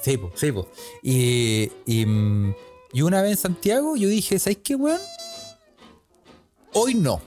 Sí, 0.00 0.16
pues, 0.16 0.32
sí. 0.36 0.52
Y, 1.02 1.70
y, 1.86 2.06
mm, 2.06 2.54
y 2.92 3.02
una 3.02 3.22
vez 3.22 3.32
en 3.32 3.36
Santiago 3.36 3.96
yo 3.96 4.08
dije, 4.08 4.38
¿sabes 4.38 4.58
qué, 4.62 4.74
weón? 4.74 5.00
Hoy 6.72 6.94
no. 6.94 7.20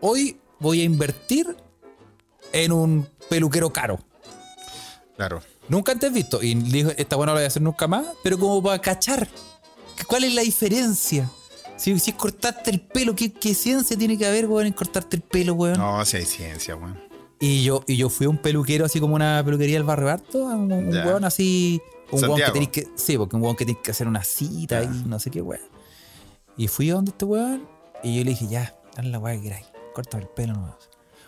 Hoy 0.00 0.36
voy 0.58 0.80
a 0.80 0.84
invertir 0.84 1.56
en 2.52 2.72
un 2.72 3.08
peluquero 3.28 3.72
caro. 3.72 3.98
Claro. 5.16 5.42
Nunca 5.68 5.92
antes 5.92 6.12
visto. 6.12 6.42
Y 6.42 6.54
dije, 6.54 6.94
esta 6.98 7.16
buena 7.16 7.32
no 7.32 7.34
la 7.36 7.40
voy 7.40 7.44
a 7.44 7.48
hacer 7.48 7.62
nunca 7.62 7.86
más, 7.86 8.06
pero 8.22 8.38
como 8.38 8.62
para 8.62 8.80
cachar. 8.80 9.28
¿Cuál 10.06 10.24
es 10.24 10.34
la 10.34 10.42
diferencia? 10.42 11.30
Si, 11.76 11.98
si 11.98 12.10
es 12.10 12.16
cortarte 12.16 12.70
el 12.70 12.80
pelo, 12.80 13.14
¿qué, 13.14 13.32
qué 13.32 13.54
ciencia 13.54 13.96
tiene 13.96 14.18
que 14.18 14.26
haber, 14.26 14.46
weón, 14.46 14.66
en 14.66 14.72
cortarte 14.72 15.16
el 15.16 15.22
pelo, 15.22 15.54
weón? 15.54 15.78
No, 15.78 16.04
si 16.04 16.16
hay 16.18 16.26
ciencia, 16.26 16.76
weón. 16.76 17.00
Y 17.40 17.64
yo, 17.64 17.82
y 17.86 17.96
yo 17.96 18.08
fui 18.08 18.26
a 18.26 18.28
un 18.28 18.38
peluquero 18.38 18.84
así 18.84 19.00
como 19.00 19.14
una 19.14 19.42
peluquería 19.44 19.76
del 19.76 19.84
barrio 19.84 20.08
Harto, 20.10 20.44
un, 20.44 20.70
un 20.72 20.88
weón 20.94 21.24
así. 21.24 21.80
Un 22.12 22.22
weón 22.24 22.36
que 22.46 22.52
tenéis 22.52 22.70
que. 22.70 22.88
Sí, 22.94 23.16
porque 23.18 23.36
un 23.36 23.42
weón 23.42 23.56
que 23.56 23.64
tenéis 23.64 23.82
que 23.82 23.90
hacer 23.90 24.06
una 24.08 24.22
cita 24.24 24.82
y 24.84 24.88
no 25.06 25.18
sé 25.18 25.30
qué 25.30 25.42
weón. 25.42 25.62
Y 26.56 26.68
fui 26.68 26.90
a 26.90 26.94
donde 26.94 27.10
este 27.12 27.24
weón 27.24 27.66
y 28.02 28.18
yo 28.18 28.24
le 28.24 28.30
dije, 28.30 28.46
ya, 28.48 28.74
dale 28.96 29.08
la 29.10 29.18
weá 29.18 29.34
que 29.36 29.42
queráis, 29.42 29.66
córtame 29.94 30.24
el 30.24 30.28
pelo 30.30 30.52
nomás. 30.54 30.74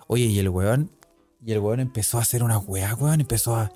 Oye, 0.07 0.25
y 0.25 0.39
el 0.39 0.49
weón, 0.49 0.91
y 1.45 1.53
el 1.53 1.59
weón 1.61 1.81
empezó 1.81 2.19
a 2.19 2.23
hacer 2.23 2.43
una 2.43 2.59
weá, 2.59 2.95
weón, 2.95 3.21
empezó 3.21 3.57
a, 3.57 3.73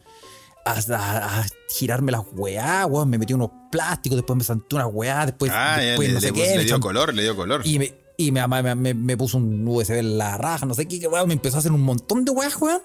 a, 0.64 0.72
a- 0.72 1.40
a 1.40 1.46
girarme 1.70 2.12
las 2.12 2.22
weá, 2.34 2.84
weón, 2.86 3.08
me 3.08 3.16
metió 3.18 3.36
unos 3.36 3.50
plásticos, 3.72 4.16
después 4.16 4.36
me 4.36 4.44
sentó 4.44 4.76
una 4.76 4.86
weá, 4.86 5.24
después, 5.26 5.50
Ah, 5.54 5.78
después 5.80 6.08
le, 6.08 6.14
no 6.14 6.20
sé 6.20 6.26
le 6.26 6.32
qué. 6.34 6.56
le 6.56 6.64
dio 6.64 6.68
chan- 6.74 6.80
color, 6.80 7.14
le 7.14 7.22
dio 7.22 7.34
color. 7.36 7.62
y 7.64 7.78
me, 7.78 7.94
y 8.18 8.32
me, 8.32 8.46
me, 8.46 8.74
me- 8.74 8.94
me 8.94 9.16
puso 9.16 9.38
un 9.38 9.66
USB 9.66 9.92
en 10.00 10.18
la 10.18 10.36
raja, 10.36 10.66
no 10.66 10.74
sé 10.74 10.86
qué, 10.86 11.06
weón. 11.08 11.28
Me 11.28 11.34
empezó 11.34 11.56
a 11.56 11.60
hacer 11.60 11.72
un 11.72 11.82
montón 11.82 12.24
de 12.24 12.32
weas, 12.32 12.56
weón. 12.60 12.82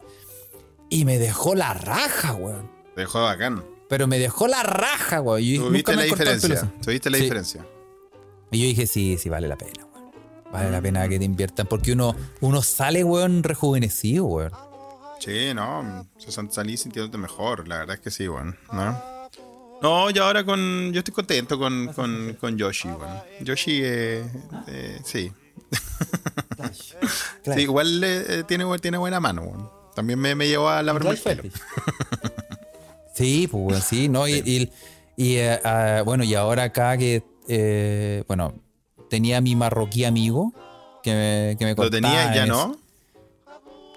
Y 0.90 1.06
me 1.06 1.18
dejó 1.18 1.56
la 1.56 1.74
raja, 1.74 2.34
weón. 2.36 2.70
Te 2.96 3.02
dejó 3.02 3.24
bacán. 3.24 3.64
Pero 3.94 4.08
me 4.08 4.18
dejó 4.18 4.48
la 4.48 4.64
raja, 4.64 5.22
weón. 5.22 5.40
Y 5.44 5.56
¿Tú 5.58 5.66
nunca 5.66 5.74
viste 5.76 5.92
me 5.92 5.98
la 5.98 6.04
diferencia? 6.06 6.56
así. 6.56 6.68
¿Tú 6.84 6.90
viste 6.90 7.10
la 7.12 7.18
Sí. 7.18 7.24
diferencia? 7.26 7.66
Y 8.50 8.60
yo 8.60 8.66
dije, 8.66 8.88
sí, 8.88 9.20
sí, 9.20 9.30
vale 9.30 9.48
la 9.48 9.56
pena, 9.56 9.86
weón. 9.86 10.12
Vale 10.52 10.72
la 10.72 10.82
pena 10.82 11.08
que 11.08 11.20
te 11.20 11.26
inviertan. 11.26 11.68
Porque 11.68 11.92
uno, 11.92 12.16
uno 12.42 12.64
sale, 12.64 13.04
weón, 13.04 13.44
rejuvenecido, 13.44 14.26
weón. 14.26 14.52
Sí, 15.20 15.54
no, 15.54 16.08
salí 16.50 16.76
sintiéndote 16.76 17.20
mejor, 17.20 17.68
la 17.68 17.78
verdad 17.78 17.98
es 17.98 18.02
que 18.02 18.10
sí, 18.10 18.28
weón, 18.28 18.58
¿no? 18.72 19.30
No, 19.84 20.10
y 20.10 20.18
ahora 20.18 20.44
con. 20.44 20.92
Yo 20.92 20.98
estoy 20.98 21.14
contento 21.14 21.60
con, 21.60 21.94
con, 21.94 22.36
con 22.42 22.58
Yoshi, 22.58 22.88
weón. 22.88 23.22
Yoshi, 23.42 23.80
eh, 23.84 24.26
eh, 24.70 25.02
sí. 25.06 25.32
Igual 27.58 28.04
eh, 28.04 28.44
tiene, 28.48 28.66
tiene 28.80 28.98
buena 28.98 29.20
mano, 29.20 29.44
weón. 29.44 29.70
También 29.96 30.18
me, 30.18 30.34
me 30.34 30.48
llevó 30.48 30.68
a 30.70 30.80
el 30.80 31.18
pelo. 31.20 31.44
Sí, 33.14 33.48
pues, 33.52 33.84
sí, 33.84 34.10
¿no? 34.10 34.28
Y, 34.28 34.34
y- 34.46 34.72
y, 35.16 35.36
eh, 35.38 35.60
ah, 35.64 36.02
bueno, 36.04 36.24
y 36.24 36.34
ahora 36.34 36.64
acá 36.64 36.98
que, 36.98 37.24
eh, 37.48 38.24
bueno, 38.28 38.54
tenía 39.10 39.40
mi 39.42 39.56
marroquí 39.56 40.06
amigo 40.06 40.52
que 41.04 41.12
me, 41.14 41.56
que 41.58 41.66
me 41.66 41.72
Lo 41.72 41.76
cortaba 41.78 41.92
tenía, 42.32 42.36
ya 42.36 42.46
no. 42.48 42.78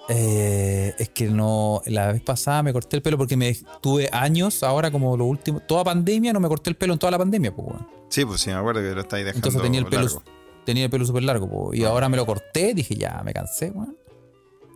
Eh, 0.09 0.93
es 0.99 1.09
que 1.09 1.25
no, 1.27 1.81
la 1.85 2.13
vez 2.13 2.21
pasada 2.21 2.63
me 2.63 2.71
corté 2.71 2.95
el 2.95 3.01
pelo 3.01 3.17
porque 3.17 3.35
me 3.35 3.53
tuve 3.81 4.07
años, 4.13 4.63
ahora 4.63 4.89
como 4.89 5.17
lo 5.17 5.25
último, 5.25 5.59
toda 5.59 5.83
pandemia, 5.83 6.31
no 6.31 6.39
me 6.39 6.47
corté 6.47 6.69
el 6.69 6.77
pelo 6.77 6.93
en 6.93 6.99
toda 6.99 7.11
la 7.11 7.17
pandemia, 7.17 7.53
pues, 7.53 7.67
weón. 7.67 7.87
Sí, 8.09 8.23
pues 8.23 8.39
sí, 8.39 8.49
me 8.51 8.55
acuerdo 8.55 8.81
que 8.81 8.91
lo 8.95 9.01
estáis 9.01 9.25
dejando. 9.25 9.37
Entonces 9.47 9.61
tenía 9.61 9.79
el 9.81 9.85
pelo, 9.87 10.03
largo. 10.03 10.23
tenía 10.65 10.85
el 10.85 10.89
pelo 10.89 11.05
súper 11.05 11.23
largo, 11.23 11.49
pues, 11.49 11.79
y 11.79 11.83
ahora 11.83 12.07
me 12.07 12.15
lo 12.15 12.25
corté, 12.25 12.73
dije, 12.73 12.95
ya, 12.95 13.21
me 13.25 13.33
cansé, 13.33 13.71
weón. 13.71 13.97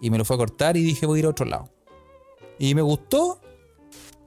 Y 0.02 0.10
me 0.10 0.18
lo 0.18 0.26
fue 0.26 0.36
a 0.36 0.40
cortar 0.40 0.76
y 0.76 0.82
dije, 0.82 1.06
voy 1.06 1.18
a 1.18 1.20
ir 1.20 1.26
a 1.28 1.30
otro 1.30 1.46
lado. 1.46 1.70
Y 2.60 2.76
me 2.76 2.82
gustó, 2.82 3.40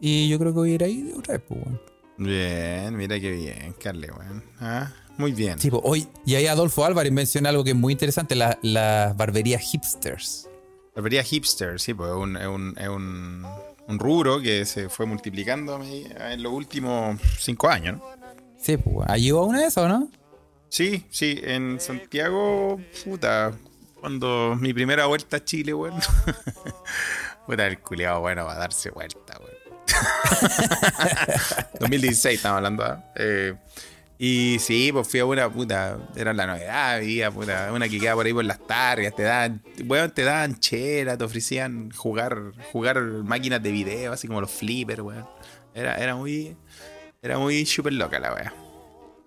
y 0.01 0.29
yo 0.29 0.39
creo 0.39 0.53
que 0.53 0.59
voy 0.59 0.71
a 0.73 0.75
ir 0.75 0.85
ahí 0.85 1.03
de 1.03 1.15
otra 1.15 1.35
vez, 1.35 1.43
pues, 1.49 1.61
weón. 1.65 1.81
Bien, 2.17 2.97
mira 2.97 3.19
qué 3.19 3.31
bien, 3.33 3.75
Carle, 3.83 4.09
weón. 4.11 4.45
Ah, 4.61 4.93
muy 5.17 5.33
bien. 5.33 5.59
Sí, 5.59 5.71
pues, 5.71 5.83
hoy, 5.85 6.07
y 6.25 6.35
ahí 6.37 6.47
Adolfo 6.47 6.85
Álvarez 6.85 7.13
menciona 7.13 7.49
algo 7.51 7.65
que 7.65 7.71
es 7.71 7.77
muy 7.77 7.93
interesante, 7.93 8.35
la- 8.35 8.59
las 8.63 9.17
barberías 9.17 9.63
hipsters. 9.63 10.49
Barbería 10.95 11.23
hipster, 11.25 11.81
sí, 11.81 11.93
pues 11.95 12.11
es 12.11 12.17
un, 12.17 12.37
es 12.37 12.47
un, 12.47 12.75
es 12.79 12.89
un, 12.89 13.45
un 13.89 13.99
rubro 13.99 14.41
que 14.41 14.65
se 14.65 14.89
fue 14.89 15.07
multiplicando 15.07 15.81
en 15.83 16.43
los 16.43 16.53
últimos 16.53 17.21
cinco 17.41 17.69
años, 17.69 17.99
¿no? 17.99 18.05
Sí, 18.59 18.77
pues, 18.77 18.95
weón. 18.97 19.11
¿Ha 19.11 19.17
llegado 19.17 19.45
una 19.45 19.61
de 19.61 19.67
esas 19.67 19.85
o 19.85 19.89
no? 19.89 20.09
Sí, 20.69 21.05
sí, 21.11 21.39
en 21.43 21.79
Santiago, 21.81 22.81
puta, 23.05 23.53
cuando 24.01 24.57
mi 24.61 24.73
primera 24.75 25.07
vuelta 25.07 25.37
a 25.39 25.45
Chile, 25.45 25.75
weón. 25.75 26.01
puta, 27.47 27.67
el 27.67 27.79
culiado 27.81 28.21
bueno 28.21 28.45
va 28.45 28.53
a 28.55 28.59
darse 28.59 28.91
vuelta, 28.91 29.39
weón. 29.41 29.54
2016 31.81 32.37
estamos 32.37 32.57
hablando, 32.57 32.85
¿ah? 32.85 33.05
eh, 33.17 33.55
y 34.19 34.59
sí, 34.61 34.91
pues 34.93 35.09
fui 35.09 35.21
a 35.21 35.27
una 35.27 35.51
puta, 35.51 35.99
era 36.17 36.33
la 36.33 36.47
novedad, 36.47 36.95
había 36.95 37.31
una 37.31 37.89
que 37.89 37.99
queda 37.99 38.15
por 38.15 38.27
ahí 38.27 38.33
por 38.33 38.45
las 38.45 38.65
targas, 38.67 39.15
te 39.15 39.25
dan, 39.25 39.63
weón, 39.87 40.11
te 40.13 40.23
daban 40.23 40.59
chela, 40.61 41.19
te 41.19 41.25
ofrecían 41.25 41.91
jugar, 41.91 42.53
jugar 42.73 43.03
máquinas 43.03 43.63
de 43.63 43.73
video, 43.73 44.13
así 44.13 44.29
como 44.29 44.41
los 44.41 44.51
flippers, 44.51 45.01
weón. 45.01 45.27
Era, 45.75 45.97
era 45.97 46.15
muy, 46.15 46.57
era 47.21 47.39
muy 47.39 47.67
super 47.67 47.93
loca 47.93 48.21
la 48.21 48.33
weá. 48.33 48.55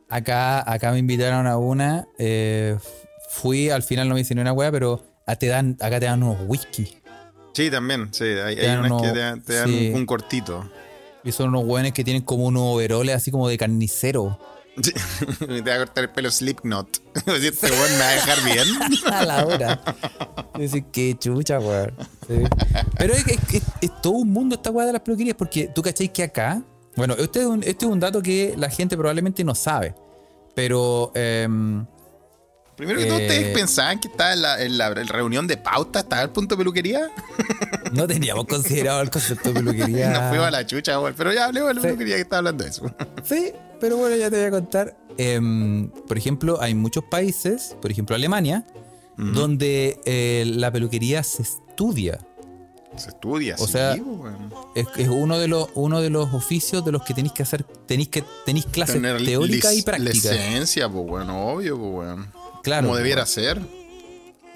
Acá, 0.10 0.72
acá 0.72 0.93
me 0.93 0.99
invitaron 0.99 1.47
a 1.47 1.58
una. 1.58 2.08
eh, 2.18 2.78
fui, 3.30 3.70
al 3.70 3.84
final 3.84 4.08
no 4.08 4.16
me 4.16 4.22
hice 4.22 4.34
ni 4.36 4.41
una 4.41 4.53
wea, 4.53 4.72
pero 4.72 5.03
te 5.38 5.47
dan, 5.47 5.78
acá 5.82 5.99
te 5.99 6.05
dan 6.05 6.24
unos 6.24 6.38
whisky. 6.47 6.97
Sí, 7.58 7.72
también, 7.72 8.10
sí, 8.14 8.24
hay, 8.24 8.53
unas 8.55 8.82
que 8.88 8.93
unos- 8.93 9.01
te 9.01 9.18
dan, 9.18 9.41
te 9.41 9.53
dan 9.55 9.68
sí. 9.68 9.91
un, 9.95 10.05
cortito. 10.05 10.70
Y 11.24 11.32
son 11.32 11.49
unos 11.49 11.64
weones 11.66 11.91
que 11.91 12.03
tienen 12.03 12.22
como 12.22 12.45
unos 12.45 12.62
overoles 12.76 13.16
así 13.16 13.32
como 13.32 13.49
de 13.49 13.58
carnicero. 13.58 14.38
Sí, 14.80 14.91
te 15.39 15.62
va 15.64 15.74
a 15.74 15.78
cortar 15.80 16.03
el 16.03 16.10
pelo 16.12 16.30
Slipknot. 16.30 17.01
Este 17.41 17.66
weón 17.72 17.91
me 17.93 17.97
va 17.97 18.10
a 18.10 18.12
dejar 18.12 18.43
bien. 18.43 18.68
A 19.12 19.26
la 19.26 19.45
hora. 19.47 19.82
Decir, 20.55 20.86
qué 20.91 21.16
chucha, 21.20 21.58
weón. 21.60 21.93
Sí. 22.28 22.36
Pero 22.99 23.14
es, 23.16 23.26
es- 23.26 23.53
es- 23.55 23.64
es 23.82 24.01
todo 24.03 24.14
un 24.14 24.30
mundo 24.30 24.53
esta 24.58 24.70
weá 24.70 24.86
de 24.86 24.93
las 24.93 25.01
peluquerías, 25.01 25.36
porque 25.36 25.68
tú 25.74 25.82
cacháis 25.82 26.12
que 26.12 26.22
acá. 26.22 26.62
Bueno, 26.95 27.16
este 27.18 27.39
es, 27.39 27.45
un, 27.47 27.64
este 27.64 27.86
es 27.88 27.91
un 27.91 27.99
dato 27.99 28.22
que 28.22 28.53
la 28.55 28.70
gente 28.70 28.95
probablemente 28.95 29.43
no 29.43 29.55
sabe. 29.55 29.95
Pero 30.53 31.12
em, 31.16 31.88
Primero 32.78 32.99
que 32.99 33.05
todo, 33.07 33.17
Eh, 33.19 33.28
¿ustedes 33.28 33.53
pensaban 33.57 33.99
que 33.99 34.07
estaba 34.07 34.34
en 34.34 34.41
la, 34.43 34.61
en 34.61 34.78
la 34.78 34.89
reunión 34.93 35.47
de 35.47 35.57
pauta, 35.57 35.99
estaba 36.01 36.21
el 36.21 36.30
punto 36.30 36.55
de 36.55 36.59
peluquería? 36.59 37.09
No 37.93 38.05
teníamos 38.05 38.45
considerado 38.45 39.01
el 39.01 39.09
concepto 39.09 39.53
de 39.53 39.61
peluquería. 39.61 40.09
Nos 40.13 40.30
fuimos 40.30 40.47
a 40.47 40.51
la 40.51 40.65
chucha, 40.65 40.99
weón. 40.99 41.15
Pero 41.17 41.32
ya 41.34 41.45
hablemos 41.45 41.69
de 41.69 41.73
la 41.75 41.82
Sí. 41.82 41.88
peluquería 41.88 42.15
que 42.15 42.21
estaba 42.21 42.38
hablando 42.39 42.63
de 42.65 42.69
eso. 42.69 42.84
Sí, 43.23 43.51
pero 43.80 43.95
bueno, 43.97 44.15
ya 44.17 44.30
te 44.30 44.36
voy 44.38 44.45
a 44.45 44.51
contar. 44.51 44.95
Em, 45.17 45.89
por 45.89 46.17
ejemplo, 46.17 46.61
hay 46.61 46.75
muchos 46.75 47.03
países, 47.05 47.75
por 47.82 47.89
ejemplo 47.89 48.15
Alemania, 48.15 48.65
donde 49.17 49.99
eh, 50.05 50.43
la 50.45 50.69
peluquería 50.71 51.23
se 51.23 51.41
estudia. 51.43 52.19
Se 52.95 53.09
estudia, 53.09 53.55
O 53.57 53.65
sí, 53.65 53.71
sea, 53.73 53.95
weón. 53.95 54.51
Es, 54.75 54.88
es 54.97 55.07
uno, 55.07 55.39
de 55.39 55.47
los, 55.47 55.69
uno 55.75 56.01
de 56.01 56.09
los 56.09 56.34
oficios 56.34 56.84
de 56.86 56.91
los 56.91 57.03
que 57.03 57.13
tenéis 57.13 57.34
que 57.34 57.43
hacer, 57.43 57.63
tenéis 57.63 58.09
que 58.09 58.23
tenéis 58.45 58.65
clases 58.65 59.01
teóricas 59.01 59.75
y 59.75 59.82
prácticas. 59.82 60.13
Licencia, 60.15 60.89
pues, 60.89 61.05
bueno, 61.07 61.47
obvio, 61.53 61.78
pues, 61.78 61.91
weón. 61.93 62.37
Claro. 62.68 62.88
Como 62.88 62.97
debiera 62.97 63.26
ser. 63.26 63.61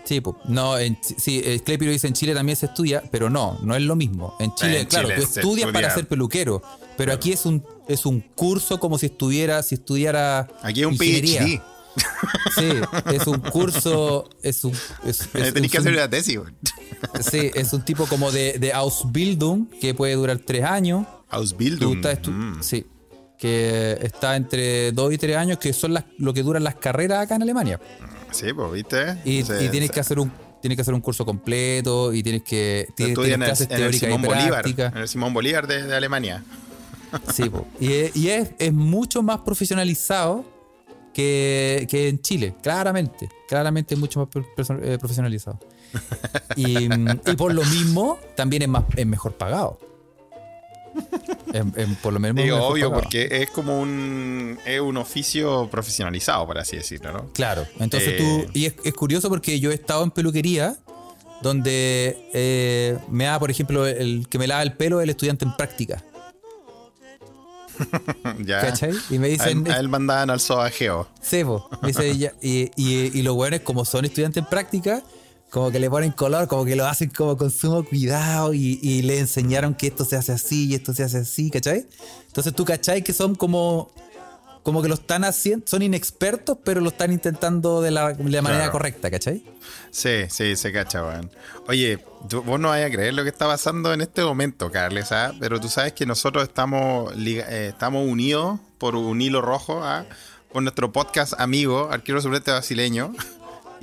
Sí, 0.03 0.22
no, 0.45 0.78
en, 0.78 0.97
sí, 1.01 1.41
el 1.45 1.64
Clepiro 1.64 1.91
dice 1.91 2.07
en 2.07 2.14
Chile 2.14 2.34
también 2.34 2.57
se 2.57 2.66
estudia, 2.66 3.01
pero 3.12 3.30
no, 3.30 3.57
no 3.64 3.74
es 3.76 3.82
lo 3.84 3.95
mismo. 3.95 4.36
En 4.39 4.53
Chile, 4.55 4.82
En 4.82 4.88
claro, 4.88 5.07
Chile 5.07 5.22
tú 5.22 5.39
estudias 5.39 5.68
para 5.72 5.88
estudia. 5.88 5.95
ser 5.95 6.07
peluquero, 6.09 6.62
pero 6.97 7.14
aquí 7.14 7.32
es 7.32 7.45
un, 7.45 7.64
es 7.88 8.05
un 8.05 8.20
curso 8.20 8.80
como 8.82 8.97
si 8.97 9.05
estuviera, 9.05 9.64
si 9.64 9.76
estudiara 9.76 10.49
Aquí 10.62 10.82
es 10.82 10.88
un 10.88 10.93
ingeniería. 10.93 11.41
PhD. 11.41 11.62
Sí, 12.57 12.70
es 13.14 13.28
un 13.28 13.39
curso, 13.39 14.28
es 14.41 14.64
un, 14.66 14.74
es, 15.05 15.22
es- 15.34 15.53
Tenés 15.53 15.64
es 15.66 15.72
que 15.72 15.78
hacer 15.78 15.91
un- 15.91 15.97
una 15.99 16.09
tesis, 16.09 16.38
weón. 16.38 16.57
sí, 17.22 17.51
es 17.53 17.72
un 17.72 17.84
tipo 17.86 18.05
como 18.07 18.32
de, 18.32 18.57
de 18.59 18.74
Ausbildung 18.74 19.70
que 19.80 19.93
puede 19.93 20.16
durar 20.16 20.39
tres 20.39 20.64
años. 20.66 21.05
Tú 21.05 21.36
Ausbildung. 21.38 21.95
estás 21.97 22.20
estu- 22.22 22.32
Mm. 22.32 22.62
Sí, 22.64 22.86
que 23.42 23.98
está 24.04 24.36
entre 24.36 24.92
dos 24.92 25.12
y 25.12 25.18
tres 25.18 25.36
años, 25.36 25.58
que 25.58 25.74
son 25.74 25.96
las, 25.96 26.06
lo 26.20 26.32
que 26.32 26.44
duran 26.44 26.64
las 26.64 26.76
carreras 26.76 27.24
acá 27.24 27.38
en 27.38 27.42
Alemania. 27.42 27.80
Sí, 28.30 28.54
pues, 28.54 28.72
¿viste? 28.72 29.18
Y, 29.26 29.42
tienes 29.44 29.89
que 29.89 30.00
hacer 30.00 30.20
un 30.20 30.32
tienes 30.62 30.76
que 30.76 30.84
hacer 30.84 30.94
un 30.94 31.02
curso 31.02 31.26
completo 31.26 32.14
y 32.14 32.22
tienes 32.22 32.44
que 32.44 32.88
tienes, 32.96 33.18
en 33.18 33.24
tienes 33.24 33.39
el, 33.39 33.46
clases 33.46 33.68
en 33.68 33.72
el 33.72 33.80
teóricas 33.80 33.96
y 33.96 34.06
Simón 34.06 34.22
Bolívar. 34.22 34.50
prácticas. 34.52 34.94
En 34.94 35.02
el 35.02 35.08
Simón 35.08 35.34
Bolívar 35.34 35.66
de, 35.66 35.84
de 35.88 35.96
Alemania. 35.96 36.44
Sí, 37.34 37.50
po. 37.50 37.66
y, 37.80 37.94
es, 37.94 38.16
y 38.16 38.30
es, 38.30 38.52
es 38.60 38.72
mucho 38.72 39.24
más 39.24 39.39
profesionalizado 39.39 40.46
que, 41.12 41.88
que 41.89 42.10
en 42.10 42.22
Chile, 42.22 42.54
claramente. 42.62 43.28
Claramente 43.50 43.96
es 43.96 44.00
mucho 44.00 44.20
más 44.20 44.46
eh, 44.84 44.98
profesionalizado. 45.00 45.60
Y, 46.56 46.86
y 46.86 47.36
por 47.36 47.56
lo 47.56 47.66
mismo, 47.66 48.20
también 48.36 48.62
es, 48.62 48.70
más, 48.70 48.84
es 48.96 49.08
mejor 49.08 49.34
pagado. 49.34 49.80
En- 51.54 51.74
en- 51.76 51.96
por 51.96 52.14
lo 52.14 52.20
menos 52.20 52.44
Digo, 52.44 52.58
obvio, 52.58 52.89
pagado. 52.89 53.02
porque 53.04 53.28
es 53.42 53.50
como 53.50 53.80
un, 53.82 54.58
es 54.66 54.80
un 54.80 54.98
oficio 54.98 55.68
profesionalizado, 55.70 56.46
por 56.46 56.58
así 56.58 56.78
decirlo, 56.78 57.12
¿no? 57.12 57.30
Claro, 57.34 57.66
entonces 57.80 58.14
Eh. 58.14 58.18
tú. 58.18 58.52
Y 58.54 58.66
es, 58.68 58.76
es 58.84 58.94
curioso 58.94 59.28
porque 59.30 59.60
yo 59.60 59.72
he 59.72 59.74
estado 59.74 60.04
en 60.04 60.12
peluquería 60.12 60.78
donde 61.42 62.30
eh, 62.34 62.98
me 63.10 63.26
da, 63.26 63.39
por 63.39 63.50
ejemplo, 63.52 63.86
el 63.88 64.28
que 64.30 64.38
me 64.38 64.48
lava 64.48 64.62
el 64.62 64.74
pelo 64.74 65.02
el 65.02 65.10
estudiante 65.10 65.44
en 65.44 65.56
práctica. 65.58 66.04
ya. 68.46 68.62
¿Cachai? 68.62 68.94
Y 69.10 69.18
me 69.18 69.28
A 69.28 69.30
dicen. 69.32 69.66
él, 69.66 69.72
a 69.74 69.78
él 69.78 69.89
mandaban 69.89 70.30
al 70.30 70.39
sobajeo. 70.39 71.08
Sebo. 71.22 71.68
Me 71.82 71.89
dice, 71.89 72.18
ya- 72.18 72.34
y, 72.42 72.70
y, 72.76 73.18
y 73.18 73.22
los 73.24 73.36
buenos, 73.36 73.62
como 73.62 73.86
son 73.86 74.06
estudiantes 74.06 74.44
en 74.44 74.50
práctica, 74.50 75.02
como 75.52 75.70
que 75.70 75.80
le 75.80 75.89
ponen 75.89 76.12
color, 76.14 76.47
como 76.47 76.66
que 76.66 76.76
lo 76.76 76.88
hacen 76.88 77.10
como 77.12 77.36
con 77.38 77.52
sumo 77.52 77.84
cuidado 77.84 78.54
y, 78.54 78.80
y 78.82 79.02
le 79.04 79.20
enseñaron 79.20 79.76
que 79.76 79.88
esto 79.88 80.06
se 80.06 80.16
hace 80.16 80.32
así 80.32 80.68
y 80.70 80.76
esto 80.76 80.93
se 80.95 81.04
hace 81.04 81.18
así, 81.20 81.52
¿cachai? 81.52 81.86
Entonces 82.28 82.54
tú, 82.56 82.66
¿cachai? 82.66 83.04
Que 83.04 83.14
son 83.14 83.36
como. 83.36 83.91
Como 84.64 84.84
que 84.84 84.88
lo 84.89 84.93
están 84.93 85.24
haciendo, 85.24 85.66
son 85.68 85.82
inexpertos, 85.82 86.56
pero 86.64 86.82
lo 86.82 86.89
están 86.89 87.12
intentando 87.12 87.82
de 87.82 87.89
la, 87.89 88.14
de 88.14 88.30
la 88.30 88.43
manera 88.43 88.60
Claro. 88.66 88.72
correcta, 88.74 89.10
¿cachai? 89.10 89.43
Sí, 89.89 90.26
sí, 90.30 90.56
se 90.56 90.72
cacha, 90.72 91.04
weón. 91.04 91.32
Oye, 91.68 91.97
tú- 92.30 92.43
vos 92.43 92.60
no 92.60 92.68
vayas 92.70 92.89
a 92.89 92.93
creer 92.93 93.16
lo 93.16 93.24
que 93.24 93.30
está 93.30 93.47
pasando 93.47 93.91
en 93.91 94.02
este 94.02 94.24
momento, 94.24 94.70
Carles, 94.72 95.12
¿ah? 95.14 95.34
Pero 95.39 95.60
tú 95.60 95.68
sabes 95.68 95.93
que 95.93 96.06
nosotros 96.06 96.43
estamos, 96.43 97.12
eh, 97.18 97.70
estamos 97.74 98.08
unidos 98.08 98.60
por 98.78 98.95
un 98.95 99.20
hilo 99.20 99.41
rojo, 99.41 99.82
¿ah? 99.84 100.06
Con 100.54 100.64
nuestro 100.66 100.91
podcast 100.91 101.34
amigo, 101.39 101.89
arquero 101.91 102.22
suplente 102.22 102.52
brasileño. 102.52 103.16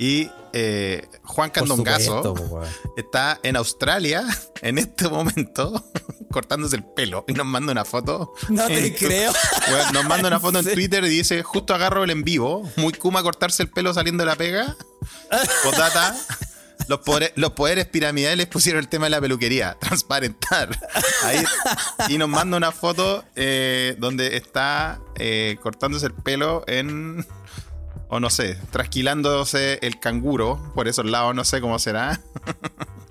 Y 0.01 0.31
eh, 0.53 1.05
Juan 1.25 1.49
Candongazo 1.49 2.63
está 2.95 3.37
en 3.43 3.57
Australia 3.57 4.23
en 4.61 4.77
este 4.77 5.09
momento 5.09 5.83
cortándose 6.31 6.77
el 6.77 6.85
pelo 6.85 7.25
y 7.27 7.33
nos 7.33 7.45
manda 7.45 7.73
una 7.73 7.83
foto. 7.83 8.33
No 8.47 8.65
te 8.67 8.91
tu- 8.91 9.05
creo. 9.05 9.33
Nos 9.93 10.05
manda 10.05 10.27
una 10.29 10.39
foto 10.39 10.59
en. 10.59 10.65
Twitter 10.73 11.03
y 11.03 11.09
dice, 11.09 11.43
justo 11.43 11.73
agarro 11.73 12.03
el 12.05 12.11
en 12.11 12.23
vivo, 12.23 12.69
muy 12.77 12.93
kuma 12.93 13.21
cortarse 13.23 13.61
el 13.61 13.69
pelo 13.69 13.93
saliendo 13.93 14.23
de 14.23 14.29
la 14.29 14.35
pega. 14.37 14.75
Postdata, 15.63 16.15
los 16.87 16.99
poderes, 16.99 17.33
los 17.35 17.51
poderes 17.51 17.85
piramidales 17.87 18.47
pusieron 18.47 18.79
el 18.79 18.87
tema 18.87 19.05
de 19.07 19.09
la 19.11 19.21
peluquería, 19.21 19.77
transparentar. 19.79 20.79
Ahí, 21.23 21.43
y 22.07 22.17
nos 22.17 22.29
manda 22.29 22.55
una 22.57 22.71
foto 22.71 23.23
eh, 23.35 23.95
donde 23.99 24.37
está 24.37 24.99
eh, 25.15 25.57
cortándose 25.61 26.05
el 26.05 26.13
pelo 26.13 26.63
en... 26.67 27.25
O 28.09 28.19
no 28.19 28.29
sé, 28.31 28.57
trasquilándose 28.71 29.77
el 29.83 29.99
canguro 29.99 30.59
por 30.73 30.87
esos 30.87 31.05
lados, 31.05 31.35
no 31.35 31.45
sé 31.45 31.61
cómo 31.61 31.77
será. 31.77 32.19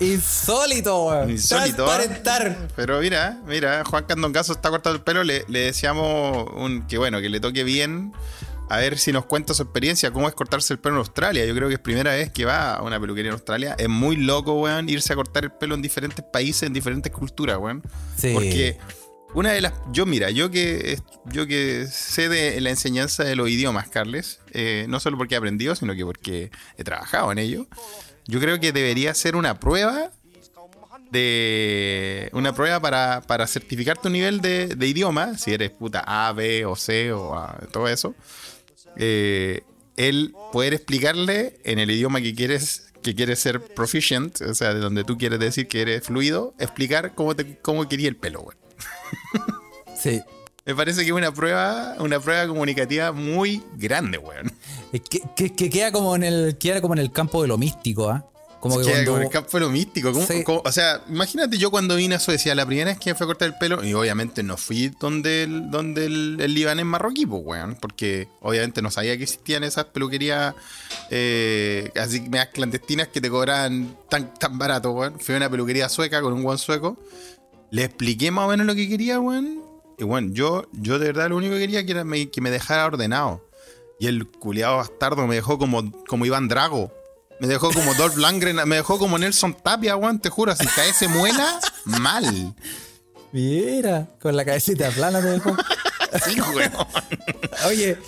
Insólito, 0.00 1.06
weón. 1.06 1.30
Insólito. 1.30 1.84
Transparentar. 1.84 2.68
Pero 2.76 3.00
mira, 3.00 3.40
mira, 3.46 3.84
Juan 3.84 4.04
Candongazo 4.04 4.52
está 4.52 4.70
cortando 4.70 4.96
el 4.96 5.02
pelo. 5.04 5.24
Le, 5.24 5.44
le 5.48 5.60
deseamos 5.60 6.48
un, 6.56 6.86
que 6.86 6.98
bueno, 6.98 7.20
que 7.20 7.28
le 7.28 7.40
toque 7.40 7.64
bien. 7.64 8.12
A 8.70 8.78
ver 8.78 8.98
si 8.98 9.12
nos 9.12 9.24
cuenta 9.24 9.54
su 9.54 9.62
experiencia, 9.62 10.10
cómo 10.10 10.28
es 10.28 10.34
cortarse 10.34 10.74
el 10.74 10.78
pelo 10.78 10.96
en 10.96 10.98
Australia. 10.98 11.44
Yo 11.46 11.54
creo 11.54 11.68
que 11.68 11.74
es 11.74 11.80
primera 11.80 12.12
vez 12.12 12.30
que 12.30 12.44
va 12.44 12.74
a 12.74 12.82
una 12.82 13.00
peluquería 13.00 13.30
en 13.30 13.34
Australia. 13.34 13.74
Es 13.78 13.88
muy 13.88 14.16
loco, 14.16 14.60
weón, 14.60 14.88
irse 14.88 15.12
a 15.12 15.16
cortar 15.16 15.44
el 15.44 15.52
pelo 15.52 15.74
en 15.74 15.80
diferentes 15.80 16.24
países, 16.24 16.64
en 16.64 16.74
diferentes 16.74 17.10
culturas, 17.10 17.56
weón. 17.58 17.82
Sí. 18.16 18.32
Porque 18.34 18.78
una 19.34 19.52
de 19.52 19.60
las. 19.60 19.74
Yo, 19.92 20.06
mira, 20.06 20.30
yo 20.30 20.50
que 20.50 20.98
yo 21.26 21.46
que 21.46 21.86
sé 21.90 22.28
de 22.28 22.60
la 22.60 22.70
enseñanza 22.70 23.24
de 23.24 23.36
los 23.36 23.48
idiomas, 23.48 23.88
Carles, 23.88 24.40
eh, 24.52 24.86
no 24.88 25.00
solo 25.00 25.18
porque 25.18 25.34
he 25.34 25.38
aprendido, 25.38 25.74
sino 25.74 25.94
que 25.94 26.04
porque 26.04 26.50
he 26.76 26.84
trabajado 26.84 27.30
en 27.32 27.38
ello. 27.38 27.66
Yo 28.26 28.40
creo 28.40 28.60
que 28.60 28.72
debería 28.72 29.14
ser 29.14 29.36
una 29.36 29.58
prueba 29.60 30.10
de. 31.10 32.30
Una 32.32 32.54
prueba 32.54 32.80
para, 32.80 33.22
para 33.26 33.46
certificar 33.46 34.00
tu 34.00 34.08
nivel 34.10 34.40
de, 34.40 34.76
idioma, 34.80 35.36
si 35.38 35.52
eres 35.52 35.70
puta 35.70 36.02
A, 36.06 36.32
B 36.32 36.64
o 36.66 36.76
C 36.76 37.12
o 37.12 37.46
todo 37.72 37.88
eso. 37.88 38.14
Eh, 38.96 39.62
el 39.96 40.34
poder 40.52 40.74
explicarle 40.74 41.60
en 41.64 41.78
el 41.78 41.90
idioma 41.90 42.20
que 42.20 42.34
quieres 42.34 42.92
que 43.02 43.14
quieres 43.14 43.38
ser 43.38 43.60
proficient, 43.60 44.40
o 44.40 44.54
sea, 44.54 44.74
de 44.74 44.80
donde 44.80 45.04
tú 45.04 45.16
quieres 45.16 45.38
decir 45.38 45.68
que 45.68 45.82
eres 45.82 46.02
fluido, 46.02 46.54
explicar 46.58 47.14
cómo 47.14 47.36
te 47.36 47.58
cómo 47.58 47.88
quería 47.88 48.08
el 48.08 48.16
pelo, 48.16 48.40
güey. 48.40 48.56
Sí. 50.00 50.20
Me 50.64 50.74
parece 50.74 51.00
que 51.00 51.06
es 51.06 51.12
una 51.12 51.32
prueba, 51.32 51.96
una 51.98 52.20
prueba 52.20 52.46
comunicativa 52.46 53.10
muy 53.12 53.62
grande, 53.76 54.18
weón. 54.18 54.52
Es 54.92 55.00
Que, 55.00 55.22
que- 55.34 55.54
que 55.54 55.70
queda 55.70 55.90
como 55.92 56.14
en 56.14 56.22
el 56.24 56.56
queda 56.58 56.80
como 56.82 56.94
en 56.94 57.00
el 57.00 57.10
campo 57.10 57.40
de 57.42 57.48
lo 57.48 57.56
místico, 57.58 58.10
¿ah? 58.10 58.24
Como 58.60 58.76
que 58.78 58.82
Queda 58.84 58.92
cuando- 58.96 59.10
como 59.12 59.20
en 59.22 59.26
el 59.28 59.32
campo 59.32 59.50
de 59.56 59.60
lo 59.60 59.70
místico. 59.70 60.12
¿cómo- 60.12 60.26
Sí. 60.26 60.42
cómo- 60.44 60.62
o 60.64 60.72
sea, 60.72 61.00
imagínate 61.08 61.56
yo 61.58 61.70
cuando 61.70 61.96
vine 61.96 62.16
a 62.16 62.18
Suecia, 62.20 62.54
la 62.54 62.66
primera 62.66 62.90
vez 62.90 62.98
que 62.98 63.10
me 63.10 63.14
fue 63.16 63.24
a 63.24 63.28
cortar 63.28 63.48
el 63.48 63.54
pelo, 63.56 63.82
y 63.82 63.94
obviamente 63.94 64.42
no 64.42 64.56
fui 64.58 64.88
donde 65.00 65.44
el, 65.44 65.70
donde 65.70 66.04
el, 66.06 66.36
el 66.40 66.54
libanés 66.54 66.84
marroquí, 66.84 67.24
pues, 67.24 67.42
weón, 67.44 67.76
porque 67.80 68.28
obviamente 68.40 68.82
no 68.82 68.90
sabía 68.90 69.16
que 69.16 69.22
existían 69.24 69.64
esas 69.64 69.86
peluquerías 69.86 70.54
eh, 71.10 71.90
así 71.96 72.20
medias 72.20 72.48
clandestinas 72.48 73.08
que 73.08 73.20
te 73.20 73.30
cobraban 73.30 73.96
tan, 74.10 74.34
tan 74.34 74.58
barato, 74.58 74.90
weón. 74.90 75.18
Fui 75.18 75.34
a 75.34 75.38
una 75.38 75.48
peluquería 75.48 75.88
sueca 75.88 76.20
con 76.20 76.32
un 76.34 76.42
guan 76.42 76.58
sueco, 76.58 76.98
le 77.70 77.84
expliqué 77.84 78.30
más 78.30 78.46
o 78.46 78.48
menos 78.48 78.66
lo 78.66 78.74
que 78.74 78.88
quería, 78.88 79.20
weón, 79.20 79.62
y 79.98 80.04
bueno, 80.04 80.30
yo, 80.32 80.66
yo 80.72 80.98
de 80.98 81.06
verdad 81.06 81.28
lo 81.30 81.36
único 81.36 81.54
que 81.54 81.60
quería 81.60 81.84
que 81.84 81.92
era 81.92 82.04
me- 82.04 82.30
que 82.30 82.40
me 82.40 82.50
dejara 82.50 82.86
ordenado. 82.86 83.44
Y 84.00 84.06
el 84.06 84.28
culiado 84.28 84.76
bastardo 84.76 85.26
me 85.26 85.34
dejó 85.34 85.58
como, 85.58 85.90
como 86.06 86.24
Iván 86.24 86.46
Drago. 86.46 86.92
Me 87.40 87.48
dejó 87.48 87.72
como 87.72 87.92
Dolph 87.94 88.16
Langren, 88.18 88.56
me 88.68 88.76
dejó 88.76 88.96
como 88.98 89.18
Nelson 89.18 89.54
Tapia, 89.60 89.96
weón, 89.96 90.20
te 90.20 90.30
juro. 90.30 90.54
Si 90.54 90.66
cae 90.68 90.92
se 90.92 91.08
muela, 91.08 91.58
mal. 91.84 92.54
Mira, 93.32 94.08
con 94.20 94.36
la 94.36 94.44
cabecita 94.44 94.90
plana 94.90 95.20
te 95.20 95.28
dejó. 95.28 95.56
Sí, 96.24 96.40
weón. 96.40 96.72
Oye, 97.66 97.98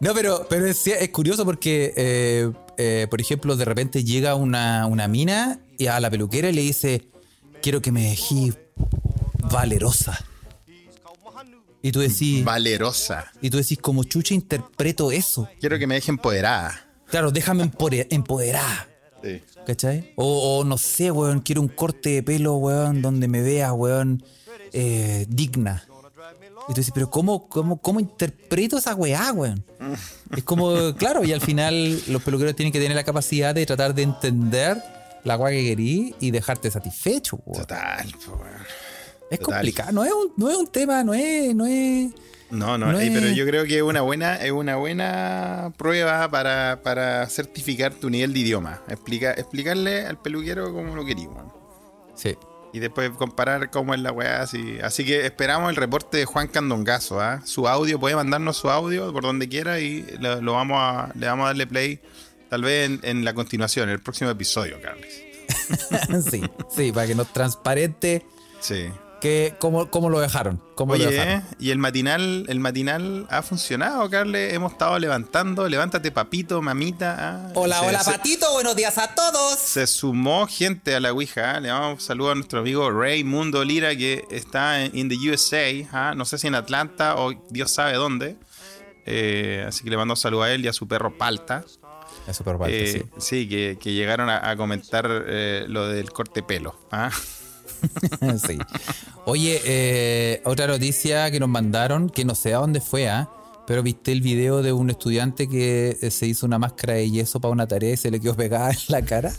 no, 0.00 0.12
pero, 0.12 0.44
pero 0.50 0.66
es, 0.66 0.84
es 0.88 1.08
curioso 1.10 1.44
porque, 1.44 1.92
eh, 1.96 2.50
eh, 2.78 3.06
por 3.08 3.20
ejemplo, 3.20 3.54
de 3.54 3.64
repente 3.64 4.02
llega 4.02 4.34
una, 4.34 4.86
una 4.86 5.06
mina 5.06 5.60
y 5.78 5.86
a 5.86 6.00
la 6.00 6.10
peluquera 6.10 6.48
y 6.48 6.52
le 6.52 6.62
dice, 6.62 7.06
quiero 7.62 7.80
que 7.80 7.92
me 7.92 8.02
dejes 8.02 8.56
valerosa. 9.50 10.18
Y 11.82 11.92
tú 11.92 12.00
decís, 12.00 12.42
Valerosa. 12.44 13.30
y 13.42 13.50
tú 13.50 13.58
decís, 13.58 13.78
como 13.78 14.04
chucha 14.04 14.32
interpreto 14.32 15.12
eso. 15.12 15.46
Quiero 15.60 15.78
que 15.78 15.86
me 15.86 15.96
deje 15.96 16.10
empoderada. 16.10 16.80
Claro, 17.08 17.30
déjame 17.30 17.70
empoderar. 18.10 18.88
Sí. 19.22 19.42
¿Cachai? 19.66 20.12
O, 20.16 20.58
o 20.60 20.64
no 20.64 20.78
sé, 20.78 21.10
weón, 21.10 21.40
quiero 21.40 21.60
un 21.60 21.68
corte 21.68 22.10
de 22.10 22.22
pelo, 22.22 22.56
weón, 22.56 23.02
donde 23.02 23.28
me 23.28 23.42
veas, 23.42 23.72
weón, 23.72 24.24
eh, 24.72 25.26
digna. 25.28 25.84
Y 26.68 26.72
tú 26.72 26.80
dices, 26.80 26.92
pero 26.94 27.10
¿cómo, 27.10 27.48
cómo, 27.48 27.76
cómo 27.76 28.00
interpreto 28.00 28.78
esa 28.78 28.94
weá, 28.94 29.32
weón? 29.32 29.62
Es 30.34 30.42
como, 30.44 30.94
claro, 30.96 31.22
y 31.22 31.32
al 31.32 31.42
final 31.42 32.00
los 32.08 32.22
peluqueros 32.22 32.56
tienen 32.56 32.72
que 32.72 32.80
tener 32.80 32.96
la 32.96 33.04
capacidad 33.04 33.54
de 33.54 33.66
tratar 33.66 33.94
de 33.94 34.02
entender 34.02 34.82
la 35.24 35.36
weá 35.36 35.52
que 35.52 35.64
querís 35.64 36.14
y 36.20 36.30
dejarte 36.30 36.70
satisfecho, 36.70 37.40
weón. 37.44 37.62
Total, 37.62 38.06
weón. 38.28 38.40
Es 39.30 39.38
total. 39.38 39.54
complicado, 39.54 39.92
no 39.92 40.04
es, 40.04 40.12
un, 40.12 40.32
no 40.36 40.50
es 40.50 40.56
un 40.56 40.66
tema, 40.66 41.02
no 41.02 41.14
es, 41.14 41.54
no 41.54 41.66
es. 41.66 42.12
No, 42.50 42.78
no, 42.78 42.92
No 42.92 42.98
pero 42.98 43.28
yo 43.30 43.46
creo 43.46 43.64
que 43.64 43.78
es 43.78 43.82
una 43.82 44.02
buena, 44.02 44.36
es 44.36 44.52
una 44.52 44.76
buena 44.76 45.72
prueba 45.76 46.30
para, 46.30 46.82
para 46.82 47.26
certificar 47.28 47.94
tu 47.94 48.10
nivel 48.10 48.32
de 48.32 48.40
idioma. 48.40 48.82
Explica, 48.88 49.32
explicarle 49.32 50.06
al 50.06 50.20
peluquero 50.20 50.72
cómo 50.72 50.94
lo 50.94 51.04
querías, 51.04 51.28
weón. 51.28 51.52
Sí. 52.14 52.36
Y 52.72 52.80
después 52.80 53.10
comparar 53.10 53.70
cómo 53.70 53.94
es 53.94 54.00
la 54.00 54.12
weá. 54.12 54.42
Así, 54.42 54.78
así 54.82 55.04
que 55.04 55.24
esperamos 55.26 55.70
el 55.70 55.76
reporte 55.76 56.18
de 56.18 56.26
Juan 56.26 56.48
Candongazo. 56.48 57.20
¿ah? 57.20 57.40
Su 57.44 57.66
audio, 57.66 57.98
puede 57.98 58.14
mandarnos 58.14 58.56
su 58.56 58.68
audio 58.68 59.12
por 59.12 59.22
donde 59.22 59.48
quiera 59.48 59.80
y 59.80 60.02
lo, 60.20 60.40
lo 60.40 60.52
vamos 60.52 60.76
a, 60.80 61.10
le 61.14 61.26
vamos 61.26 61.44
a 61.44 61.46
darle 61.48 61.66
play 61.66 62.00
tal 62.48 62.62
vez 62.62 62.90
en, 62.90 63.00
en 63.02 63.24
la 63.24 63.34
continuación, 63.34 63.88
en 63.88 63.94
el 63.94 64.00
próximo 64.02 64.30
episodio, 64.30 64.80
Carles. 64.80 65.22
sí, 66.30 66.42
sí, 66.74 66.92
para 66.92 67.06
que 67.06 67.14
nos 67.14 67.32
transparente 67.32 68.24
Sí. 68.60 68.86
que 69.20 69.54
cómo, 69.58 69.90
cómo 69.90 70.08
lo 70.10 70.20
dejaron. 70.20 70.62
Cómo 70.74 70.96
lo 70.96 71.04
Oye, 71.06 71.12
dejaron. 71.12 71.44
y 71.58 71.70
el 71.70 71.78
matinal, 71.78 72.46
el 72.48 72.60
matinal 72.60 73.26
ha 73.30 73.42
funcionado, 73.42 74.08
Carles. 74.10 74.52
Hemos 74.54 74.72
estado 74.72 74.98
levantando. 74.98 75.68
Levántate, 75.68 76.10
papito, 76.10 76.60
mamita. 76.62 77.16
¿ah? 77.18 77.50
Hola, 77.54 77.80
Se- 77.80 77.86
hola, 77.86 78.02
se- 78.02 78.10
Patito, 78.12 78.52
buenos 78.52 78.74
días 78.76 78.96
a 78.98 79.14
todos. 79.14 79.58
Se 79.58 79.86
sumó 79.86 80.46
gente 80.46 80.94
a 80.94 81.00
la 81.00 81.12
Ouija. 81.12 81.52
¿ah? 81.56 81.60
Le 81.60 81.68
damos 81.68 81.94
un 81.94 82.00
saludo 82.00 82.30
a 82.32 82.34
nuestro 82.34 82.60
amigo 82.60 82.90
Ray 82.90 83.22
Mundo 83.24 83.64
Lira, 83.64 83.94
que 83.96 84.24
está 84.30 84.82
en 84.82 84.96
in 84.96 85.08
the 85.10 85.16
USA. 85.30 85.86
¿ah? 85.92 86.14
No 86.16 86.24
sé 86.24 86.38
si 86.38 86.46
en 86.46 86.54
Atlanta 86.54 87.16
o 87.16 87.32
Dios 87.50 87.70
sabe 87.70 87.94
dónde. 87.94 88.36
Eh, 89.06 89.62
así 89.68 89.84
que 89.84 89.90
le 89.90 89.98
mando 89.98 90.14
un 90.14 90.16
saludo 90.18 90.42
a 90.44 90.50
él 90.52 90.64
y 90.64 90.68
a 90.68 90.72
su 90.72 90.88
perro 90.88 91.16
Palta. 91.18 91.64
Es 92.26 92.36
súper 92.36 92.56
parte, 92.58 92.84
Eh, 92.84 92.92
sí. 92.92 93.02
sí, 93.18 93.48
que, 93.48 93.76
que 93.80 93.92
llegaron 93.92 94.28
a, 94.30 94.48
a 94.50 94.56
comentar 94.56 95.06
eh, 95.26 95.64
lo 95.68 95.88
del 95.88 96.10
corte 96.12 96.42
pelo. 96.42 96.74
¿ah? 96.90 97.10
sí. 98.46 98.58
Oye, 99.26 99.60
eh, 99.64 100.42
otra 100.44 100.66
noticia 100.66 101.30
que 101.30 101.38
nos 101.40 101.48
mandaron, 101.48 102.08
que 102.10 102.24
no 102.24 102.34
sé 102.34 102.54
a 102.54 102.58
dónde 102.58 102.80
fue, 102.80 103.08
¿ah? 103.08 103.28
pero 103.66 103.82
viste 103.82 104.12
el 104.12 104.20
video 104.20 104.62
de 104.62 104.72
un 104.72 104.90
estudiante 104.90 105.48
que 105.48 105.96
se 106.10 106.26
hizo 106.26 106.44
una 106.46 106.58
máscara 106.58 106.94
de 106.94 107.10
yeso 107.10 107.40
para 107.40 107.52
una 107.52 107.66
tarea 107.66 107.94
y 107.94 107.96
se 107.96 108.10
le 108.10 108.20
quedó 108.20 108.34
pegada 108.36 108.70
en 108.70 108.76
la 108.88 109.02
cara. 109.02 109.32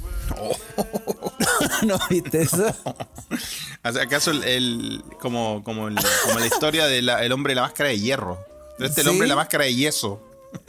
¿No 1.85 1.97
viste 2.09 2.41
eso? 2.41 2.65
¿Acaso 3.83 4.31
el, 4.31 4.43
el- 4.43 5.03
como, 5.19 5.63
como, 5.63 5.87
el- 5.87 5.97
como 6.25 6.39
la 6.39 6.47
historia 6.47 6.87
del 6.87 7.31
hombre 7.31 7.51
de 7.51 7.55
la 7.55 7.61
máscara 7.63 7.89
de 7.89 7.99
hierro? 7.99 8.39
Pero 8.77 8.89
este 8.89 9.01
es 9.01 9.07
el 9.07 9.11
hombre 9.11 9.25
de 9.25 9.29
la 9.29 9.35
máscara 9.35 9.65
de 9.65 9.75
yeso. 9.75 10.21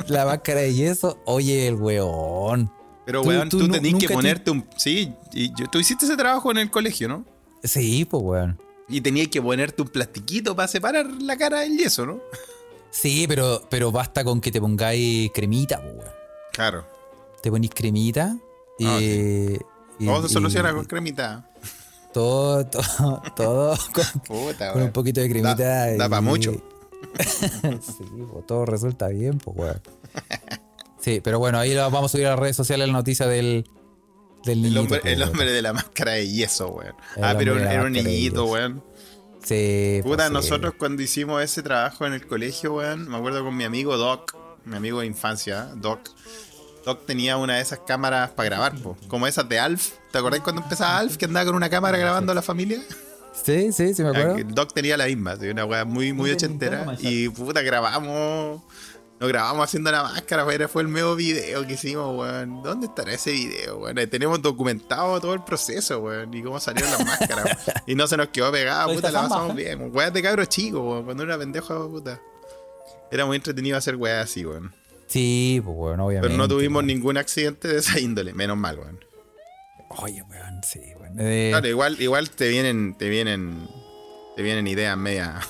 La 0.09 0.25
máscara 0.27 0.61
de 0.61 0.75
yeso. 0.75 1.19
Oye, 1.25 1.67
el 1.69 1.75
weón. 1.75 2.71
Pero, 3.05 3.23
Tú- 3.23 3.29
weón, 3.29 3.49
tú 3.49 3.59
tú, 3.61 3.69
tenías 3.69 3.95
que 3.99 4.09
ponerte 4.09 4.51
un. 4.51 4.67
Sí, 4.77 5.13
y 5.33 5.51
yo- 5.55 5.69
tú 5.71 5.79
hiciste 5.79 6.07
ese 6.07 6.17
trabajo 6.17 6.51
en 6.51 6.59
el 6.59 6.71
colegio, 6.71 7.09
¿no? 7.09 7.25
Sí, 7.63 8.05
pues 8.05 8.23
weón. 8.23 8.61
Y 8.89 9.01
tenías 9.01 9.29
que 9.29 9.41
ponerte 9.43 9.83
un 9.83 9.89
plastiquito 9.89 10.55
para 10.55 10.69
separar 10.69 11.07
la 11.21 11.37
cara 11.37 11.61
del 11.61 11.77
yeso, 11.77 12.07
¿no? 12.07 12.21
Sí, 12.91 13.27
pero, 13.29 13.67
pero 13.69 13.91
basta 13.93 14.25
con 14.25 14.41
que 14.41 14.51
te 14.53 14.61
pongáis 14.61 15.31
cremita, 15.33 15.81
pues 15.81 15.95
weón. 15.95 16.11
Claro. 16.53 16.87
Te 17.43 17.51
ponís 17.51 17.71
cremita 17.75 18.37
y. 18.79 18.87
Ah, 18.87 18.99
y- 19.01 19.59
Todo 20.07 20.23
se 20.27 20.35
soluciona 20.35 20.73
con 20.73 20.85
cremita. 20.85 21.49
Todo, 22.13 22.65
todo, 22.67 23.23
todo 23.37 23.77
con, 23.93 24.21
Puta, 24.27 24.73
con 24.73 24.83
un 24.83 24.93
poquito 24.93 25.21
de 25.21 25.29
cremita. 25.29 25.55
Da- 25.55 25.97
da 25.97 26.07
y- 26.07 26.09
pa' 26.09 26.21
mucho. 26.21 26.53
sí, 27.81 28.05
todo 28.47 28.67
resulta 28.67 29.09
bien, 29.09 29.39
pues, 29.39 29.57
weón. 29.57 29.81
Sí, 30.99 31.21
pero 31.23 31.39
bueno, 31.39 31.59
ahí 31.59 31.73
lo 31.73 31.89
vamos 31.89 32.07
a 32.07 32.13
subir 32.13 32.27
a 32.27 32.31
las 32.31 32.39
redes 32.41 32.57
sociales 32.57 32.89
la 32.89 32.93
noticia 32.93 33.29
del, 33.29 33.65
del 34.45 34.55
El 34.59 34.63
niñito. 34.63 34.81
hombre, 34.81 34.99
pues, 35.01 35.13
el 35.13 35.23
hombre 35.23 35.53
de 35.53 35.63
la 35.63 35.73
máscara 35.73 36.13
de 36.13 36.29
yeso, 36.29 36.69
weón. 36.71 36.95
El 37.17 37.25
Ah, 37.25 37.35
pero 37.39 37.57
era 37.57 37.85
un 37.85 37.93
niñito, 37.93 38.47
weón. 38.47 38.83
Sí, 39.45 40.01
pues, 40.03 40.13
Puta, 40.15 40.27
sí. 40.27 40.33
nosotros 40.33 40.75
cuando 40.77 41.03
hicimos 41.03 41.41
ese 41.45 41.63
trabajo 41.63 42.07
en 42.07 42.15
el 42.15 42.27
colegio, 42.27 42.75
weón, 42.75 43.09
me 43.09 43.17
acuerdo 43.19 43.45
con 43.45 43.57
mi 43.57 43.63
amigo 43.63 43.97
Doc, 43.97 44.37
mi 44.65 44.75
amigo 44.77 44.99
de 45.01 45.07
infancia, 45.07 45.71
Doc. 45.77 46.01
Doc 46.85 47.07
tenía 47.07 47.37
una 47.37 47.55
de 47.57 47.63
esas 47.63 47.81
cámaras 47.87 48.31
para 48.31 48.49
grabar, 48.49 48.75
po, 48.81 48.97
como 49.07 49.29
esas 49.29 49.49
de 49.49 49.61
Alf. 49.61 49.93
¿Te 50.11 50.19
acordás 50.19 50.41
cuando 50.41 50.63
empezaba 50.63 50.99
Alf 50.99 51.17
que 51.17 51.27
andaba 51.27 51.47
con 51.47 51.55
una 51.55 51.71
cámara 51.71 51.99
grabando 51.99 52.33
a 52.33 52.35
la 52.35 52.43
familia? 52.43 52.81
Sí, 53.45 53.73
sí, 53.73 53.95
sí, 53.95 54.03
me 54.03 54.09
acuerdo. 54.09 54.37
El 54.37 54.55
Doc 54.55 54.73
tenía 54.73 54.97
la 54.97 55.07
misma, 55.07 55.37
sí, 55.37 55.49
una 55.49 55.65
weá 55.65 55.85
muy, 55.85 56.13
muy 56.13 56.31
ochentera. 56.31 56.97
Y 57.01 57.29
puta, 57.29 57.63
grabamos. 57.63 58.63
Nos 59.19 59.31
grabamos 59.31 59.65
haciendo 59.65 59.91
la 59.91 60.03
máscara, 60.03 60.45
weón. 60.45 60.69
Fue 60.69 60.83
el 60.83 60.91
nuevo 60.91 61.17
video 61.17 61.67
que 61.67 61.75
hicimos, 61.75 62.19
weón. 62.19 62.63
¿Dónde 62.63 62.87
estará 62.87 63.13
ese 63.15 63.33
video, 63.33 63.79
weón? 63.79 63.99
Ahí 63.99 64.07
Tenemos 64.07 64.43
documentado 64.43 65.19
todo 65.21 65.33
el 65.33 65.43
proceso, 65.43 66.01
weón. 66.01 66.35
Y 66.35 66.43
cómo 66.43 66.61
salieron 66.61 66.91
las 66.91 67.05
máscaras, 67.05 67.45
weón. 67.45 67.57
Y 67.87 67.95
no 67.95 68.07
se 68.07 68.17
nos 68.17 68.29
quedó 68.29 68.53
pegada, 68.53 68.87
puta, 68.87 69.11
la 69.11 69.23
pasamos 69.23 69.53
¿eh? 69.53 69.65
bien. 69.65 69.81
weón. 69.81 69.97
Weas 69.97 70.13
de 70.13 70.23
cabros 70.23 70.49
chicos, 70.49 70.83
weón. 70.83 71.05
Cuando 71.05 71.23
era 71.23 71.39
pendejo, 71.39 71.89
puta. 71.91 72.21
Era 73.11 73.25
muy 73.25 73.37
entretenido 73.37 73.79
hacer 73.79 73.97
weas 73.97 74.25
así, 74.25 74.45
weón. 74.45 74.75
Sí, 75.07 75.63
pues, 75.65 75.77
weón, 75.77 76.01
obviamente. 76.01 76.29
Pero 76.29 76.37
no 76.37 76.49
tuvimos 76.49 76.81
weón. 76.81 76.87
ningún 76.87 77.17
accidente 77.17 77.69
de 77.69 77.79
esa 77.79 77.99
índole, 77.99 78.35
menos 78.35 78.57
mal, 78.57 78.79
weón. 78.79 79.01
Oye, 79.89 80.23
weón, 80.23 80.61
sí, 80.63 80.81
Eh, 81.19 81.49
Claro, 81.53 81.69
igual, 81.69 82.01
igual 82.01 82.31
te 82.31 82.49
vienen, 82.49 82.97
te 82.97 83.09
vienen, 83.09 83.69
te 84.37 84.43
vienen 84.43 84.67
ideas 84.67 84.97
media. 84.97 85.41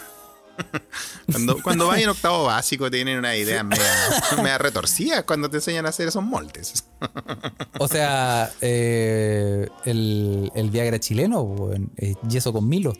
cuando, 1.30 1.62
cuando 1.62 1.86
vas 1.88 2.00
en 2.00 2.08
octavo 2.08 2.44
básico 2.44 2.90
te 2.90 2.96
vienen 2.96 3.18
unas 3.18 3.36
ideas 3.36 3.62
media, 3.64 3.84
media 4.38 4.58
retorcidas 4.58 5.24
cuando 5.24 5.50
te 5.50 5.58
enseñan 5.58 5.84
a 5.86 5.90
hacer 5.90 6.08
esos 6.08 6.22
moldes. 6.24 6.84
O 7.78 7.88
sea, 7.88 8.50
eh, 8.62 9.68
el, 9.84 10.50
el 10.54 10.70
Viagra 10.70 10.98
chileno, 10.98 11.70
eh, 11.98 12.14
yeso 12.26 12.52
con 12.54 12.66
Milo. 12.66 12.94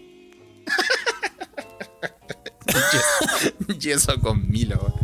y 3.81 3.91
eso 3.91 4.21
con 4.21 4.49
Milo. 4.51 4.95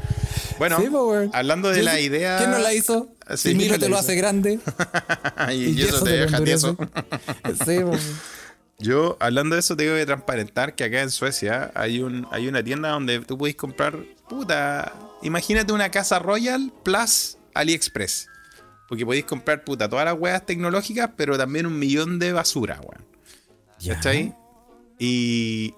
Bueno, 0.58 0.80
Sí, 0.80 0.88
pues, 0.90 1.30
hablando 1.32 1.70
de 1.70 1.82
la 1.82 2.00
idea. 2.00 2.38
¿Quién 2.38 2.50
no 2.50 2.58
la 2.58 2.74
hizo? 2.74 3.08
Sí, 3.30 3.52
si 3.52 3.56
¿quién 3.56 3.78
te 3.78 3.88
lo 3.88 3.96
hizo? 3.96 3.98
hace 3.98 4.14
grande. 4.14 4.60
y, 5.52 5.82
eso 5.82 6.02
te 6.02 6.10
deja 6.10 6.42
tieso. 6.44 6.76
Sí, 7.64 7.78
pues. 7.84 8.02
Yo, 8.78 9.16
hablando 9.20 9.54
de 9.54 9.60
eso, 9.60 9.76
tengo 9.76 9.94
que 9.94 10.04
transparentar 10.06 10.74
que 10.74 10.84
acá 10.84 11.02
en 11.02 11.10
Suecia 11.10 11.70
hay 11.74 12.00
un 12.00 12.26
hay 12.32 12.48
una 12.48 12.64
tienda 12.64 12.88
donde 12.90 13.20
tú 13.20 13.38
puedes 13.38 13.54
comprar, 13.54 13.96
puta, 14.28 14.92
imagínate 15.22 15.72
una 15.72 15.90
casa 15.90 16.18
Royal 16.18 16.72
plus 16.82 17.38
AliExpress. 17.54 18.28
Porque 18.88 19.06
podéis 19.06 19.24
comprar, 19.24 19.64
puta, 19.64 19.88
todas 19.88 20.04
las 20.04 20.18
weas 20.18 20.44
tecnológicas, 20.44 21.10
pero 21.16 21.38
también 21.38 21.64
un 21.64 21.78
millón 21.78 22.18
de 22.18 22.32
basura, 22.32 22.80
weón. 22.80 23.06
Ya. 23.78 23.94
¿Cachai? 23.94 24.34
Y, 24.98 25.74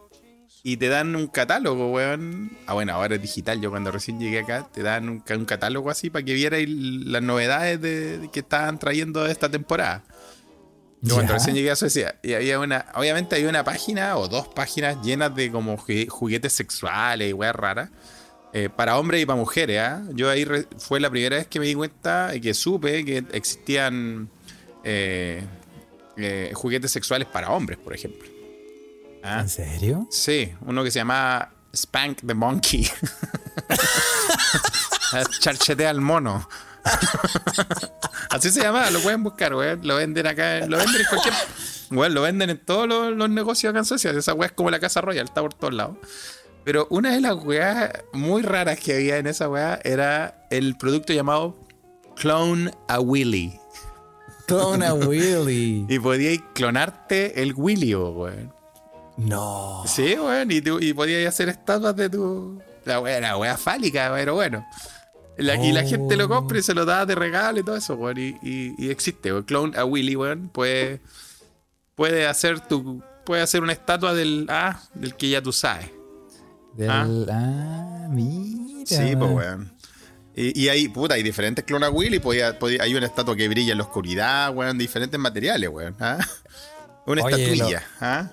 y 0.66 0.78
te 0.78 0.88
dan 0.88 1.14
un 1.14 1.26
catálogo, 1.28 1.92
weón. 1.92 2.50
Ah, 2.66 2.72
bueno, 2.74 2.94
ahora 2.94 3.14
es 3.16 3.22
digital. 3.22 3.60
Yo 3.60 3.70
cuando 3.70 3.92
recién 3.92 4.18
llegué 4.18 4.40
acá, 4.40 4.66
te 4.72 4.82
dan 4.82 5.08
un, 5.08 5.20
ca- 5.20 5.36
un 5.36 5.44
catálogo 5.44 5.90
así 5.90 6.08
para 6.10 6.24
que 6.24 6.32
vierais 6.34 6.66
las 6.68 7.22
novedades 7.22 7.80
de, 7.80 8.18
de 8.18 8.30
que 8.30 8.40
estaban 8.40 8.78
trayendo 8.78 9.26
esta 9.26 9.48
temporada. 9.50 10.02
Yo 11.02 11.16
cuando 11.16 11.34
recién 11.34 11.54
llegué 11.54 11.70
a 11.70 11.76
Suecia, 11.76 12.14
y 12.22 12.32
había 12.32 12.58
una, 12.58 12.86
obviamente 12.94 13.36
había 13.36 13.50
una 13.50 13.62
página 13.62 14.16
o 14.16 14.26
dos 14.26 14.48
páginas 14.48 14.96
llenas 15.04 15.34
de 15.36 15.50
como 15.52 15.76
ju- 15.76 16.08
juguetes 16.08 16.54
sexuales 16.54 17.28
y 17.28 17.32
weas 17.34 17.54
raras. 17.54 17.90
eh, 18.54 18.70
para 18.74 18.96
hombres 18.98 19.20
y 19.22 19.26
para 19.26 19.36
mujeres, 19.38 19.80
¿ah? 19.80 20.02
Yo 20.14 20.30
ahí 20.30 20.44
re- 20.46 20.66
fue 20.78 20.98
la 21.00 21.10
primera 21.10 21.36
vez 21.36 21.46
que 21.46 21.60
me 21.60 21.66
di 21.66 21.74
cuenta 21.74 22.32
y 22.34 22.40
que 22.40 22.54
supe 22.54 23.04
que 23.04 23.18
existían 23.32 24.30
eh, 24.82 25.42
eh, 26.16 26.52
juguetes 26.54 26.90
sexuales 26.90 27.28
para 27.28 27.50
hombres, 27.50 27.78
por 27.78 27.92
ejemplo. 27.94 28.28
¿Ah? 29.24 29.40
¿En 29.40 29.48
serio? 29.48 30.06
Sí, 30.10 30.52
uno 30.66 30.84
que 30.84 30.90
se 30.90 30.98
llama 30.98 31.50
Spank 31.74 32.18
the 32.26 32.34
Monkey. 32.34 32.84
Charchetea 35.40 35.90
al 35.90 36.02
mono. 36.02 36.46
Así 38.28 38.50
se 38.50 38.60
llama, 38.60 38.90
lo 38.90 39.00
pueden 39.00 39.22
buscar, 39.22 39.54
weón. 39.54 39.80
Lo 39.82 39.96
venden 39.96 40.26
acá, 40.26 40.66
lo 40.66 40.76
venden 40.76 41.00
en 41.00 41.06
cualquier. 41.08 41.34
Weón, 41.90 42.14
lo 42.14 42.22
venden 42.22 42.50
en 42.50 42.58
todos 42.58 42.86
los, 42.86 43.16
los 43.16 43.30
negocios 43.30 43.70
acá 43.70 43.78
en 43.78 43.86
Suecia. 43.86 44.10
Esa 44.10 44.34
weá 44.34 44.48
es 44.48 44.52
como 44.52 44.70
la 44.70 44.78
Casa 44.78 45.00
Royal, 45.00 45.24
está 45.24 45.40
por 45.40 45.54
todos 45.54 45.72
lados. 45.72 45.96
Pero 46.64 46.86
una 46.90 47.12
de 47.12 47.20
las 47.20 47.36
weas 47.36 47.92
muy 48.12 48.42
raras 48.42 48.78
que 48.78 48.94
había 48.94 49.18
en 49.18 49.26
esa 49.26 49.48
weá 49.48 49.80
era 49.84 50.46
el 50.50 50.76
producto 50.76 51.12
llamado 51.12 51.58
Clone 52.16 52.72
a 52.88 53.00
Willy. 53.00 53.58
Clona 54.46 54.94
Willy. 54.94 55.86
Y 55.88 55.98
podíais 55.98 56.40
clonarte 56.54 57.42
el 57.42 57.54
Willy, 57.56 57.94
weón. 57.94 58.53
No. 59.16 59.84
Sí, 59.86 60.16
weón, 60.18 60.50
y, 60.50 60.60
tú- 60.60 60.80
y 60.80 60.92
podías 60.92 61.28
hacer 61.32 61.48
estatuas 61.48 61.94
de 61.96 62.10
tu. 62.10 62.60
La 62.84 63.00
wea, 63.00 63.20
la 63.20 63.36
wea 63.36 63.56
fálica, 63.56 64.10
pero 64.14 64.34
bueno. 64.34 64.66
La- 65.36 65.56
Y 65.56 65.72
la 65.72 65.82
gente 65.84 66.16
lo 66.16 66.28
compra 66.28 66.58
y 66.58 66.62
se 66.62 66.74
lo 66.74 66.84
da 66.84 67.06
de 67.06 67.14
regalo 67.14 67.58
y 67.60 67.62
todo 67.64 67.76
eso, 67.76 67.94
weón. 67.94 68.18
Y, 68.18 68.36
y- 68.42 68.74
y 68.78 68.90
existe, 68.90 69.32
weón. 69.32 69.44
Clone 69.44 69.76
a 69.78 69.84
Willy, 69.84 70.16
weón. 70.16 70.48
Puede, 70.48 71.00
puede 71.94 72.26
hacer 72.26 72.60
tu. 72.60 73.02
Puede 73.24 73.42
hacer 73.42 73.62
una 73.62 73.72
estatua 73.72 74.14
del. 74.14 74.46
Ah, 74.50 74.80
del 74.94 75.14
que 75.14 75.30
ya 75.30 75.40
tú 75.42 75.52
sabes. 75.52 75.90
Del, 76.74 76.90
ah, 77.30 78.06
mira. 78.10 78.84
Sí, 78.86 79.16
pues, 79.16 79.30
weón. 79.30 79.72
Y, 80.36 80.62
y 80.64 80.68
hay, 80.68 80.88
puta, 80.88 81.14
hay 81.14 81.22
diferentes 81.22 81.64
clonas 81.64 81.90
Willy. 81.92 82.18
Podía, 82.18 82.58
podía- 82.58 82.82
hay 82.82 82.94
una 82.94 83.06
estatua 83.06 83.34
que 83.36 83.48
brilla 83.48 83.72
en 83.72 83.78
la 83.78 83.84
oscuridad, 83.84 84.52
weón, 84.54 84.76
diferentes 84.76 85.18
materiales, 85.18 85.70
weón. 85.70 85.94
¿ah? 86.00 86.18
Una 87.06 87.22
Oye, 87.24 87.44
estatuilla. 87.54 87.82
¿ah? 88.00 88.30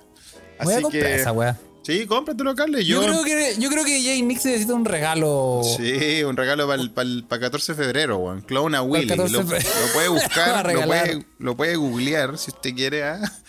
Voy 0.63 0.73
a 0.73 0.77
Así 0.77 0.89
que. 0.89 1.15
esa 1.15 1.31
weá. 1.31 1.57
Sí, 1.83 2.05
cómpratelo, 2.05 2.53
Carles. 2.55 2.85
Yo, 2.85 3.01
Yo, 3.01 3.07
creo 3.07 3.23
que, 3.23 3.55
yo 3.59 3.69
creo 3.69 3.83
que 3.83 4.03
Jay 4.03 4.21
Nix 4.21 4.45
necesita 4.45 4.75
un 4.75 4.85
regalo. 4.85 5.61
Sí, 5.63 6.23
un 6.23 6.37
regalo 6.37 6.67
para 6.67 6.81
el, 7.01 7.25
14 7.27 7.73
de 7.73 7.83
febrero, 7.83 8.17
weón. 8.17 8.41
Clona 8.41 8.83
Willy. 8.83 9.07
14 9.07 9.33
Lo, 9.33 9.45
puede 9.45 9.57
a 10.05 10.09
buscar, 10.09 10.73
lo 10.73 10.83
puede, 10.83 11.25
lo 11.39 11.57
puede 11.57 11.75
googlear 11.75 12.37
si 12.37 12.51
usted 12.51 12.73
quiere. 12.75 13.03
¿ah? 13.03 13.19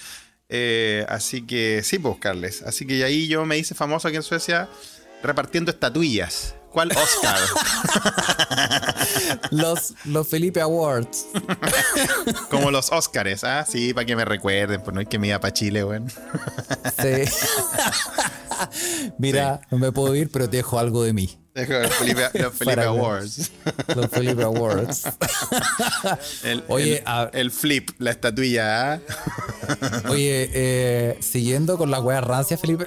Eh, 0.55 1.07
así 1.09 1.47
que 1.47 1.81
sí, 1.83 1.99
pues, 1.99 2.19
Carles. 2.19 2.61
Así 2.61 2.87
que 2.87 3.03
ahí 3.05 3.27
yo 3.27 3.47
me 3.47 3.57
hice 3.57 3.75
famoso 3.75 4.09
aquí 4.09 4.19
en 4.19 4.23
Suecia 4.23 4.69
repartiendo 5.23 5.71
estatuillas. 5.71 6.55
¿Cuál 6.73 6.91
Oscar? 6.93 7.39
Los, 9.51 9.95
los 10.05 10.29
Felipe 10.29 10.61
Awards. 10.61 11.27
Como 12.51 12.71
los 12.71 12.91
Óscares, 12.93 13.45
¿ah? 13.45 13.65
Sí, 13.69 13.93
para 13.93 14.07
que 14.07 14.17
me 14.17 14.25
recuerden, 14.25 14.81
pues 14.83 14.95
no 14.95 15.01
es 15.01 15.09
que 15.09 15.19
me 15.19 15.29
iba 15.29 15.41
para 15.41 15.53
Chile, 15.53 15.85
weón. 15.85 16.09
Sí. 16.11 17.25
Mira, 19.19 19.61
no 19.71 19.79
me 19.79 19.93
puedo 19.93 20.15
ir, 20.15 20.31
pero 20.31 20.49
te 20.49 20.59
dejo 20.59 20.79
algo 20.79 21.03
de 21.05 21.13
mí. 21.13 21.39
Dejo 21.55 21.73
los 21.75 21.93
Felipe, 21.95 22.23
los 22.35 22.55
Felipe 22.55 22.77
Para- 22.77 22.89
Awards. 22.89 23.51
Los 23.95 24.07
Felipe 24.11 24.43
Awards. 24.43 25.03
El, 26.45 26.65
Oye, 26.69 26.99
el, 26.99 27.03
a- 27.07 27.31
el 27.33 27.51
flip, 27.51 27.91
la 27.99 28.11
estatuilla, 28.13 28.95
¿ah? 28.95 29.01
Oye, 30.09 30.51
eh, 30.55 31.19
siguiendo 31.21 31.77
con 31.77 31.91
la 31.91 32.01
wea 32.01 32.21
rancia, 32.23 32.57
Felipe. 32.57 32.87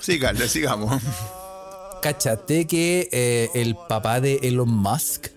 Sí, 0.00 0.18
Carles, 0.18 0.50
sigamos. 0.52 1.02
Cachate 2.04 2.66
que 2.66 3.08
eh, 3.12 3.48
el 3.54 3.76
papá 3.88 4.20
de 4.20 4.34
Elon 4.42 4.68
Musk 4.68 5.28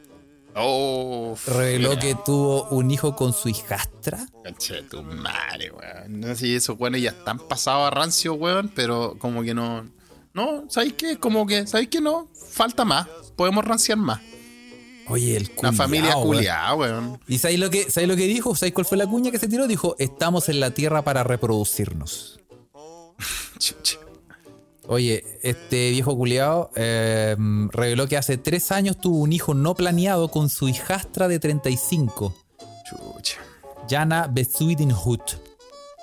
Oh, 0.53 1.38
reveló 1.45 1.97
que 1.97 2.13
tuvo 2.26 2.68
un 2.72 2.91
hijo 2.91 3.15
con 3.15 3.32
su 3.32 3.47
hijastra. 3.47 4.28
Conche 4.43 4.82
tu 4.84 5.01
madre, 5.01 5.72
weón. 5.72 6.20
No 6.20 6.28
sé 6.28 6.36
si 6.36 6.55
esos 6.55 6.78
weones 6.78 7.03
ya 7.03 7.11
están 7.11 7.39
pasados 7.39 7.88
a 7.88 7.89
rancio, 7.91 8.34
weón, 8.34 8.70
pero 8.76 9.15
como 9.18 9.43
que 9.43 9.53
no. 9.53 9.88
No, 10.34 10.65
¿sabéis 10.68 10.93
qué? 10.93 11.18
Como 11.18 11.47
que, 11.47 11.65
¿sabéis 11.68 11.88
qué? 11.88 12.01
No, 12.01 12.28
falta 12.51 12.84
más. 12.84 13.07
Podemos 13.38 13.63
ranciar 13.63 13.99
más. 13.99 14.20
Oye, 15.07 15.38
el 15.38 15.43
Una 15.43 15.70
culiao, 15.70 15.74
familia 15.74 16.18
weón. 16.18 16.28
culiada, 16.28 16.76
weón. 16.76 17.20
¿Y 17.30 17.38
sabéis 17.38 17.61
lo, 17.61 17.70
que, 17.70 17.89
sabéis 17.89 18.09
lo 18.09 18.18
que 18.18 18.28
dijo? 18.28 18.55
¿Sabéis 18.57 18.74
cuál 18.74 18.86
fue 18.86 18.97
la 18.97 19.07
cuña 19.07 19.32
que 19.32 19.39
se 19.39 19.47
tiró? 19.47 19.68
Dijo, 19.68 19.95
estamos 19.99 20.49
en 20.49 20.59
la 20.59 20.72
Tierra 20.72 21.01
para 21.03 21.24
reproducirnos. 21.24 22.41
Oye, 24.88 25.40
este 25.44 25.92
viejo 25.92 26.16
culiao 26.16 26.72
eh, 26.76 27.36
reveló 27.72 28.08
que 28.08 28.16
hace 28.16 28.38
tres 28.38 28.72
años 28.72 28.98
tuvo 29.00 29.18
un 29.18 29.34
hijo 29.34 29.54
no 29.54 29.76
planeado 29.76 30.30
con 30.30 30.50
su 30.50 30.70
hijastra 30.70 31.28
de 31.28 31.40
35, 31.40 32.34
Chucha. 32.90 33.40
Jana 33.90 34.28
Besuidenhut. 34.32 35.22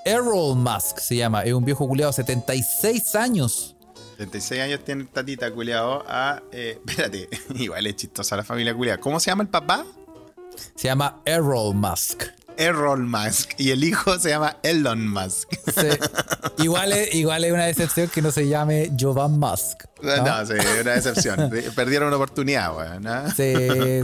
Errol 0.05 0.57
Musk 0.57 0.99
se 0.99 1.17
llama, 1.17 1.45
es 1.45 1.55
un 1.55 1.65
viejo 1.65 1.89
culiao 1.89 2.11
de 2.11 2.15
76 2.15 3.15
años. 3.15 3.75
36 4.17 4.61
años 4.61 4.81
tiene 4.85 5.05
tatita 5.05 5.51
culiado. 5.51 6.05
Ah, 6.07 6.43
eh, 6.53 6.79
espérate. 6.87 7.29
Igual 7.55 7.87
es 7.87 7.97
chistosa 7.97 8.37
la 8.37 8.45
familia 8.45 8.75
culiada. 8.75 9.01
¿Cómo 9.01 9.19
se 9.19 9.31
llama 9.31 9.45
el 9.45 9.49
papá? 9.49 9.87
Se 10.75 10.89
llama 10.89 11.23
Errol 11.25 11.75
Musk. 11.75 12.25
Errol 12.57 13.05
Musk. 13.05 13.53
Y 13.59 13.71
el 13.71 13.85
hijo 13.85 14.19
se 14.19 14.31
llama 14.31 14.57
Elon 14.63 15.09
Musk. 15.09 15.51
Sí. 15.67 15.89
igual, 16.63 16.93
es, 16.93 17.15
igual 17.15 17.45
es 17.45 17.53
una 17.53 17.67
decepción 17.67 18.09
que 18.09 18.23
no 18.23 18.31
se 18.31 18.49
llame 18.49 18.91
Jovan 18.99 19.39
Musk. 19.39 19.85
No, 20.03 20.17
¿no? 20.17 20.47
sí, 20.47 20.53
una 20.81 20.93
decepción. 20.93 21.51
Perdieron 21.75 22.09
una 22.09 22.17
oportunidad, 22.17 22.77
weón. 22.77 23.07
¿ah? 23.07 23.33
Sí, 23.35 23.55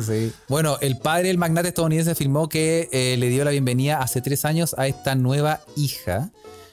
sí. 0.06 0.32
Bueno, 0.48 0.78
el 0.80 0.96
padre 0.96 1.28
del 1.28 1.38
magnate 1.38 1.68
estadounidense 1.68 2.10
afirmó 2.10 2.48
que 2.48 2.88
eh, 2.92 3.16
le 3.18 3.28
dio 3.28 3.44
la 3.44 3.50
bienvenida 3.50 3.98
hace 3.98 4.20
tres 4.20 4.44
años 4.44 4.74
a 4.78 4.86
esta 4.86 5.14
nueva 5.14 5.60
hija. 5.76 6.30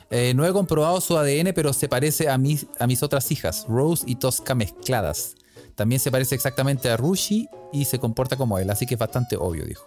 Eh, 0.10 0.34
no 0.34 0.46
he 0.46 0.54
comprobado 0.54 1.02
su 1.02 1.18
ADN, 1.18 1.52
pero 1.54 1.74
se 1.74 1.90
parece 1.90 2.30
a 2.30 2.38
mis, 2.38 2.68
a 2.80 2.88
mis 2.88 3.04
otras 3.04 3.30
hijas, 3.32 3.66
Rose 3.68 4.04
y 4.08 4.16
Tosca 4.16 4.56
mezcladas. 4.56 5.36
También 5.76 6.00
se 6.00 6.12
parece 6.12 6.34
exactamente 6.34 6.90
a 6.90 6.98
Rushi 6.98 7.50
y 7.74 7.86
se 7.86 8.00
comporta 8.00 8.38
como 8.38 8.58
él, 8.58 8.70
así 8.70 8.86
que 8.86 8.96
es 8.96 9.00
bastante 9.00 9.36
obvio, 9.36 9.66
dijo. 9.66 9.86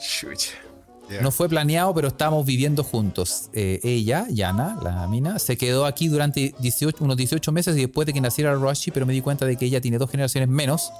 Chucha. 0.00 0.52
No 1.20 1.30
fue 1.30 1.48
planeado, 1.48 1.94
pero 1.94 2.08
estamos 2.08 2.44
viviendo 2.44 2.82
juntos. 2.82 3.48
Eh, 3.52 3.80
ella, 3.82 4.26
Yana, 4.28 4.78
la 4.82 5.06
mina, 5.06 5.38
se 5.38 5.56
quedó 5.56 5.86
aquí 5.86 6.08
durante 6.08 6.54
18, 6.58 7.04
unos 7.04 7.16
18 7.16 7.52
meses 7.52 7.76
y 7.76 7.82
después 7.82 8.06
de 8.06 8.12
que 8.12 8.20
naciera 8.20 8.54
Rushi, 8.54 8.90
pero 8.90 9.06
me 9.06 9.12
di 9.12 9.20
cuenta 9.20 9.46
de 9.46 9.56
que 9.56 9.66
ella 9.66 9.80
tiene 9.80 9.98
dos 9.98 10.10
generaciones 10.10 10.48
menos, 10.48 10.90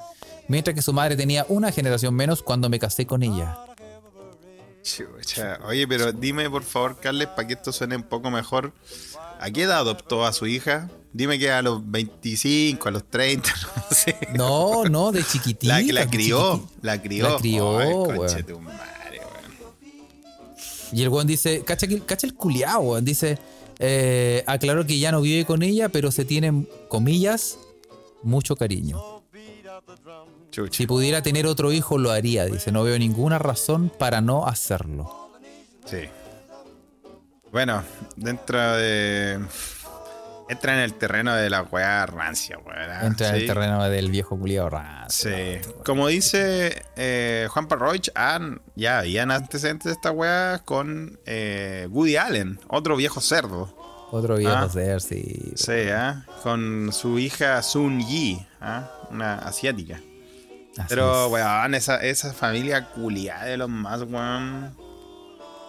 mientras 0.49 0.75
que 0.75 0.83
su 0.83 0.93
madre 0.93 1.17
tenía 1.17 1.45
una 1.49 1.73
generación 1.73 2.15
menos 2.15 2.43
cuando 2.43 2.69
me 2.69 2.79
casé 2.79 3.07
con 3.07 3.23
ella. 3.23 3.59
Chucha. 4.83 5.59
Oye, 5.67 5.89
pero 5.89 6.13
dime 6.13 6.49
por 6.49 6.63
favor, 6.63 6.99
Carles, 7.01 7.27
para 7.29 7.49
que 7.49 7.55
esto 7.55 7.73
suene 7.73 7.97
un 7.97 8.05
poco 8.05 8.31
mejor. 8.31 8.73
¿A 9.41 9.51
qué 9.51 9.63
edad 9.63 9.79
adoptó 9.79 10.25
a 10.25 10.33
su 10.33 10.47
hija? 10.47 10.89
Dime 11.13 11.39
que 11.39 11.51
a 11.51 11.61
los 11.63 11.91
25, 11.91 12.89
a 12.89 12.91
los 12.93 13.05
30, 13.11 13.51
no 13.77 13.83
sé. 13.91 14.17
No, 14.35 14.85
no, 14.85 15.11
de 15.11 15.25
chiquitita. 15.25 15.81
La, 15.81 15.93
la 15.93 16.07
crió, 16.07 16.55
chiquitita. 16.55 16.87
la 16.87 17.03
crió. 17.03 17.29
La 17.31 17.37
crió, 17.39 17.79
Ay, 17.79 18.45
Y 20.93 21.03
el 21.03 21.09
weón 21.09 21.27
dice, 21.27 21.63
cacha, 21.65 21.87
cacha 22.07 22.27
el 22.27 22.35
culiao, 22.35 22.81
weón. 22.81 23.05
Dice, 23.05 23.39
eh, 23.79 24.43
aclaró 24.47 24.87
que 24.87 24.99
ya 24.99 25.13
no 25.13 25.21
vive 25.21 25.45
con 25.45 25.63
ella, 25.63 25.89
pero 25.89 26.11
se 26.11 26.25
tienen, 26.25 26.69
comillas, 26.89 27.59
mucho 28.23 28.57
cariño. 28.57 29.23
Chucha. 30.51 30.77
Si 30.77 30.87
pudiera 30.87 31.23
tener 31.23 31.47
otro 31.47 31.73
hijo, 31.73 31.99
lo 31.99 32.11
haría. 32.11 32.47
Dice, 32.47 32.73
no 32.73 32.83
veo 32.83 32.99
ninguna 32.99 33.39
razón 33.39 33.91
para 33.99 34.21
no 34.21 34.47
hacerlo. 34.47 35.31
Sí. 35.85 36.09
Bueno, 37.53 37.83
dentro 38.17 38.77
de. 38.77 39.41
Entra 40.49 40.75
en 40.75 40.81
el 40.81 40.95
terreno 40.95 41.35
de 41.35 41.51
la 41.51 41.63
weá 41.63 42.07
rancia, 42.07 42.57
weá. 42.59 43.05
Entra 43.05 43.31
en 43.31 43.35
el 43.35 43.47
terreno 43.47 43.83
del 43.89 44.11
viejo 44.13 44.39
culiao 44.39 44.71
raso. 44.71 45.29
Sí. 45.29 45.59
Como 45.85 46.07
dice 46.07 46.85
eh, 46.97 47.49
Juan 47.51 47.67
Parroich, 47.67 48.11
han, 48.15 48.61
ya 48.77 49.01
habían 49.01 49.33
antecedentes 49.33 49.87
de 49.87 49.93
esta 49.93 50.13
weá 50.13 50.61
con 50.65 51.19
eh, 51.27 51.89
Woody 51.91 52.17
Allen, 52.17 52.61
otro 52.69 52.95
viejo 52.97 53.21
cerdo. 53.21 53.75
Otro 54.13 54.37
viejo 54.37 54.55
Ah. 54.55 54.69
ser, 54.69 55.01
sí. 55.01 55.53
Sí, 55.57 55.89
¿ah? 55.93 56.25
con 56.45 56.93
su 56.93 57.19
hija 57.19 57.61
Sun 57.63 58.01
Yi, 58.07 58.47
¿ah? 58.61 58.89
una 59.11 59.39
asiática. 59.39 59.97
Así 60.79 60.87
Pero, 60.91 61.27
es. 61.27 61.33
weón, 61.33 61.75
esa, 61.75 61.97
esa 62.05 62.33
familia 62.33 62.85
culiada 62.91 63.47
de 63.47 63.57
los 63.57 63.69
más, 63.69 64.03
weón. 64.03 64.77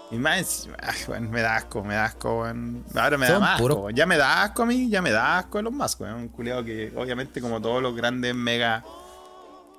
Y 0.10 0.16
más, 0.18 0.70
ay, 0.82 0.96
weón, 1.10 1.30
me 1.32 1.42
da 1.42 1.58
asco, 1.58 1.84
me 1.84 1.94
da 1.96 2.06
asco, 2.06 2.42
weón. 2.42 2.86
Ahora 2.96 3.18
me 3.18 3.28
da 3.28 3.40
más 3.40 3.60
asco. 3.62 3.90
Ya 3.90 4.06
me 4.06 4.16
da 4.18 4.44
asco 4.44 4.64
a 4.64 4.66
mí, 4.66 4.90
ya 4.90 5.02
me 5.02 5.12
da 5.12 5.40
asco 5.40 5.58
de 5.58 5.64
los 5.66 5.74
más, 5.74 6.00
weón. 6.00 6.14
Un 6.16 6.28
culiado 6.30 6.64
que, 6.64 6.94
obviamente, 6.96 7.42
como 7.42 7.62
todos 7.62 7.82
los 7.82 7.94
grandes 7.96 8.34
mega 8.34 8.86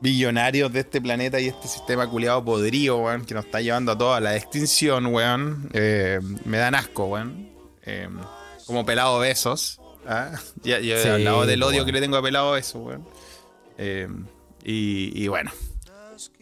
billonarios 0.01 0.73
de 0.73 0.81
este 0.81 1.01
planeta 1.01 1.41
y 1.41 1.49
este 1.49 1.67
sistema 1.67 2.07
culiado 2.09 2.45
podrido, 2.45 2.99
weón, 2.99 3.25
que 3.25 3.35
nos 3.35 3.47
está 3.47 3.61
llevando 3.61 3.93
a 3.93 3.99
todos 3.99 4.17
a 4.17 4.21
la 4.21 4.37
extinción, 4.37 5.07
weón. 5.07 5.71
eh, 5.73 6.21
me 6.45 6.59
dan 6.59 6.75
asco, 6.75 7.07
weón. 7.07 7.49
Eh, 7.85 8.09
como 8.67 8.85
pelado 8.85 9.19
besos. 9.21 9.81
¿ah? 10.07 10.33
Ya, 10.63 10.79
ya 10.79 10.97
he 10.97 11.03
Sí, 11.03 11.09
hablado 11.09 11.47
del 11.47 11.63
odio 11.63 11.77
weón. 11.79 11.87
que 11.87 11.93
le 11.93 12.01
tengo 12.03 12.19
a 12.19 12.23
pelado 12.23 12.53
besos, 12.53 12.83
weón. 12.85 13.09
Eh, 13.79 14.09
y, 14.63 15.25
y 15.25 15.29
bueno. 15.29 15.51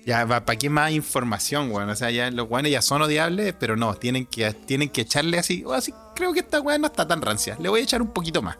Ya, 0.07 0.25
¿para 0.27 0.57
qué 0.57 0.71
más 0.71 0.93
información, 0.93 1.71
weón? 1.73 1.91
O 1.91 1.97
sea, 1.97 2.11
ya 2.13 2.31
los 2.31 2.49
weones 2.49 2.71
ya 2.71 2.81
son 2.81 3.03
odiables, 3.03 3.55
pero 3.59 3.77
no, 3.77 3.95
tienen 3.97 4.25
que, 4.25 4.53
tienen 4.53 4.89
que 4.89 5.01
echarle 5.01 5.37
así. 5.39 5.65
O 5.65 5.73
así, 5.73 5.93
creo 6.15 6.33
que 6.33 6.41
esta 6.41 6.61
weón 6.61 6.81
no 6.83 6.87
está 6.87 7.07
tan 7.09 7.21
rancia. 7.21 7.57
Le 7.59 7.69
voy 7.69 7.81
a 7.81 7.83
echar 7.83 8.01
un 8.01 8.13
poquito 8.13 8.41
más. 8.41 8.57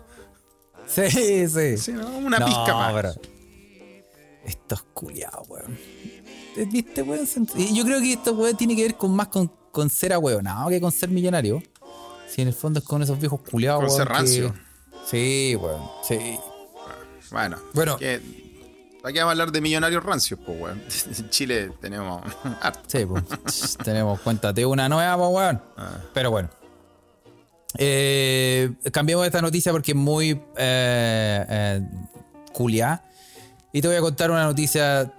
Sí, 0.89 1.49
sí. 1.49 1.79
Sí, 1.79 1.93
¿no? 1.93 2.07
Una 2.19 2.39
No, 2.41 2.47
pizca 2.47 2.75
más. 2.75 2.93
pero- 2.95 3.13
Estos 4.45 4.83
culiados, 4.93 5.49
weón. 5.49 5.79
Eh, 6.57 6.67
¿Viste, 6.71 7.03
weón? 7.03 7.27
Y 7.57 7.75
Yo 7.77 7.85
creo 7.85 8.01
que 8.01 8.13
esto, 8.15 8.33
weón, 8.33 8.57
tiene 8.57 8.75
que 8.75 8.83
ver 8.83 8.97
con 8.97 9.15
más 9.15 9.29
con, 9.29 9.47
con 9.71 9.89
ser 9.89 10.13
ahueonado 10.13 10.69
que 10.69 10.81
con 10.81 10.91
ser 10.91 11.11
millonario. 11.11 11.63
Si 12.29 12.43
en 12.43 12.49
el 12.49 12.55
fondo 12.55 12.81
es 12.81 12.85
con 12.85 13.03
esos 13.03 13.21
viejos 13.21 13.41
culiados, 13.49 13.81
Con 13.85 13.89
weón. 13.89 13.99
ser 13.99 14.09
que- 14.09 14.13
rancio. 14.15 14.55
Sí, 15.09 15.57
weón. 15.61 15.83
Sí. 16.03 16.39
Bueno, 17.31 17.57
Bueno. 17.73 17.97
que- 17.99 18.46
¿Para 19.07 19.13
qué 19.15 19.21
vamos 19.21 19.31
a 19.31 19.33
hablar 19.35 19.53
de 19.53 19.61
millonarios 19.61 20.03
rancios, 20.03 20.41
pues, 20.45 20.61
weón? 20.61 20.83
En 21.19 21.31
Chile 21.31 21.71
tenemos 21.81 22.25
harto. 22.61 22.81
Sí, 22.89 23.07
pues. 23.07 23.79
tenemos 23.85 24.19
cuenta 24.19 24.53
de 24.53 24.67
una 24.67 24.89
nueva, 24.89 25.17
pues, 25.17 25.31
weón. 25.31 25.63
Ah. 25.77 25.99
Pero 26.13 26.33
bueno. 26.33 26.49
Eh, 27.79 28.69
cambiamos 28.91 29.25
esta 29.25 29.41
noticia 29.41 29.71
porque 29.71 29.93
es 29.93 29.97
muy 29.97 30.31
eh, 30.57 31.47
eh, 31.49 31.83
culiá. 32.53 33.05
Y 33.73 33.81
te 33.81 33.87
voy 33.87 33.97
a 33.97 34.01
contar 34.01 34.33
una 34.33 34.43
noticia 34.43 35.13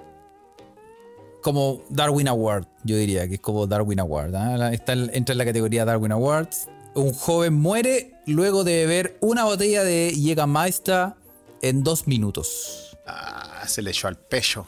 como 1.42 1.82
Darwin 1.88 2.28
Award, 2.28 2.66
yo 2.84 2.98
diría, 2.98 3.26
que 3.30 3.36
es 3.36 3.40
como 3.40 3.68
Darwin 3.68 4.02
Award. 4.02 4.36
¿ah? 4.36 4.74
Está 4.74 4.92
en- 4.92 5.12
entra 5.14 5.32
en 5.32 5.38
la 5.38 5.46
categoría 5.46 5.86
Darwin 5.86 6.12
Awards. 6.12 6.68
Un 6.94 7.14
joven 7.14 7.54
muere 7.54 8.16
luego 8.26 8.66
de 8.66 8.86
beber 8.86 9.18
una 9.22 9.46
botella 9.46 9.86
de 9.86 10.12
Jägermeister 10.14 11.14
en 11.62 11.86
dos 11.86 12.06
minutos. 12.06 12.84
Ah, 13.10 13.57
se 13.68 13.82
le 13.82 13.92
echó 13.92 14.08
al 14.08 14.18
pecho. 14.18 14.68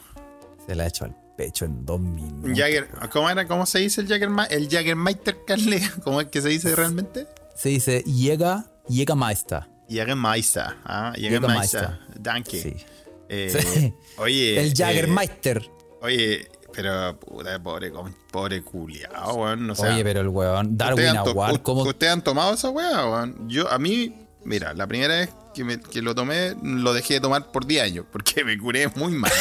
Se 0.66 0.74
la 0.74 0.84
ha 0.84 0.86
hecho 0.86 1.04
al 1.04 1.16
pecho 1.36 1.64
en 1.64 1.84
dos 1.86 2.00
minutos. 2.00 2.50
Jagger, 2.54 2.88
¿cómo, 3.10 3.30
era, 3.30 3.46
¿Cómo 3.46 3.66
se 3.66 3.78
dice 3.78 4.00
el 4.02 4.08
Jaggermeister? 4.08 4.58
El 4.58 4.68
Jaggermeister, 4.68 5.36
Carle. 5.46 5.80
¿Cómo 6.04 6.20
es 6.20 6.28
que 6.28 6.40
se 6.42 6.48
dice 6.48 6.74
realmente? 6.76 7.26
Se 7.54 7.70
dice 7.70 8.04
Jäger, 8.06 8.58
Jägermeister. 8.88 9.66
Jägermeister. 9.88 10.76
Ah, 10.84 11.12
Jägermeister. 11.16 11.98
Danke. 12.18 12.62
Sí. 12.62 12.76
Eh, 13.28 13.48
Sí. 13.50 13.94
Oye. 14.18 14.60
El 14.60 14.68
eh, 14.68 14.74
Jägermeister. 14.74 15.70
oye, 16.02 16.48
pero 16.72 17.18
puta, 17.18 17.58
pobre, 17.62 17.92
pobre 18.30 18.62
culiao, 18.62 19.34
weón. 19.34 19.70
O 19.70 19.74
sea, 19.74 19.94
Oye, 19.94 20.04
pero 20.04 20.20
el 20.20 20.28
weón, 20.28 20.72
¿ustedes 20.72 20.78
Darwin 20.78 21.16
Award. 21.16 21.60
¿Ustedes 21.86 22.12
han 22.12 22.22
tomado 22.22 22.54
esa 22.54 22.70
weá, 22.70 23.06
weón? 23.08 23.48
Yo, 23.48 23.70
a 23.70 23.78
mí, 23.78 24.14
mira, 24.44 24.74
la 24.74 24.86
primera 24.86 25.14
vez 25.16 25.30
que, 25.54 25.64
me- 25.64 25.80
que 25.80 26.02
lo 26.02 26.14
tomé, 26.14 26.54
lo 26.62 26.92
dejé 26.92 27.14
de 27.14 27.20
tomar 27.20 27.50
por 27.50 27.66
10 27.66 27.82
años, 27.82 28.06
porque 28.12 28.44
me 28.44 28.56
curé 28.58 28.88
muy 28.96 29.12
mal. 29.12 29.32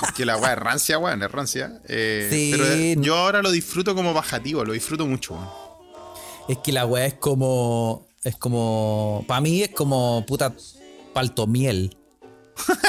porque 0.00 0.24
la 0.24 0.36
weá 0.36 0.52
es 0.52 0.58
rancia, 0.58 0.98
weón, 0.98 1.22
es 1.22 1.30
rancia. 1.30 1.80
Eh, 1.88 2.28
Sí. 2.30 2.48
Pero 2.52 2.66
eh, 2.66 2.96
yo 2.98 3.16
ahora 3.16 3.42
lo 3.42 3.50
disfruto 3.50 3.94
como 3.94 4.12
bajativo, 4.14 4.64
lo 4.64 4.72
disfruto 4.72 5.06
mucho, 5.06 5.34
weón. 5.34 5.48
Es 6.48 6.58
que 6.58 6.72
la 6.72 6.86
weá 6.86 7.06
es 7.06 7.14
como. 7.14 8.06
Es 8.24 8.36
como. 8.36 9.24
Para 9.28 9.40
mí 9.40 9.62
es 9.62 9.70
como 9.70 10.24
puta 10.26 10.52
paltomiel. 11.14 11.96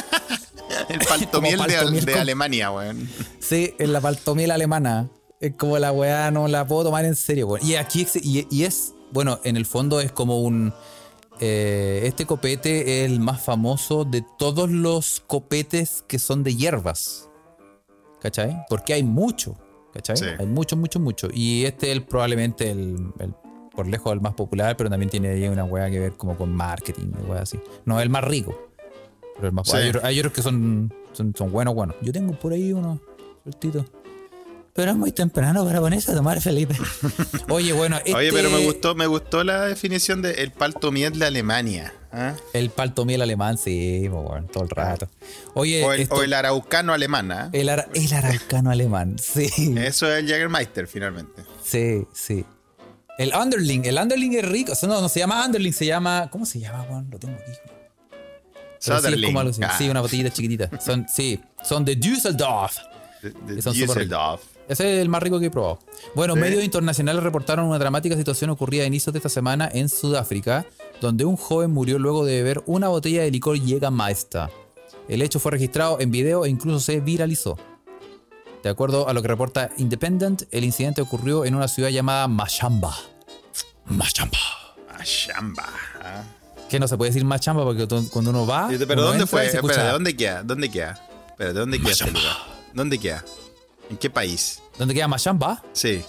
El 0.89 0.99
paltomiel 0.99 1.59
de, 1.59 1.75
paltomiel 1.75 2.05
de 2.05 2.11
con- 2.13 2.21
Alemania, 2.21 2.71
weón. 2.71 3.09
Sí, 3.39 3.73
es 3.77 3.89
la 3.89 4.01
paltomiel 4.01 4.51
alemana. 4.51 5.09
Es 5.39 5.53
como 5.55 5.77
la 5.79 5.91
weá, 5.91 6.31
no 6.31 6.47
la 6.47 6.65
puedo 6.67 6.85
tomar 6.85 7.05
en 7.05 7.15
serio, 7.15 7.47
weón. 7.47 7.65
Y 7.65 7.75
aquí 7.75 8.07
y 8.21 8.63
es, 8.63 8.93
bueno, 9.11 9.39
en 9.43 9.57
el 9.57 9.65
fondo 9.65 9.99
es 9.99 10.11
como 10.11 10.41
un. 10.41 10.73
eh, 11.39 12.01
este 12.05 12.25
copete 12.25 13.03
es 13.05 13.11
el 13.11 13.19
más 13.19 13.41
famoso 13.41 14.05
de 14.05 14.23
todos 14.37 14.69
los 14.69 15.21
copetes 15.27 16.03
que 16.07 16.19
son 16.19 16.43
de 16.43 16.55
hierbas. 16.55 17.29
¿Cachai? 18.21 18.65
Porque 18.69 18.93
hay 18.93 19.03
mucho. 19.03 19.57
¿Cachai? 19.93 20.15
Sí. 20.17 20.25
Hay 20.37 20.45
mucho, 20.45 20.77
mucho, 20.77 20.99
mucho. 20.99 21.27
Y 21.33 21.65
este 21.65 21.91
es 21.91 21.99
probablemente 22.01 22.69
el, 22.71 23.11
el- 23.19 23.33
por 23.75 23.87
lejos 23.87 24.11
el 24.11 24.19
más 24.19 24.33
popular, 24.33 24.75
pero 24.75 24.89
también 24.89 25.09
tiene 25.09 25.29
ahí 25.29 25.47
una 25.47 25.63
weá 25.63 25.89
que 25.89 25.97
ver 25.97 26.13
como 26.17 26.37
con 26.37 26.53
marketing 26.53 27.07
y 27.27 27.31
así. 27.31 27.57
No 27.85 27.97
es 27.99 28.03
el 28.03 28.09
más 28.09 28.23
rico. 28.25 28.53
Pero 29.35 29.47
el 29.47 29.53
más 29.53 29.67
Sí. 29.69 29.77
hay, 29.77 29.89
otros, 29.89 30.03
hay 30.03 30.19
otros 30.19 30.33
que 30.33 30.41
son, 30.41 30.93
son, 31.13 31.33
son 31.35 31.51
buenos, 31.51 31.73
buenos. 31.73 31.95
Yo 32.01 32.11
tengo 32.11 32.33
por 32.33 32.51
ahí 32.51 32.73
unos 32.73 32.99
sueltitos. 33.43 33.85
Pero 34.73 34.91
es 34.91 34.97
muy 34.97 35.11
temprano 35.11 35.65
para 35.65 35.81
ponerse 35.81 36.11
a 36.11 36.15
tomar, 36.15 36.39
Felipe. 36.41 36.75
Oye, 37.49 37.73
bueno, 37.73 37.97
Oye, 38.05 38.27
este- 38.27 38.31
pero 38.31 38.49
me 38.49 38.63
gustó, 38.65 38.95
me 38.95 39.05
gustó 39.05 39.43
la 39.43 39.65
definición 39.65 40.21
de 40.21 40.31
el 40.43 40.51
paltomiel 40.51 41.19
de 41.19 41.25
Alemania. 41.25 41.93
¿ah? 42.13 42.35
El 42.53 42.69
paltomiel 42.69 43.21
alemán, 43.21 43.57
sí, 43.57 44.07
bueno, 44.07 44.47
todo 44.47 44.63
el 44.63 44.69
rato. 44.69 45.09
Oye, 45.55 45.83
O 45.83 45.91
el, 45.91 46.01
esto- 46.01 46.15
o 46.15 46.23
el 46.23 46.33
araucano 46.33 46.93
alemán, 46.93 47.31
¿ah? 47.33 47.49
el, 47.51 47.67
ara- 47.67 47.89
el 47.93 48.13
araucano 48.13 48.71
alemán, 48.71 49.17
sí. 49.19 49.49
Eso 49.77 50.09
es 50.09 50.19
el 50.19 50.27
Jägermeister, 50.27 50.87
finalmente. 50.87 51.43
Sí, 51.63 52.05
sí. 52.13 52.45
El 53.17 53.33
underling, 53.35 53.83
el 53.85 53.97
underling 53.97 54.33
es 54.35 54.45
rico. 54.47 54.71
O 54.71 54.75
sea, 54.75 54.87
no, 54.89 54.99
no 55.01 55.09
se 55.09 55.19
llama 55.19 55.45
underling, 55.45 55.73
se 55.73 55.85
llama. 55.85 56.29
¿Cómo 56.31 56.45
se 56.45 56.59
llama, 56.59 56.85
Juan? 56.87 57.07
Lo 57.11 57.19
tengo 57.19 57.35
aquí. 57.35 57.51
Sí, 58.79 58.91
es 58.91 59.25
como 59.25 59.39
algo 59.41 59.51
así. 59.51 59.61
Ah, 59.63 59.75
Sí, 59.77 59.89
una 59.89 60.01
botellita 60.01 60.31
chiquitita. 60.31 60.69
Son, 60.81 61.05
sí, 61.07 61.39
son 61.63 61.85
de 61.85 61.95
Düsseldorf. 61.97 62.77
de- 63.21 63.61
son 63.61 63.73
Düsseldorf. 63.73 64.41
Ese 64.71 64.95
es 64.95 65.01
el 65.01 65.09
más 65.09 65.21
rico 65.21 65.37
que 65.37 65.47
he 65.47 65.51
probado. 65.51 65.79
Bueno, 66.15 66.33
Sí. 66.35 66.39
medios 66.39 66.63
internacionales 66.63 67.21
reportaron 67.21 67.65
una 67.65 67.77
dramática 67.77 68.15
situación 68.15 68.51
ocurrida 68.51 68.83
a 68.83 68.87
inicios 68.87 69.11
de 69.11 69.19
esta 69.19 69.27
semana 69.27 69.69
en 69.73 69.89
Sudáfrica, 69.89 70.65
donde 71.01 71.25
un 71.25 71.35
joven 71.35 71.71
murió 71.71 71.99
luego 71.99 72.23
de 72.23 72.35
beber 72.37 72.63
una 72.67 72.87
botella 72.87 73.21
de 73.21 73.31
licor 73.31 73.57
Jägermeister. 73.59 74.49
El 75.09 75.21
hecho 75.21 75.41
fue 75.41 75.51
registrado 75.51 75.99
en 75.99 76.09
video 76.09 76.45
e 76.45 76.49
incluso 76.49 76.79
se 76.79 77.01
viralizó. 77.01 77.57
De 78.63 78.69
acuerdo 78.69 79.09
a 79.09 79.13
lo 79.13 79.21
que 79.21 79.27
reporta 79.27 79.71
Independent, 79.77 80.43
el 80.51 80.63
incidente 80.63 81.01
ocurrió 81.01 81.43
en 81.43 81.53
una 81.55 81.67
ciudad 81.67 81.89
llamada 81.89 82.29
Mashamba. 82.29 82.95
Mashamba. 83.87 84.37
Ah, 84.89 85.03
chamba. 85.03 85.69
ah. 86.01 86.23
Que 86.69 86.79
no 86.79 86.87
se 86.87 86.95
puede 86.95 87.09
decir 87.11 87.25
Mashamba 87.25 87.65
porque 87.65 87.87
cuando 88.09 88.29
uno 88.31 88.47
va. 88.47 88.69
Pero 88.69 88.93
uno 88.93 89.01
¿dónde 89.01 89.27
fue? 89.27 89.47
Espera, 89.47 89.91
¿dónde 89.91 90.15
queda? 90.15 90.43
¿Dónde 90.43 90.71
queda? 90.71 90.97
Espera, 91.29 91.51
¿dónde 91.51 91.77
queda 91.77 91.91
este? 91.91 92.13
¿Dónde 92.73 92.97
queda? 92.97 93.25
¿En 93.91 93.97
qué 93.97 94.09
país? 94.09 94.61
¿Dónde 94.79 94.93
queda 94.93 95.07
Mashamba? 95.07 95.61
Sí. 95.73 96.03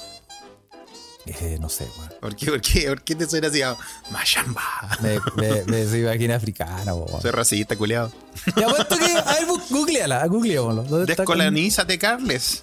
Eh, 1.26 1.58
no 1.60 1.68
sé, 1.68 1.88
weón. 1.98 2.12
¿Por 2.20 2.34
qué, 2.36 2.46
por 2.46 2.60
qué, 2.60 2.88
por 2.88 3.02
qué 3.02 3.14
te 3.14 3.28
suena 3.28 3.48
así? 3.48 3.60
ah, 3.62 3.76
Machamba. 4.10 4.62
Me, 5.02 5.20
me, 5.36 5.64
me 5.66 5.84
soy 5.86 6.00
imagina 6.02 6.36
africano, 6.36 6.94
weón. 6.96 7.20
Soy 7.20 7.30
racista, 7.32 7.76
culiado. 7.76 8.10
Te 8.54 8.64
apuesto 8.64 8.96
que. 8.96 9.04
A 9.04 9.34
ver, 9.34 9.46
googleala, 9.70 10.26
googleémoslo. 10.26 10.82
¿Dónde 10.84 11.12
está 11.12 11.24
con- 11.24 11.38
Descolonízate, 11.38 11.98
Carles. 11.98 12.62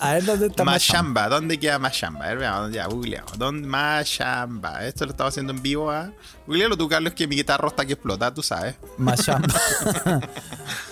A 0.00 0.14
ver 0.14 0.24
dónde 0.24 0.46
está. 0.46 0.64
Machamba, 0.64 1.28
¿dónde 1.28 1.58
queda 1.60 1.78
Machamba? 1.78 2.24
A 2.24 2.28
ver, 2.28 2.38
veamos, 2.38 2.72
ya, 2.72 2.86
googleamos. 2.86 3.36
¿Dónde 3.38 3.68
Machamba? 3.68 4.86
Esto 4.86 5.04
lo 5.04 5.10
estaba 5.10 5.28
haciendo 5.28 5.52
en 5.52 5.62
vivo, 5.62 5.90
¿ah? 5.90 6.10
Googlealo 6.46 6.76
tú, 6.76 6.88
Carlos, 6.88 7.12
que 7.12 7.26
mi 7.26 7.36
guitarra 7.36 7.68
está 7.68 7.84
que 7.84 7.92
explota, 7.94 8.32
tú 8.32 8.42
sabes. 8.42 8.76
Mashamba. 8.98 9.54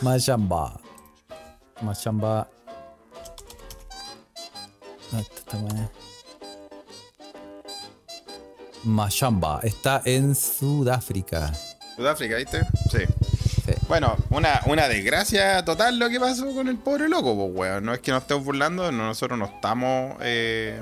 Mashamba. 0.02 0.78
¿Dónde 5.10 5.26
está 5.26 5.38
esta 5.38 5.56
weá? 5.58 5.90
Mashamba. 8.84 9.60
Está 9.62 10.02
en 10.04 10.34
Sudáfrica. 10.34 11.52
Sudáfrica, 11.96 12.36
¿viste? 12.36 12.60
Sí. 12.90 12.98
Sí. 13.66 13.72
Bueno, 13.88 14.16
una, 14.30 14.60
una 14.66 14.88
desgracia 14.88 15.64
total 15.64 15.98
lo 15.98 16.08
que 16.08 16.20
pasó 16.20 16.54
con 16.54 16.68
el 16.68 16.78
pobre 16.78 17.08
loco, 17.08 17.34
pues, 17.36 17.50
weón. 17.54 17.84
No 17.84 17.92
es 17.92 18.00
que 18.00 18.12
nos 18.12 18.22
estemos 18.22 18.44
burlando, 18.44 18.90
no- 18.92 19.06
nosotros 19.08 19.38
no 19.38 19.46
estamos 19.46 20.16
eh, 20.20 20.80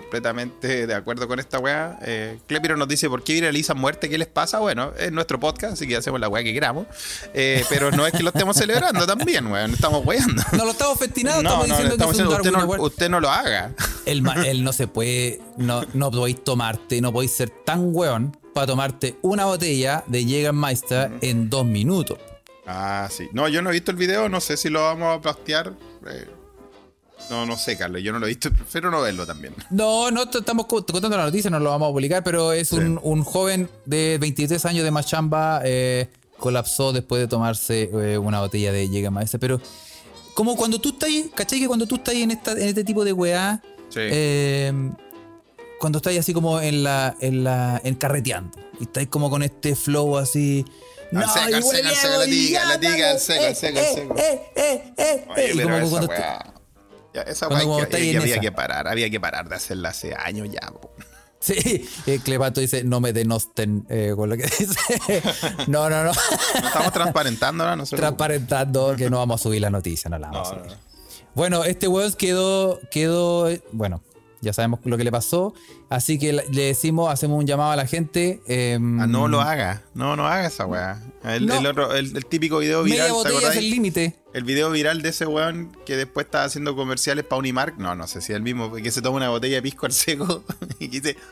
completamente 0.00 0.86
de 0.86 0.94
acuerdo 0.94 1.26
con 1.28 1.38
esta 1.40 1.58
weá. 1.58 1.98
Eh, 2.02 2.38
Clepiro 2.46 2.76
nos 2.76 2.88
dice 2.88 3.08
por 3.08 3.22
qué 3.24 3.34
viralizan 3.34 3.78
muerte, 3.78 4.08
¿qué 4.08 4.18
les 4.18 4.28
pasa? 4.28 4.58
Bueno, 4.60 4.92
es 4.98 5.12
nuestro 5.12 5.38
podcast, 5.40 5.74
así 5.74 5.86
que 5.86 5.96
hacemos 5.96 6.20
la 6.20 6.28
weá 6.28 6.42
que 6.42 6.52
queramos. 6.54 6.86
Eh, 7.34 7.64
pero 7.68 7.90
no 7.90 8.06
es 8.06 8.12
que 8.12 8.22
lo 8.22 8.30
estemos 8.30 8.56
celebrando 8.56 9.06
también, 9.06 9.46
weón. 9.46 9.72
Estamos 9.72 10.04
weando. 10.06 10.42
No 10.52 10.64
lo 10.64 10.70
estamos 10.70 10.98
festinando, 10.98 11.42
No, 11.42 11.48
estamos 11.64 11.68
no, 11.68 11.74
diciendo 11.74 11.94
estamos 11.94 12.16
que 12.16 12.22
es 12.22 12.26
un 12.28 12.32
usted 12.32 12.42
Darwin 12.44 12.58
no, 12.58 12.64
Award. 12.64 12.80
usted 12.80 13.08
no 13.10 13.20
lo 13.20 13.30
haga. 13.30 13.72
El, 14.06 14.22
ma- 14.22 14.34
el 14.46 14.64
no 14.64 14.72
se 14.72 14.86
puede, 14.86 15.40
no, 15.56 15.82
no 15.94 16.10
podéis 16.10 16.42
tomarte, 16.44 17.00
no 17.00 17.12
podéis 17.12 17.32
ser 17.32 17.50
tan 17.50 17.94
weón 17.94 18.36
para 18.54 18.66
tomarte 18.66 19.16
una 19.22 19.44
botella 19.44 20.04
de 20.06 20.24
Jägermeister 20.24 21.12
en 21.20 21.48
dos 21.50 21.64
minutos. 21.66 22.18
Ah, 22.66 23.08
sí. 23.10 23.28
No, 23.32 23.48
yo 23.48 23.62
no 23.62 23.70
he 23.70 23.72
visto 23.72 23.90
el 23.90 23.96
video, 23.96 24.28
no 24.28 24.40
sé 24.40 24.56
si 24.56 24.68
lo 24.68 24.82
vamos 24.82 25.16
a 25.16 25.20
postear. 25.20 25.72
eh, 26.06 26.28
no, 27.30 27.46
no 27.46 27.56
sé, 27.56 27.76
Carlos, 27.76 28.02
yo 28.02 28.12
no 28.12 28.18
lo 28.18 28.26
he 28.26 28.30
visto, 28.30 28.50
prefiero 28.52 28.90
no 28.90 29.00
verlo 29.00 29.26
también. 29.26 29.54
No, 29.70 30.10
no 30.10 30.22
estamos 30.24 30.66
co- 30.66 30.84
contando 30.86 31.16
la 31.16 31.24
noticia, 31.24 31.50
no 31.50 31.58
lo 31.60 31.70
vamos 31.70 31.88
a 31.88 31.92
publicar, 31.92 32.22
pero 32.24 32.52
es 32.52 32.72
un, 32.72 32.98
un 33.02 33.22
joven 33.24 33.68
de 33.84 34.18
23 34.20 34.64
años 34.66 34.84
de 34.84 34.90
Machamba 34.90 35.60
eh, 35.64 36.08
colapsó 36.38 36.92
después 36.92 37.20
de 37.20 37.28
tomarse 37.28 37.90
eh, 37.92 38.18
una 38.18 38.40
botella 38.40 38.72
de 38.72 38.88
Jägermeister. 38.88 39.38
Pero 39.40 39.60
como 40.34 40.56
cuando 40.56 40.80
tú 40.80 40.90
estás, 40.90 41.10
¿cachai? 41.34 41.60
Que 41.60 41.66
cuando 41.66 41.86
tú 41.86 41.96
estás 41.96 42.14
en, 42.14 42.30
esta, 42.30 42.52
en 42.52 42.68
este 42.68 42.84
tipo 42.84 43.04
de 43.04 43.12
weá, 43.12 43.60
Sí. 43.90 44.00
eh, 44.02 44.72
cuando 45.80 45.98
estás 45.98 46.10
ahí 46.12 46.18
así 46.18 46.32
como 46.34 46.60
en 46.60 46.82
la, 46.84 47.16
en 47.20 47.42
la, 47.44 47.80
en 47.84 47.94
carreteando, 47.94 48.50
y 48.80 48.84
estáis 48.84 49.08
como 49.08 49.30
con 49.30 49.42
este 49.42 49.74
flow 49.74 50.18
así. 50.18 50.64
Al 51.10 51.24
seco, 51.26 51.38
al 51.56 51.62
seco, 51.62 51.88
al 51.88 51.94
seco, 51.96 52.18
la 52.18 52.24
tiga, 52.26 52.64
la 52.66 52.78
tiga, 52.80 53.10
al 53.12 53.18
seco, 53.18 53.44
al 53.44 53.52
eh, 53.52 53.54
seco, 53.54 53.78
al 53.78 53.84
eh, 53.84 53.94
seco. 53.94 54.14
eh, 54.18 54.92
eh, 54.98 55.24
Oye. 55.30 55.50
Y 55.54 55.56
pero 55.56 55.68
como 55.80 55.90
cuando 55.90 56.08
Ya, 57.14 57.22
esa 57.22 57.48
que, 57.48 57.54
que- 57.88 58.10
en 58.10 58.18
había 58.18 58.32
esa. 58.34 58.40
que 58.40 58.52
parar, 58.52 58.88
había 58.88 59.08
que 59.10 59.18
parar 59.20 59.48
de 59.48 59.54
hacerla 59.56 59.90
hace 59.90 60.14
años 60.14 60.48
ya. 60.50 60.60
po. 60.68 60.90
Sí, 61.40 61.88
eh, 62.06 62.18
Clepato 62.24 62.60
dice, 62.60 62.82
no 62.82 63.00
me 63.00 63.12
denosten 63.12 63.86
eh, 63.88 64.12
con 64.16 64.28
lo 64.28 64.36
que 64.36 64.42
dice. 64.58 65.22
No, 65.68 65.88
no, 65.88 66.02
no. 66.04 66.12
No 66.60 66.66
estamos 66.66 66.92
transparentando 66.92 67.62
ahora, 67.64 67.76
nosotros. 67.76 68.00
Transparentando 68.00 68.96
que 68.96 69.08
no 69.08 69.18
vamos 69.18 69.40
a 69.40 69.42
subir 69.44 69.60
la 69.62 69.70
noticia, 69.70 70.10
no 70.10 70.18
la 70.18 70.28
vamos 70.30 70.48
No, 70.48 70.54
a 70.54 70.58
no, 70.58 70.64
subir. 70.64 70.76
no. 70.76 70.88
Bueno, 71.34 71.62
este 71.64 71.86
weón 71.86 72.12
quedó, 72.14 72.80
quedó, 72.90 73.48
eh, 73.48 73.62
bueno, 73.70 74.02
ya 74.40 74.52
sabemos 74.52 74.80
lo 74.84 74.96
que 74.96 75.04
le 75.04 75.10
pasó. 75.12 75.54
Así 75.88 76.18
que 76.18 76.32
le 76.32 76.62
decimos, 76.62 77.10
hacemos 77.12 77.38
un 77.38 77.46
llamado 77.46 77.70
a 77.72 77.76
la 77.76 77.86
gente. 77.86 78.40
em, 78.46 79.00
Ah, 79.00 79.06
no 79.06 79.26
lo 79.28 79.40
haga, 79.40 79.82
no, 79.94 80.16
no 80.16 80.26
haga 80.26 80.46
esa 80.46 80.66
weá. 80.66 81.02
El, 81.24 81.46
No. 81.46 81.58
el 81.58 81.66
otro, 81.66 81.94
el, 81.94 82.16
el 82.16 82.26
típico 82.26 82.58
video 82.58 82.82
Media 82.84 83.04
viral, 83.06 83.22
¿te 83.24 83.32
botella 83.32 83.50
es 83.52 83.56
el 83.56 83.70
límite. 83.70 84.16
El 84.34 84.44
video 84.44 84.70
viral 84.70 85.00
de 85.02 85.08
ese 85.08 85.26
weón 85.26 85.76
que 85.86 85.96
después 85.96 86.26
estaba 86.26 86.44
haciendo 86.44 86.76
comerciales 86.76 87.24
para 87.24 87.38
Unimark. 87.40 87.78
No, 87.78 87.94
no 87.94 88.06
sé 88.06 88.20
si 88.20 88.32
es 88.32 88.36
el 88.36 88.42
mismo, 88.42 88.70
que 88.72 88.90
se 88.90 89.00
toma 89.02 89.16
una 89.16 89.30
botella 89.30 89.56
de 89.56 89.62
pisco 89.62 89.86
al 89.86 89.92
seco 89.92 90.44
y 90.78 90.88
que 90.88 91.00
dice. 91.00 91.16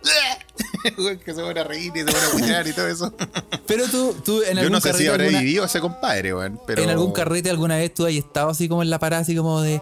Que 1.24 1.34
se 1.34 1.42
pone 1.42 1.58
a 1.60 1.64
reír 1.64 1.92
y 1.96 1.98
se 2.00 2.04
pone 2.04 2.18
a 2.18 2.30
putear 2.30 2.66
y 2.68 2.72
todo 2.72 2.86
eso. 2.86 3.12
Pero 3.66 3.86
tú, 3.88 4.14
tú 4.24 4.42
en 4.42 4.54
Yo 4.54 4.60
algún 4.60 4.72
no 4.72 4.80
sé 4.80 4.92
si 4.94 5.06
habré 5.08 5.24
alguna- 5.26 5.40
vivido 5.40 5.64
ese 5.64 5.80
compadre, 5.80 6.32
weón. 6.32 6.60
Pero... 6.66 6.82
en 6.82 6.90
algún 6.90 7.12
carrete 7.12 7.50
alguna 7.50 7.76
vez 7.76 7.92
tú 7.92 8.06
has 8.06 8.12
estado 8.12 8.50
así 8.50 8.68
como 8.68 8.82
en 8.84 8.90
la 8.90 8.98
parada, 9.00 9.22
así 9.22 9.34
como 9.34 9.60
de 9.62 9.80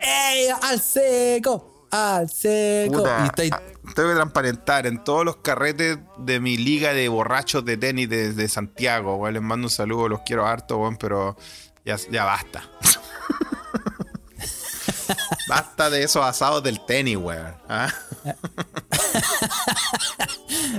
¡Ey, 0.00 0.46
al 0.62 0.80
seco! 0.80 1.75
Al 1.90 2.28
seco. 2.30 2.98
Puta, 2.98 3.30
Y 3.44 3.50
ah, 3.52 3.62
tengo 3.94 4.08
que 4.10 4.14
transparentar 4.14 4.86
en 4.86 5.02
todos 5.04 5.24
los 5.24 5.36
carretes 5.36 5.98
de 6.18 6.40
mi 6.40 6.56
liga 6.56 6.92
de 6.92 7.08
borrachos 7.08 7.64
de 7.64 7.76
tenis 7.76 8.08
de, 8.08 8.32
de 8.32 8.48
Santiago, 8.48 9.16
weón. 9.16 9.34
Les 9.34 9.42
mando 9.42 9.66
un 9.66 9.70
saludo, 9.70 10.08
los 10.08 10.20
quiero 10.22 10.46
harto, 10.46 10.78
weón, 10.78 10.96
pero 10.96 11.36
ya, 11.84 11.96
ya 12.10 12.24
basta. 12.24 12.64
basta 15.48 15.90
de 15.90 16.02
esos 16.02 16.24
asados 16.24 16.62
del 16.62 16.84
tenis, 16.84 17.16
weón. 17.16 17.54
¿ah? 17.68 17.92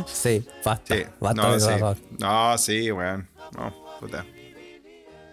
Sí, 0.06 0.46
basta. 0.64 0.96
Sí, 0.96 1.04
basta 1.20 1.42
no, 1.42 1.54
de 1.54 1.60
sí. 1.60 1.70
eso. 1.76 1.96
No, 2.20 2.58
sí, 2.58 2.92
weón. 2.92 3.30
No, 3.56 3.74
puta. 4.00 4.26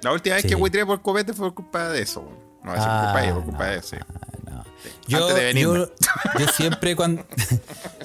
La 0.02 0.12
última 0.12 0.36
vez 0.36 0.42
Sí. 0.42 0.48
que 0.48 0.54
huitré 0.54 0.86
por 0.86 1.00
copete 1.02 1.32
fue 1.32 1.46
por 1.48 1.54
culpa 1.64 1.88
de 1.88 2.02
eso, 2.02 2.20
weón. 2.20 2.38
No, 2.64 2.74
es 2.74 2.80
de 2.80 3.24
ella, 3.24 3.34
por 3.34 3.44
culpa 3.44 3.66
de 3.66 3.76
eso, 3.78 3.88
sí. 3.90 3.96
Yo, 5.06 5.18
Antes 5.18 5.34
de 5.36 5.44
venirme. 5.44 5.78
yo, 5.78 5.86
yo 6.38 6.46
siempre 6.48 6.96
cuando. 6.96 7.24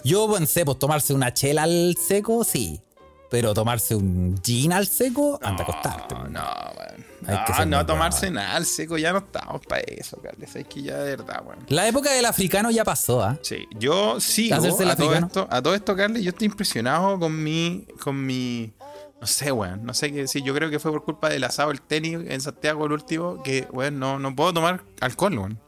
yo 0.04 0.32
pensé, 0.34 0.66
pues 0.66 0.80
tomarse 0.80 1.14
una 1.14 1.34
chela 1.34 1.64
al 1.64 1.96
seco, 1.98 2.44
sí. 2.44 2.80
Pero 3.30 3.54
tomarse 3.54 3.96
un 3.96 4.40
gin 4.44 4.74
al 4.74 4.88
seco, 4.88 5.40
anda 5.44 5.64
a 5.64 5.68
acostarte. 5.68 6.16
No, 6.16 6.24
no, 6.30 7.46
que 7.46 7.54
No, 7.54 7.66
no 7.68 7.78
muy 7.78 7.86
tomarse 7.86 8.26
bueno. 8.28 8.42
nada 8.42 8.56
al 8.56 8.66
seco, 8.66 8.98
ya 8.98 9.12
no 9.14 9.20
estamos 9.20 9.62
para 9.68 9.82
eso, 9.82 10.18
Carles. 10.20 10.56
Es 10.56 10.66
que 10.68 10.82
ya 10.82 10.98
de 10.98 11.16
verdad, 11.16 11.44
weón. 11.46 11.60
La 11.68 11.88
época 11.88 12.12
del 12.12 12.26
africano 12.26 12.72
ya 12.72 12.84
pasó, 12.84 13.22
¿ah? 13.22 13.38
Sí, 13.44 13.68
yo 13.78 14.20
sigo 14.20 14.56
a 14.56 14.96
todo, 14.96 15.14
esto, 15.14 15.48
a 15.52 15.62
todo 15.62 15.76
esto, 15.76 15.96
Carles, 15.96 16.24
yo 16.24 16.30
estoy 16.30 16.48
impresionado 16.48 17.20
con 17.20 17.44
mi, 17.44 17.86
con 18.04 18.26
mi, 18.26 18.74
no 19.22 19.28
sé, 19.28 19.52
weón, 19.52 19.86
no 19.86 19.94
sé 19.94 20.12
qué 20.12 20.20
decir, 20.22 20.44
yo 20.44 20.54
creo 20.54 20.70
que 20.70 20.80
fue 20.80 20.92
por 20.92 21.04
culpa 21.04 21.30
del 21.30 21.44
asado 21.44 21.72
el 21.72 21.82
tenis 21.82 22.20
en 22.28 22.40
Santiago 22.42 22.86
el 22.86 22.94
último, 22.94 23.44
que, 23.44 23.68
weón, 23.72 24.00
no, 24.00 24.18
no 24.20 24.36
puedo 24.36 24.54
tomar 24.54 24.84
alcohol, 25.02 25.38
weón. 25.38 25.60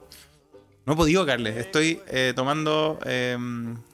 No 0.85 0.93
he 0.93 0.95
podido, 0.95 1.25
Carles, 1.25 1.57
estoy 1.57 2.01
eh, 2.07 2.33
tomando 2.35 2.97
eh, 3.05 3.37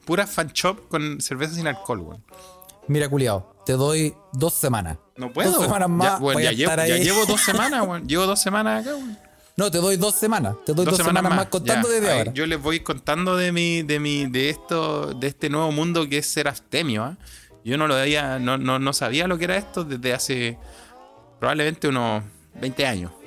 pura 0.05 0.25
fan 0.25 0.47
shop 0.53 0.87
con 0.87 1.19
cerveza 1.21 1.55
sin 1.55 1.67
alcohol, 1.67 1.99
weón. 1.99 2.23
Mira, 2.87 3.09
culiao, 3.09 3.53
te 3.65 3.73
doy 3.73 4.13
dos 4.31 4.53
semanas. 4.53 4.97
No 5.17 5.33
puedo. 5.33 5.51
Dos 5.51 5.63
semanas 5.63 5.89
más. 5.89 6.13
Ya, 6.13 6.17
voy 6.19 6.43
ya, 6.43 6.51
llevo, 6.51 6.75
ya 6.75 6.97
llevo 6.97 7.25
dos 7.25 7.41
semanas, 7.45 7.85
weón. 7.85 8.07
Llevo 8.07 8.25
dos 8.25 8.39
semanas 8.39 8.85
acá, 8.85 8.95
weón. 8.95 9.17
No, 9.57 9.71
te 9.71 9.79
doy 9.79 9.97
dos 9.97 10.13
semanas. 10.13 10.55
Te 10.67 10.73
doy 10.73 10.85
dos, 10.85 10.97
semanas, 10.97 11.23
más 11.23 11.47
contando 11.47 11.87
Ya, 11.87 11.95
desde 11.95 12.11
ahora. 12.11 12.31
Yo 12.31 12.45
les 12.45 12.61
voy 12.61 12.81
contando 12.81 13.35
de 13.35 13.51
mi, 13.51 13.81
de 13.81 13.99
mi, 13.99 14.27
de 14.27 14.51
esto, 14.51 15.15
de 15.15 15.25
este 15.25 15.49
nuevo 15.49 15.71
mundo 15.71 16.07
que 16.07 16.19
es 16.19 16.27
ser 16.27 16.47
abstemio. 16.47 17.03
¿ah? 17.03 17.17
Yo 17.67 17.77
no 17.77 17.85
lo 17.87 17.95
había, 17.95 18.39
no, 18.39 18.57
no, 18.57 18.79
no 18.79 18.93
sabía 18.93 19.27
lo 19.27 19.37
que 19.37 19.43
era 19.43 19.57
esto 19.57 19.83
desde 19.83 20.13
hace 20.13 20.57
probablemente 21.37 21.89
unos 21.89 22.23
20 22.61 22.85
años. 22.87 23.11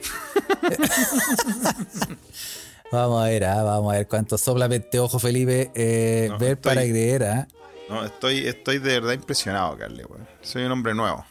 Vamos 2.90 3.22
a 3.22 3.26
ver, 3.28 3.44
ah, 3.44 3.62
vamos 3.62 3.92
a 3.94 3.98
ver 3.98 4.08
cuánto 4.08 4.36
solamente 4.36 4.98
ojo, 4.98 5.18
Felipe. 5.20 5.70
Eh, 5.74 6.26
No, 6.30 6.38
ver 6.38 6.52
estoy- 6.54 6.74
para 6.74 6.80
creer, 6.82 7.22
¿ah? 7.24 7.46
No, 7.88 8.04
estoy, 8.04 8.46
estoy 8.48 8.78
de 8.78 8.98
verdad 9.00 9.12
impresionado, 9.12 9.76
Carly. 9.76 10.02
Soy 10.42 10.64
un 10.64 10.72
hombre 10.72 10.94
nuevo. 10.94 11.24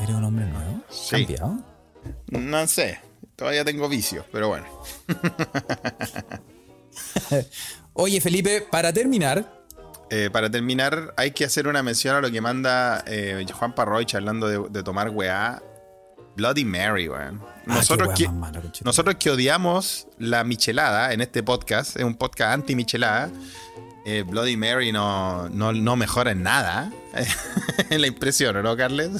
¿Eres 0.00 0.14
un 0.14 0.22
hombre 0.22 0.44
nuevo? 0.44 0.80
Sí. 0.90 1.24
¿Cambiado? 1.24 1.58
No 2.28 2.66
sé, 2.68 3.00
todavía 3.36 3.64
tengo 3.64 3.88
vicios, 3.88 4.24
pero 4.30 4.48
bueno. 4.48 4.66
Oye, 7.94 8.20
Felipe, 8.20 8.64
para 8.70 8.92
terminar, 8.92 9.57
Eh, 10.10 10.30
para 10.32 10.50
terminar, 10.50 11.12
hay 11.16 11.32
que 11.32 11.44
hacer 11.44 11.68
una 11.68 11.82
mención 11.82 12.16
a 12.16 12.20
lo 12.20 12.30
que 12.30 12.40
manda 12.40 13.04
eh, 13.06 13.44
Juan 13.52 13.74
Parroich 13.74 14.14
hablando 14.14 14.46
de, 14.48 14.68
de 14.70 14.82
tomar 14.82 15.10
weá. 15.10 15.62
Bloody 16.36 16.64
Mary, 16.64 17.08
weón. 17.08 17.42
Ah, 17.66 17.74
Nosotros, 17.74 18.10
que, 18.16 18.28
mala, 18.28 18.62
nosotros 18.84 19.16
que 19.16 19.30
odiamos 19.30 20.06
la 20.18 20.44
michelada 20.44 21.12
en 21.12 21.20
este 21.20 21.42
podcast, 21.42 21.96
es 21.96 22.04
un 22.04 22.14
podcast 22.14 22.52
anti-michelada. 22.54 23.28
eh, 24.06 24.22
Bloody 24.26 24.56
Mary 24.56 24.92
no, 24.92 25.48
no, 25.48 25.72
no 25.72 25.96
mejora 25.96 26.30
en 26.30 26.42
nada. 26.44 26.92
en 27.90 28.00
la 28.00 28.06
impresión, 28.06 28.62
¿no, 28.62 28.76
Carles? 28.76 29.10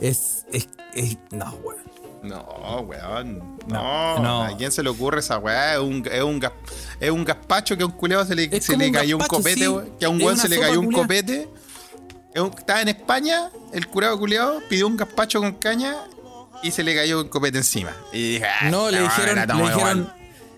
es, 0.00 0.46
es, 0.52 0.68
es- 0.94 1.18
No, 1.32 1.50
weón. 1.64 1.80
No, 2.22 2.80
weón. 2.86 3.56
No, 3.66 4.18
No. 4.18 4.42
¿A 4.44 4.56
quién 4.56 4.70
se 4.72 4.82
le 4.82 4.90
ocurre 4.90 5.20
esa 5.20 5.38
weá? 5.38 5.74
Es 5.74 5.80
un, 5.80 6.06
es 6.10 6.22
un, 6.22 6.38
gas- 6.38 6.52
es 6.98 7.10
un 7.10 7.24
gazpacho 7.24 7.76
que 7.76 7.82
a 7.82 7.86
un 7.86 7.92
culeado 7.92 8.24
se 8.24 8.34
le, 8.34 8.60
se 8.60 8.76
le 8.76 8.86
un 8.88 8.92
cayó 8.92 9.16
un 9.16 9.26
copete, 9.26 9.54
sí. 9.60 9.68
weón. 9.68 9.96
Que 9.98 10.04
a 10.06 10.08
un 10.10 10.20
weón 10.22 10.36
se 10.36 10.48
le 10.48 10.58
cayó 10.60 10.80
un 10.80 10.92
copete. 10.92 11.48
Estaba 12.34 12.82
en 12.82 12.88
España, 12.88 13.50
el 13.72 13.86
curado 13.88 14.18
culeado 14.18 14.60
pidió 14.68 14.86
un 14.86 14.96
gazpacho 14.96 15.40
con 15.40 15.52
caña 15.54 15.96
y 16.62 16.70
se 16.70 16.84
le 16.84 16.94
cayó 16.94 17.22
un 17.22 17.28
copete 17.28 17.58
encima. 17.58 17.90
Y 18.12 18.34
dije, 18.34 18.46
ah, 18.46 18.70
No, 18.70 18.90
le 18.90 19.00
dijeron, 19.02 19.36
le 19.36 19.62
dijeron, 19.72 20.12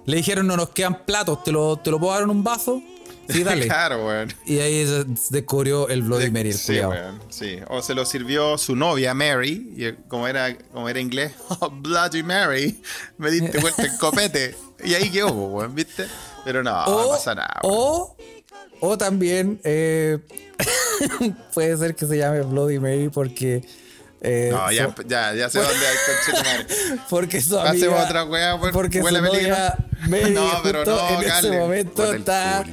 le 0.04 0.16
dijeron, 0.16 0.46
no 0.46 0.56
nos 0.56 0.70
quedan 0.70 1.04
platos, 1.06 1.42
te 1.44 1.52
lo, 1.52 1.76
te 1.78 1.90
lo 1.90 1.98
puedo 1.98 2.12
dar 2.12 2.22
en 2.24 2.30
un 2.30 2.42
vaso. 2.44 2.82
Sí, 3.28 3.42
dale. 3.44 3.66
claro, 3.66 4.06
weón. 4.06 4.32
Y 4.46 4.58
ahí 4.58 4.84
descubrió 5.30 5.88
el 5.88 6.02
Bloody 6.02 6.30
Mary, 6.30 6.50
el 6.50 6.58
sí, 6.58 6.78
weón, 6.80 7.20
sí. 7.30 7.58
O 7.68 7.82
se 7.82 7.94
lo 7.94 8.04
sirvió 8.04 8.58
su 8.58 8.76
novia, 8.76 9.14
Mary, 9.14 9.74
y 9.76 9.92
como 10.08 10.26
era, 10.28 10.56
como 10.72 10.88
era 10.88 11.00
inglés, 11.00 11.32
oh, 11.48 11.70
Bloody 11.70 12.22
Mary, 12.22 12.80
me 13.18 13.30
diste 13.30 13.58
vuelta 13.58 13.82
el 13.82 13.96
copete. 13.98 14.54
Y 14.84 14.94
ahí 14.94 15.10
quedó, 15.10 15.32
weón, 15.32 15.74
¿viste? 15.74 16.06
Pero 16.44 16.62
no, 16.62 16.86
no 16.86 17.08
pasa 17.10 17.34
nada. 17.34 17.60
weón. 17.62 17.74
o, 17.76 18.16
o 18.80 18.98
también 18.98 19.60
eh, 19.64 20.18
puede 21.54 21.76
ser 21.76 21.94
que 21.94 22.06
se 22.06 22.18
llame 22.18 22.42
Bloody 22.42 22.78
Mary 22.78 23.08
porque. 23.08 23.62
Eh, 24.24 24.48
No, 24.52 24.70
ya, 24.70 24.94
su- 24.94 25.02
ya, 25.02 25.34
ya 25.34 25.50
sé 25.50 25.58
dónde 25.58 25.86
hay 25.86 25.96
conchetumare. 26.06 26.66
porque 27.10 27.40
su 27.40 27.58
Hacemos 27.58 27.82
amiga. 27.82 28.04
otra 28.04 28.24
weá, 28.24 28.54
weón. 28.54 28.72
Porque 28.72 28.98
su 28.98 29.04
Huele 29.04 29.18
a 29.18 29.22
peligro. 29.22 29.48
novia 29.56 29.74
Mary 30.08 30.30
No, 30.32 30.50
pero 30.62 30.84
no, 30.84 31.08
en 31.20 31.28
ese 31.30 31.50
momento 31.58 32.12
está 32.14 32.64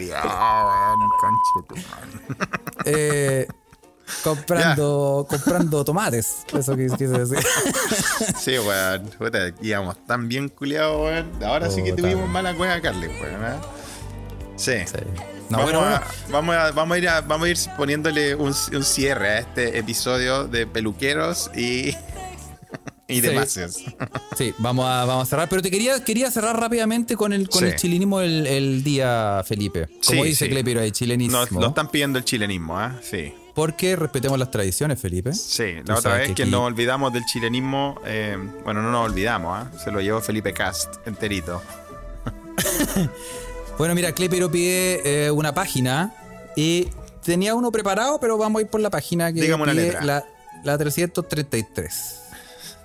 conchetumare. 1.19 1.85
eh, 2.85 3.47
comprando, 4.23 5.25
comprando 5.29 5.83
tomates. 5.85 6.43
Eso 6.57 6.75
quise 6.75 6.95
quise 6.97 7.07
decir. 7.19 7.39
Sí, 8.39 8.57
weón. 8.59 9.09
Puta, 9.17 9.51
íbamos 9.61 10.03
tan 10.05 10.27
bien 10.27 10.49
culiados, 10.49 11.01
weón. 11.01 11.43
Ahora 11.43 11.69
sí 11.69 11.83
que 11.83 11.93
tuvimos 11.93 12.27
mala 12.29 12.53
cueva, 12.55 12.79
Carly, 12.81 13.07
weón. 13.07 13.43
¿eh? 13.45 13.57
Sí. 14.55 14.73
No, 15.49 15.57
vamos, 15.57 15.71
bueno, 15.73 15.79
a, 15.87 16.03
vamos, 16.29 16.55
a, 16.55 16.71
vamos, 16.71 16.95
a 16.95 16.97
ir 16.99 17.09
a- 17.09 17.21
vamos 17.21 17.47
a 17.47 17.49
ir 17.49 17.57
poniéndole 17.77 18.35
un, 18.35 18.53
un 18.73 18.83
cierre 18.83 19.29
a 19.29 19.39
este 19.39 19.77
episodio 19.77 20.45
de 20.47 20.67
peluqueros 20.67 21.49
y, 21.55 21.89
y 23.07 23.15
Sí. 23.15 23.21
demás. 23.21 23.59
Sí, 24.37 24.53
vamos 24.59 24.85
a, 24.85 25.05
vamos 25.05 25.23
a 25.27 25.29
cerrar. 25.29 25.49
Pero 25.49 25.61
te 25.63 25.71
quería, 25.71 26.03
quería 26.03 26.29
cerrar 26.29 26.59
rápidamente 26.59 27.15
con 27.15 27.33
el, 27.33 27.49
con 27.49 27.61
Sí. 27.61 27.65
el 27.65 27.75
chilinismo 27.75 28.21
el, 28.21 28.45
el 28.45 28.83
día, 28.83 29.41
Felipe. 29.45 29.87
Como 30.05 30.21
Sí, 30.23 30.29
dice. 30.29 30.49
Clepiro 30.49 30.81
ahí, 30.81 30.91
chilenismo. 30.91 31.39
Nos 31.39 31.51
lo 31.51 31.67
están 31.67 31.89
pidiendo 31.89 32.19
el 32.19 32.25
chilenismo, 32.25 32.77
¿ah? 32.77 32.95
Sí. 33.01 33.33
Porque 33.55 33.95
respetemos 33.97 34.37
las 34.39 34.51
tradiciones, 34.51 35.01
Felipe. 35.01 35.33
Sí, 35.33 35.77
Tú 35.83 35.91
la 35.91 35.97
otra 35.97 36.13
vez 36.13 36.27
que, 36.33 36.43
aquí- 36.43 36.51
nos 36.51 36.61
olvidamos 36.61 37.11
del 37.11 37.25
chilenismo, 37.25 37.99
eh, 38.05 38.37
bueno, 38.63 38.81
no 38.83 38.91
nos 38.91 39.09
olvidamos, 39.09 39.57
¿ah? 39.57 39.71
Se 39.83 39.91
lo 39.91 39.99
llevó 39.99 40.21
Felipe 40.21 40.53
Cast 40.53 40.95
enterito. 41.07 41.61
Bueno, 43.79 43.95
mira, 43.95 44.11
Clepiro 44.11 44.51
pide 44.51 45.27
eh, 45.27 45.31
una 45.31 45.53
página 45.53 46.13
y 46.53 46.89
tenía 47.23 47.55
uno 47.55 47.71
preparado, 47.71 48.19
pero 48.19 48.37
vamos 48.37 48.59
a 48.59 48.63
ir 48.63 48.69
por 48.69 48.81
la 48.81 48.89
página 48.89 49.31
que 49.31 49.39
Dígame 49.39 49.63
una 49.63 49.71
pide 49.71 49.83
letra. 49.85 50.03
La, 50.03 50.25
la 50.65 50.77
333. 50.77 52.15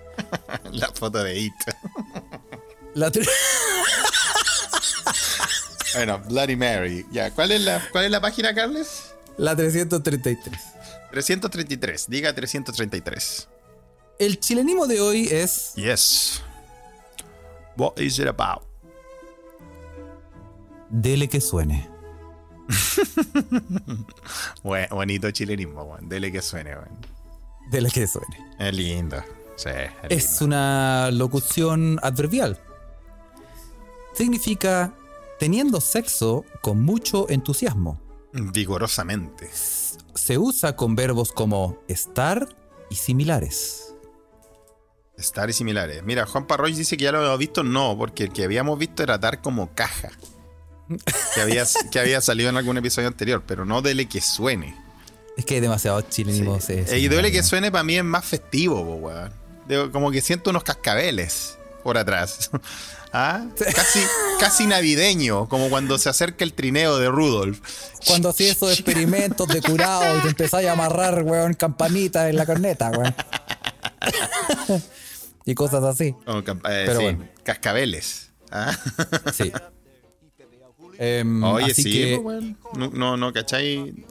La 0.70 0.92
foto 0.92 1.24
de 1.24 1.36
It. 1.36 1.52
La 2.94 3.10
Bueno, 5.94 6.20
Bloody 6.28 6.54
Mary. 6.54 7.04
Ya, 7.10 7.32
¿cuál 7.32 7.50
es 7.50 7.62
la, 7.62 7.82
cuál 7.90 8.04
es 8.04 8.12
la 8.12 8.20
página, 8.20 8.54
Carles? 8.54 9.14
la 9.36 9.56
333. 9.56 10.60
333, 11.10 12.04
diga 12.08 12.32
333. 12.32 13.48
El 14.20 14.38
chilenismo 14.38 14.86
de 14.86 15.00
hoy 15.00 15.26
es 15.28 15.72
Yes. 15.74 16.40
What 17.76 17.98
is 17.98 18.20
it 18.20 18.28
about? 18.28 18.62
Dele 20.96 21.28
que 21.28 21.40
suene. 21.40 21.88
Bue- 24.62 24.88
bonito 24.90 25.28
chilenismo, 25.32 25.82
weón. 25.82 26.08
Dele 26.08 26.30
que 26.30 26.40
suene, 26.40 26.70
weón. 26.76 26.98
Dele 27.70 27.90
que 27.90 28.06
suene. 28.06 28.38
Es 28.60 28.72
lindo. 28.74 29.16
Sí, 29.56 29.70
es, 29.70 29.90
Es 30.08 30.30
lindo. 30.40 30.44
una 30.46 31.10
locución 31.10 31.98
adverbial. 32.02 32.60
Significa 34.14 34.94
teniendo 35.40 35.80
sexo 35.80 36.44
con 36.60 36.82
mucho 36.82 37.28
entusiasmo. 37.28 38.00
Vigorosamente. 38.32 39.50
Se 40.14 40.38
usa 40.38 40.76
con 40.76 40.94
verbos 40.94 41.32
como 41.32 41.78
estar 41.88 42.48
y 42.88 42.94
similares. 42.94 43.94
Estar 45.16 45.50
y 45.50 45.52
similares. 45.52 46.04
Mira, 46.04 46.24
Juan 46.26 46.46
Parroy 46.46 46.72
dice 46.72 46.96
que 46.96 47.04
ya 47.04 47.12
lo 47.12 47.18
habíamos 47.18 47.38
visto. 47.40 47.64
No, 47.64 47.96
porque 47.98 48.24
el 48.24 48.32
que 48.32 48.44
habíamos 48.44 48.78
visto 48.78 49.02
era 49.02 49.18
dar 49.18 49.40
como 49.42 49.74
caja. 49.74 50.10
Que 51.34 51.40
había, 51.40 51.64
que 51.90 51.98
había 51.98 52.20
salido 52.20 52.50
en 52.50 52.56
algún 52.56 52.76
episodio 52.76 53.08
anterior, 53.08 53.42
pero 53.46 53.64
no 53.64 53.80
dele 53.82 54.06
que 54.06 54.20
suene. 54.20 54.76
Es 55.36 55.44
que 55.44 55.54
hay 55.54 55.60
demasiados 55.60 56.08
chilenismos. 56.10 56.64
Sí. 56.64 56.74
eh, 56.74 56.98
y 56.98 57.08
duele 57.08 57.32
que 57.32 57.42
suene 57.42 57.72
para 57.72 57.82
mí 57.84 57.96
es 57.96 58.04
más 58.04 58.24
festivo, 58.24 58.84
po, 58.84 58.94
weón. 58.96 59.90
Como 59.92 60.10
que 60.10 60.20
siento 60.20 60.50
unos 60.50 60.62
cascabeles. 60.62 61.58
por 61.82 61.98
atrás. 61.98 62.50
¿Ah? 63.12 63.46
Casi, 63.74 64.00
casi 64.40 64.66
navideño, 64.66 65.48
como 65.48 65.70
cuando 65.70 65.98
se 65.98 66.08
acerca 66.08 66.42
el 66.44 66.52
trineo 66.52 66.98
de 66.98 67.08
Rudolf. 67.08 67.60
Cuando 68.06 68.28
hacía 68.30 68.50
esos 68.50 68.72
experimentos 68.72 69.46
de 69.46 69.62
curado 69.62 70.18
y 70.18 70.22
te 70.22 70.28
empezáis 70.28 70.66
a 70.68 70.72
amarrar, 70.72 71.22
weón, 71.22 71.54
campanitas 71.54 72.28
en 72.28 72.36
la 72.36 72.44
corneta, 72.44 72.90
weón. 72.90 73.14
y 75.44 75.54
cosas 75.54 75.84
así. 75.84 76.14
Oh, 76.26 76.38
eh, 76.38 76.44
Pero 76.62 76.96
sí, 76.98 77.02
bueno. 77.04 77.28
cascabeles. 77.44 78.30
¿Ah? 78.50 78.76
Sí. 79.32 79.52
Em, 80.98 81.42
Oye, 81.44 81.72
así 81.72 81.82
sí, 81.82 81.92
que, 81.92 82.20
pues, 82.22 82.42
no, 82.76 82.90
no, 82.90 83.16
no, 83.16 83.32
¿cachai? 83.32 84.04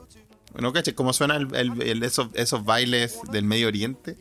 No, 0.60 0.74
¿cachai? 0.74 0.94
¿Cómo 0.94 1.14
suenan 1.14 1.54
el- 1.56 1.82
el- 1.82 2.04
esos, 2.04 2.28
esos 2.34 2.64
bailes 2.66 3.20
del 3.32 3.46
Medio 3.46 3.68
Oriente? 3.68 4.18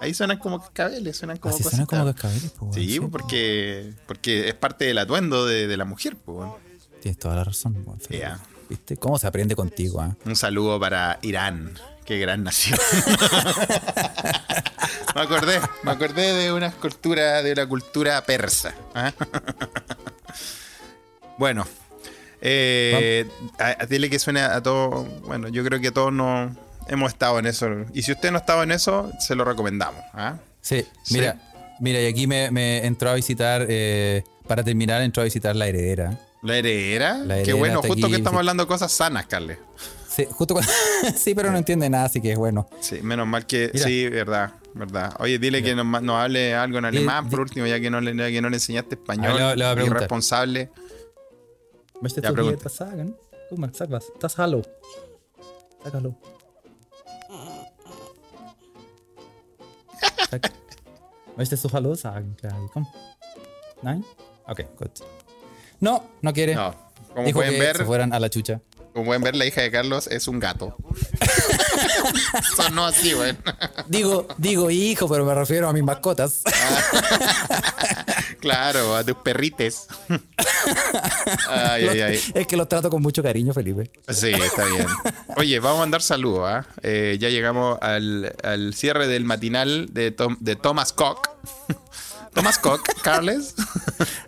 Ahí 0.00 0.14
suenan 0.14 0.38
como 0.38 0.60
cascabeles, 0.60 1.16
suenan 1.16 1.38
como 1.38 1.54
así 1.54 1.62
suena 1.64 1.84
cositas. 1.86 1.98
como 2.00 2.12
cascabeles, 2.14 2.52
pues, 2.58 2.74
Sí, 2.74 3.00
pues, 3.00 3.10
porque, 3.10 3.92
porque 4.06 4.48
es 4.48 4.54
parte 4.54 4.84
del 4.86 4.98
atuendo 4.98 5.44
de, 5.46 5.66
de 5.66 5.76
la 5.76 5.84
mujer, 5.84 6.16
pues. 6.16 6.38
weón. 6.38 6.52
Tienes 7.00 7.18
toda 7.18 7.36
la 7.36 7.44
razón. 7.44 7.84
Ya. 8.10 8.40
¿Viste? 8.68 8.96
¿Cómo 8.96 9.18
se 9.18 9.26
aprende 9.26 9.56
contigo, 9.56 10.00
ah? 10.00 10.16
Un 10.24 10.36
saludo 10.36 10.78
para 10.78 11.18
Irán. 11.22 11.74
Qué 12.04 12.18
gran 12.18 12.42
nación. 12.44 12.78
me 15.14 15.20
acordé, 15.22 15.60
me 15.82 15.90
acordé 15.90 16.34
de 16.34 16.52
una 16.52 16.70
cultura, 16.72 17.42
de 17.42 17.54
la 17.54 17.66
cultura 17.66 18.22
persa. 18.24 18.74
¿ah? 18.94 19.12
bueno. 21.38 21.66
Eh, 22.40 23.26
a- 23.58 23.76
a- 23.82 23.86
dile 23.86 24.08
que 24.10 24.18
suene 24.18 24.40
a 24.40 24.62
todo. 24.62 25.04
Bueno, 25.26 25.48
yo 25.48 25.64
creo 25.64 25.80
que 25.80 25.90
todos 25.90 26.12
no 26.12 26.54
hemos 26.88 27.12
estado 27.12 27.38
en 27.38 27.46
eso. 27.46 27.68
Y 27.92 28.02
si 28.02 28.12
usted 28.12 28.30
no 28.30 28.36
ha 28.38 28.40
estado 28.40 28.62
en 28.62 28.70
eso, 28.72 29.10
se 29.20 29.34
lo 29.34 29.44
recomendamos. 29.44 30.02
¿ah? 30.14 30.36
Sí, 30.60 30.84
Sí. 31.02 31.14
mira, 31.14 31.40
mira, 31.80 32.00
y 32.00 32.06
aquí 32.06 32.26
me, 32.26 32.50
me 32.50 32.84
entró 32.86 33.10
a 33.10 33.14
visitar, 33.14 33.66
eh, 33.68 34.22
para 34.46 34.62
terminar, 34.64 35.02
entró 35.02 35.20
a 35.22 35.24
visitar 35.24 35.54
la 35.56 35.66
heredera. 35.68 36.18
La 36.42 36.56
heredera. 36.56 37.18
La 37.18 37.34
Qué 37.34 37.40
heredera 37.40 37.56
bueno, 37.58 37.74
está 37.76 37.88
justo 37.88 38.06
aquí, 38.06 38.12
que 38.12 38.18
estamos 38.18 38.36
sí. 38.36 38.40
hablando 38.40 38.62
de 38.64 38.68
cosas 38.68 38.92
sanas, 38.92 39.26
Carles. 39.26 39.58
Sí, 40.08 40.26
justo 40.30 40.54
cuando- 40.54 40.72
sí, 41.16 41.34
pero 41.34 41.50
no 41.52 41.58
entiende 41.58 41.88
nada, 41.90 42.04
así 42.06 42.20
que 42.20 42.32
es 42.32 42.38
bueno. 42.38 42.68
Sí, 42.80 43.00
menos 43.02 43.26
mal 43.26 43.46
que. 43.46 43.70
Mira. 43.74 43.86
Sí, 43.86 44.08
verdad, 44.08 44.52
verdad. 44.74 45.14
Oye, 45.18 45.38
dile 45.38 45.62
que 45.62 45.74
nos, 45.74 45.86
hable 46.10 46.54
algo 46.54 46.78
en 46.78 46.86
alemán, 46.86 47.28
por 47.28 47.40
último, 47.40 47.66
ya 47.66 47.78
que 47.80 47.90
no 47.90 48.00
le, 48.00 48.16
ya 48.16 48.28
que 48.30 48.40
no 48.40 48.48
le 48.50 48.56
enseñaste 48.56 48.94
español. 48.96 49.34
Le 49.36 49.56
le 49.56 49.74
preguntar. 49.74 49.86
irresponsable. 49.86 50.70
Möchtest 52.00 52.24
Ja, 52.24 52.32
du 52.32 52.42
hier 52.42 52.52
etwas 52.54 52.76
sagen? 52.76 53.14
Guck 53.48 53.58
mal, 53.58 53.70
sag 53.74 53.90
was. 53.90 54.04
Das 54.20 54.36
Hallo. 54.38 54.62
Sag 55.82 55.94
Hallo. 55.94 56.14
Sag. 60.30 60.50
Möchtest 61.36 61.64
du 61.64 61.72
Hallo 61.72 61.94
sagen, 61.94 62.36
Clary? 62.38 62.68
Komm. 62.72 62.86
Nein? 63.82 64.04
Ok, 64.46 64.64
gut. 64.76 64.90
No, 65.80 66.02
no 66.20 66.32
quiere. 66.32 66.54
No, 66.54 66.74
como 67.14 67.26
Dijo 67.26 67.38
pueden 67.38 67.54
que 67.54 67.60
ver, 67.60 67.76
se 67.76 67.84
fueran 67.84 68.12
a 68.12 68.18
la 68.20 68.28
chucha. 68.28 68.60
como 68.92 69.06
pueden 69.06 69.22
ver, 69.22 69.36
la 69.36 69.46
hija 69.46 69.60
de 69.62 69.70
Carlos 69.70 70.06
es 70.08 70.26
un 70.28 70.40
gato. 70.40 70.76
Sonó 72.56 72.86
así, 72.86 73.12
güey. 73.12 73.36
Digo, 73.86 74.26
digo 74.36 74.70
hijo, 74.70 75.08
pero 75.08 75.24
me 75.24 75.34
refiero 75.34 75.68
a 75.68 75.72
mis 75.72 75.84
mascotas. 75.84 76.42
Claro, 78.38 78.96
a 78.96 79.04
tus 79.04 79.16
perrites. 79.16 79.86
ay, 81.48 81.88
ay, 81.88 82.00
ay. 82.00 82.20
Es 82.34 82.46
que 82.46 82.56
los 82.56 82.68
trato 82.68 82.90
con 82.90 83.02
mucho 83.02 83.22
cariño, 83.22 83.52
Felipe. 83.52 83.90
Sí, 84.08 84.30
está 84.30 84.64
bien. 84.66 84.86
Oye, 85.36 85.58
vamos 85.60 85.78
a 85.78 85.80
mandar 85.80 86.02
saludos. 86.02 86.42
¿ah? 86.46 86.66
Eh, 86.82 87.16
ya 87.20 87.28
llegamos 87.28 87.78
al, 87.80 88.34
al 88.42 88.74
cierre 88.74 89.06
del 89.06 89.24
matinal 89.24 89.88
de, 89.92 90.10
Tom- 90.10 90.36
de 90.40 90.56
Thomas 90.56 90.92
Cock. 90.92 91.28
Thomas 92.34 92.58
Cock, 92.58 92.86
Carles. 93.02 93.54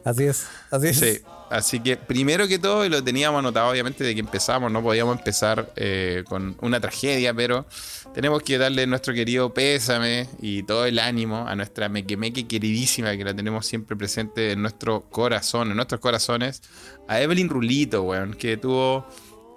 Así 0.05 0.25
es, 0.25 0.47
así 0.71 0.89
es. 0.89 0.99
Sí, 0.99 1.21
así 1.51 1.81
que 1.81 1.97
primero 1.97 2.47
que 2.49 2.59
todo, 2.59 2.85
y 2.85 2.89
lo 2.89 3.03
teníamos 3.03 3.39
anotado 3.41 3.71
obviamente 3.71 4.05
de 4.05 4.15
que 4.15 4.21
empezamos, 4.21 4.71
no 4.73 4.83
podíamos 4.83 5.19
empezar 5.19 5.73
eh, 5.77 6.25
con 6.27 6.57
una 6.61 6.81
tragedia, 6.81 7.35
pero 7.35 7.67
tenemos 8.15 8.43
que 8.43 8.57
darle 8.59 8.87
nuestro 8.87 9.13
querido 9.15 9.53
pésame 9.53 10.29
y 10.41 10.63
todo 10.63 10.87
el 10.87 10.99
ánimo 10.99 11.47
a 11.47 11.55
nuestra 11.57 11.89
mequemeque 11.89 12.47
queridísima 12.49 13.17
que 13.17 13.25
la 13.25 13.35
tenemos 13.35 13.67
siempre 13.67 13.97
presente 13.97 14.53
en 14.53 14.63
nuestro 14.63 15.03
corazón, 15.11 15.71
en 15.71 15.77
nuestros 15.77 16.01
corazones, 16.01 16.63
a 17.09 17.21
Evelyn 17.21 17.49
Rulito, 17.49 18.03
weón, 18.03 18.35
que 18.35 18.57
tuvo 18.57 19.07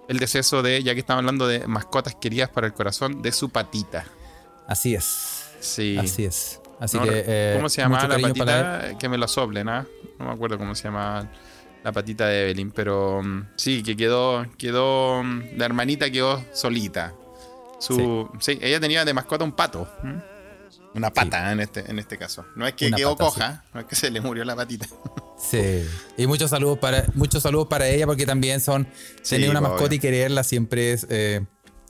el 0.10 0.20
deceso 0.20 0.62
de, 0.62 0.84
ya 0.84 0.94
que 0.94 1.00
estamos 1.00 1.20
hablando 1.22 1.48
de 1.48 1.66
mascotas 1.68 2.16
queridas 2.16 2.50
para 2.50 2.68
el 2.68 2.74
corazón, 2.74 3.22
de 3.22 3.32
su 3.32 3.50
patita. 3.50 4.06
Así 4.68 4.96
es. 4.96 5.06
Sí. 5.60 5.98
Así 5.98 6.26
es. 6.26 6.60
Así 6.80 6.98
No, 6.98 7.04
que. 7.04 7.24
eh, 7.26 7.54
¿Cómo 7.56 7.70
se 7.70 7.82
llama 7.82 8.06
la 8.08 8.20
patita? 8.20 8.98
Que 9.00 9.08
me 9.08 9.18
lo 9.18 9.28
soplen, 9.28 9.70
¿ah? 9.70 9.86
No 10.20 10.26
me 10.26 10.32
acuerdo 10.32 10.58
cómo 10.58 10.76
se 10.76 10.84
llama 10.84 11.30
la 11.84 11.92
patita 11.92 12.28
de 12.28 12.44
Evelyn, 12.44 12.72
pero 12.72 13.22
mm, 13.24 13.50
sí, 13.56 13.84
que 13.84 13.96
quedó, 13.98 14.46
quedó, 14.58 15.24
mm, 15.24 15.58
la 15.58 15.66
hermanita 15.66 16.10
quedó 16.10 16.44
solita. 16.54 17.14
Su, 17.80 18.30
sí. 18.40 18.58
ella 18.62 18.80
tenía 18.80 19.04
de 19.04 19.14
mascota 19.14 19.44
un 19.44 19.52
pato. 19.52 19.88
¿m? 20.04 20.22
Una 20.96 21.12
pata 21.12 21.52
en, 21.52 21.60
este, 21.60 21.90
en 21.90 22.00
este 22.00 22.18
caso. 22.18 22.46
No 22.56 22.66
es 22.68 22.74
que 22.76 22.88
Una 22.88 22.98
quedó 22.98 23.18
pata, 23.18 23.26
coja, 23.30 23.64
no 23.74 23.80
es 23.82 23.86
que 23.88 23.96
se 23.96 24.10
le 24.12 24.22
murió 24.22 24.46
la 24.46 24.56
patita. 24.56 24.88
Sí. 25.38 25.84
Y 26.16 26.26
muchos 26.28 26.52
saludos 26.52 26.78
para 26.78 27.06
muchos 27.16 27.44
saludos 27.44 27.68
para 27.68 27.88
ella 27.88 28.06
porque 28.06 28.26
también 28.26 28.62
son 28.62 28.88
Sí, 29.24 29.36
tener 29.36 29.50
una 29.50 29.60
pues, 29.60 29.72
mascota 29.72 29.88
obvio. 29.90 29.98
y 29.98 30.00
quererla 30.00 30.44
siempre 30.44 30.94
es 30.94 31.06
eh, 31.10 31.42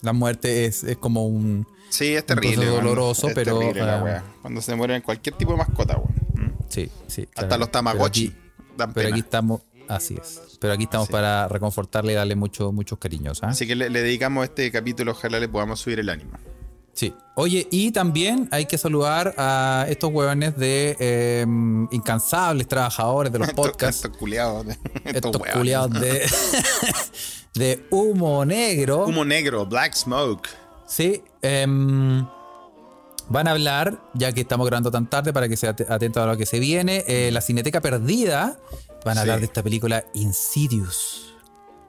la 0.02 0.14
muerte 0.14 0.66
es, 0.66 0.84
es 0.84 0.98
como 0.98 1.28
un 1.28 1.68
Sí, 1.90 2.16
es 2.16 2.22
Un 2.22 2.28
terrible. 2.28 2.66
weón. 2.72 2.84
doloroso, 2.84 3.28
Es 3.28 3.36
pero, 3.36 3.60
terrible 3.60 3.82
la 3.86 3.98
ah. 4.18 4.24
Cuando 4.42 4.62
se 4.62 4.74
mueren 4.76 5.02
cualquier 5.04 5.36
tipo 5.36 5.52
de 5.52 5.58
mascota, 5.60 5.98
weón. 5.98 6.58
sí, 6.70 6.90
sí. 7.08 7.24
Hasta 7.36 7.48
claro. 7.50 7.60
los 7.60 7.72
tamagotchi. 7.72 8.30
Pero 8.30 8.84
aquí, 8.86 8.92
pero 8.96 9.10
aquí 9.10 9.20
estamos 9.20 9.62
así 9.96 10.18
es. 10.20 10.58
Pero 10.60 10.74
aquí 10.74 10.84
estamos 10.84 11.10
para 11.10 11.48
reconfortarle 11.48 12.14
y 12.14 12.16
darle 12.16 12.36
mucho, 12.36 12.72
muchos 12.72 12.98
cariños. 13.00 13.44
¿ah? 13.44 13.50
Así 13.50 13.68
que 13.68 13.76
le, 13.76 13.90
le 13.90 14.02
dedicamos 14.02 14.46
este 14.46 14.72
capítulo, 14.72 15.12
ojalá 15.12 15.40
le 15.40 15.50
podamos 15.50 15.80
subir 15.80 16.00
el 16.00 16.10
ánimo. 16.10 16.32
Sí. 16.94 17.14
Oye, 17.36 17.68
y 17.72 17.92
también 17.92 18.48
hay 18.52 18.68
que 18.68 18.78
saludar 18.78 19.34
a 19.38 19.88
estos 19.90 20.12
hueones 20.12 20.56
de 20.56 20.96
eh, 21.00 21.46
incansables 21.92 22.68
trabajadores 22.68 23.34
de 23.34 23.40
los 23.40 23.52
podcasts. 23.54 24.06
Estos 24.06 24.18
culiados. 24.18 24.68
estos 25.04 25.38
culiados 25.54 26.00
de, 26.00 26.22
de 27.56 27.86
humo 27.90 28.46
negro. 28.46 29.06
Humo 29.06 29.26
negro, 29.26 29.66
black 29.66 29.96
smoke. 29.96 30.48
Sí. 30.86 31.24
em, 31.42 32.24
van 33.30 33.48
a 33.48 33.52
hablar, 33.52 34.00
ya 34.14 34.32
que 34.32 34.42
estamos 34.42 34.68
grabando 34.68 34.92
tan 34.92 35.10
tarde 35.10 35.34
para 35.34 35.48
que 35.50 35.58
se 35.58 35.68
at- 35.68 35.90
atento 35.90 36.22
a 36.22 36.28
lo 36.28 36.38
que 36.38 36.46
se 36.46 36.60
viene, 36.60 37.04
eh, 37.08 37.30
la 37.32 37.42
Cineteca 37.42 37.82
Perdida. 37.82 38.58
Van 39.06 39.18
a 39.18 39.22
Sí. 39.22 39.22
hablar 39.22 39.40
de 39.40 39.46
esta 39.46 39.62
película 39.64 40.06
Insidious 40.14 41.34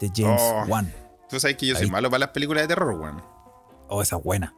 de 0.01 0.11
James 0.14 0.41
Oh. 0.43 0.64
Wan. 0.68 0.93
Tú 1.28 1.39
sabes 1.41 1.57
que 1.57 1.66
yo 1.66 1.74
soy 1.74 1.85
Ahí. 1.85 1.91
malo 1.91 2.11
para 2.11 2.20
las 2.20 2.28
películas 2.30 2.62
de 2.64 2.68
terror, 2.68 2.95
weón. 2.95 3.22
Oh, 3.89 4.03
esa 4.03 4.16
es 4.16 4.22
buena. 4.22 4.55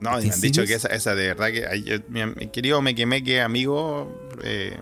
No, 0.00 0.10
me 0.10 0.16
han 0.16 0.24
¿Insidious? 0.24 0.40
dicho 0.42 0.66
que 0.66 0.74
esa, 0.74 0.88
esa 0.88 1.14
de 1.14 1.28
verdad 1.28 1.48
que. 1.48 1.82
yo- 1.82 1.98
mi, 2.08 2.26
mi 2.26 2.46
querido 2.48 2.82
Meque 2.82 3.06
Meque, 3.06 3.40
amigo 3.40 4.12
eh, 4.42 4.78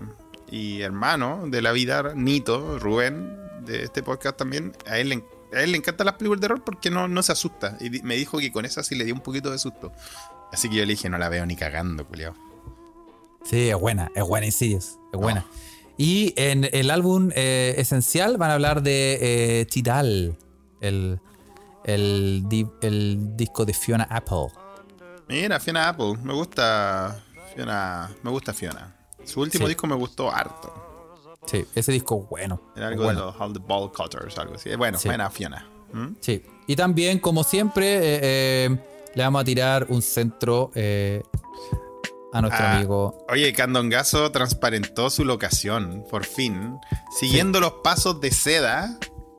y 0.49 0.81
hermano 0.81 1.43
de 1.47 1.61
la 1.61 1.71
vida, 1.71 2.13
Nito, 2.15 2.77
Rubén, 2.79 3.37
de 3.65 3.83
este 3.83 4.03
podcast 4.03 4.35
también, 4.37 4.73
a 4.85 4.97
él, 4.97 5.09
le- 5.09 5.23
a 5.53 5.61
él 5.61 5.71
le 5.71 5.77
encantan 5.77 6.05
las 6.05 6.15
películas 6.15 6.41
de 6.41 6.47
terror 6.47 6.63
porque 6.65 6.89
no, 6.89 7.07
no 7.07 7.23
se 7.23 7.31
asusta. 7.31 7.77
Y 7.79 7.89
me 8.01 8.15
dijo 8.15 8.39
que 8.39 8.51
con 8.51 8.65
esa 8.65 8.83
sí 8.83 8.95
le 8.95 9.05
dio 9.05 9.13
un 9.13 9.21
poquito 9.21 9.49
de 9.51 9.59
susto. 9.59 9.91
Así 10.53 10.69
que 10.69 10.75
yo 10.77 10.85
le 10.85 10.91
dije, 10.93 11.09
no 11.09 11.17
la 11.17 11.27
veo 11.29 11.45
ni 11.45 11.55
cagando, 11.55 12.05
culiao. 12.07 12.33
Sí, 13.43 13.69
es 13.69 13.75
buena, 13.79 14.09
es 14.15 14.23
buena 14.25 14.45
Insidious, 14.45 14.97
es 15.11 15.19
buena. 15.19 15.45
Y 15.97 16.33
en 16.37 16.69
el 16.71 16.89
álbum 16.91 17.29
eh, 17.35 17.75
esencial 17.77 18.37
van 18.37 18.51
a 18.51 18.53
hablar 18.53 18.81
de 18.81 19.59
eh, 19.61 19.65
Tidal, 19.65 20.37
el, 20.81 21.19
el, 21.83 22.43
di- 22.47 22.67
el 22.81 23.35
disco 23.35 23.65
de 23.65 23.73
Fiona 23.73 24.05
Apple. 24.09 24.47
Mira, 25.27 25.59
Fiona 25.59 25.89
Apple, 25.89 26.15
me 26.23 26.33
gusta. 26.33 27.21
Fiona, 27.55 28.09
me 28.23 28.31
gusta 28.31 28.53
Fiona. 28.53 28.95
Su 29.23 29.41
último 29.41 29.65
Sí. 29.65 29.69
disco 29.69 29.87
me 29.87 29.95
gustó 29.95 30.31
harto. 30.31 31.39
Sí, 31.45 31.65
ese 31.75 31.91
disco 31.91 32.21
es 32.23 32.29
bueno. 32.29 32.61
Era 32.75 32.87
algo 32.87 33.03
bueno. 33.03 33.19
de 33.19 33.25
los 33.27 33.35
All 33.41 33.53
the 33.53 33.59
Ball 33.59 33.91
Cutters, 33.91 34.37
algo 34.37 34.55
así. 34.55 34.73
Bueno, 34.75 34.97
Sí. 34.97 35.07
buena 35.09 35.29
Fiona. 35.29 35.67
¿Mm? 35.91 36.15
Sí. 36.21 36.43
Y 36.67 36.75
también, 36.75 37.19
como 37.19 37.43
siempre, 37.43 37.97
eh, 37.97 38.19
eh, 38.65 38.79
le 39.15 39.23
vamos 39.23 39.41
a 39.41 39.45
tirar 39.45 39.85
un 39.89 40.01
centro 40.01 40.71
eh, 40.75 41.21
a 42.33 42.41
nuestro 42.41 42.65
Ah, 42.65 42.75
amigo. 42.77 43.25
Oye, 43.29 43.53
Candongazo 43.53 44.31
transparentó 44.31 45.09
su 45.09 45.23
locación, 45.25 46.03
por 46.09 46.25
fin. 46.25 46.77
Siguiendo 47.19 47.59
los 47.59 47.73
pasos 47.83 48.19
de 48.21 48.31
seda, 48.31 48.97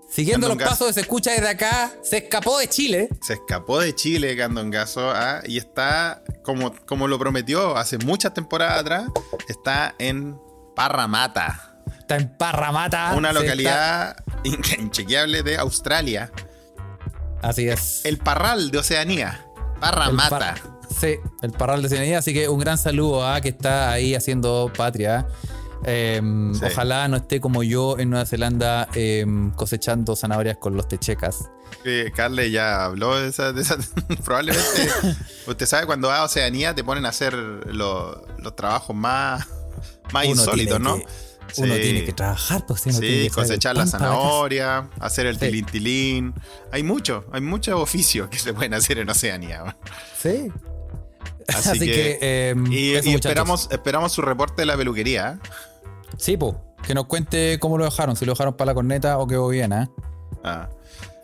Siguiendo 0.08 0.46
los 0.46 0.58
pasos 0.58 0.86
de 0.88 0.92
Se 0.92 1.00
Escucha 1.00 1.32
desde 1.32 1.48
acá, 1.48 1.90
se 2.04 2.18
escapó 2.18 2.58
de 2.60 2.68
Chile. 2.68 3.08
se 3.20 3.32
escapó 3.32 3.80
de 3.80 3.96
Chile, 3.96 4.36
Candongazo, 4.36 5.10
ah, 5.10 5.40
y 5.44 5.58
está, 5.58 6.22
como, 6.44 6.72
como 6.86 7.08
lo 7.08 7.18
prometió 7.18 7.76
hace 7.76 7.98
muchas 7.98 8.32
temporadas 8.32 8.78
atrás, 8.82 9.08
está 9.48 9.96
en 9.98 10.38
Parramatta, 10.76 11.80
Está 11.98 12.16
en 12.16 12.36
Parramata. 12.36 13.12
una 13.16 13.32
localidad 13.32 14.16
in- 14.44 14.60
inchequeable 14.78 15.42
de 15.42 15.56
Australia. 15.56 16.30
está- 16.36 17.48
Así 17.48 17.68
es. 17.68 18.04
El 18.04 18.18
Parral 18.18 18.70
de 18.70 18.78
Oceanía, 18.78 19.44
El 19.88 19.94
Parramatta. 19.94 20.38
par- 20.38 20.60
sí, 21.00 21.16
el 21.42 21.52
Parral 21.52 21.82
de 21.82 21.88
Ciudadanía. 21.88 22.18
Así 22.18 22.32
que 22.34 22.48
un 22.48 22.58
gran 22.60 22.78
saludo 22.78 23.26
a 23.26 23.40
que 23.40 23.48
está 23.50 23.90
ahí 23.92 24.14
haciendo 24.14 24.70
patria. 24.76 25.26
Em, 25.86 26.54
Sí. 26.54 26.64
Ojalá 26.64 27.08
no 27.08 27.16
esté 27.18 27.40
como 27.40 27.62
yo 27.62 27.98
en 27.98 28.08
Nueva 28.10 28.24
Zelanda 28.26 28.88
em, 28.94 29.50
cosechando 29.52 30.16
zanahorias 30.16 30.56
con 30.56 30.76
los 30.76 30.88
techecas. 30.88 31.50
Eh, 31.84 32.10
Carle 32.14 32.50
ya 32.50 32.84
habló 32.84 33.18
de 33.20 33.28
esa. 33.28 33.52
de 33.52 33.60
esa- 33.62 33.76
probablemente. 34.24 34.88
usted 35.46 35.66
sabe, 35.66 35.86
cuando 35.86 36.08
va 36.08 36.18
a 36.20 36.24
Oceanía 36.24 36.74
te 36.74 36.82
ponen 36.84 37.04
a 37.04 37.10
hacer 37.10 37.34
lo- 37.34 38.24
los 38.38 38.56
trabajos 38.56 38.96
más, 38.96 39.46
más 40.12 40.24
insólitos, 40.24 40.80
¿no? 40.80 40.96
que- 40.98 41.06
Uno 41.56 41.74
Sí. 41.74 41.80
tiene 41.82 42.04
que 42.04 42.12
trabajar, 42.12 42.64
pues 42.66 42.84
uno 42.86 42.98
tiene 42.98 43.16
Sí, 43.16 43.22
que 43.24 43.30
cosechar 43.30 43.76
la 43.76 43.86
zanahoria, 43.86 44.88
hacer 45.00 45.26
el 45.26 45.34
Sí. 45.38 45.46
tilintilín. 45.46 46.34
Hay 46.72 46.82
mucho, 46.82 47.24
hay 47.32 47.40
muchos 47.40 47.80
oficios 47.80 48.28
que 48.28 48.38
se 48.38 48.52
pueden 48.54 48.74
hacer 48.74 48.98
en 48.98 49.08
Oceanía. 49.10 49.76
Sí. 50.20 50.50
Así, 51.48 51.68
Así, 51.70 51.78
que, 51.80 51.86
que, 52.20 52.48
em, 52.50 52.72
y, 52.72 52.92
eso, 52.94 53.08
y 53.08 53.12
muchachos. 53.12 53.30
esperamos, 53.30 53.68
esperamos 53.70 54.12
su 54.12 54.22
reporte 54.22 54.62
de 54.62 54.66
la 54.66 54.76
peluquería. 54.76 55.38
¿eh? 55.42 55.48
Sí, 56.16 56.36
po, 56.36 56.74
que 56.86 56.94
nos 56.94 57.04
cuente 57.06 57.58
cómo 57.60 57.76
lo 57.76 57.84
dejaron, 57.84 58.16
si 58.16 58.24
lo 58.24 58.32
dejaron 58.32 58.56
para 58.56 58.66
la 58.70 58.74
corneta 58.74 59.18
o 59.18 59.26
quedó 59.26 59.48
bien, 59.48 59.72
¿eh? 59.72 59.88
Ah. 60.42 60.68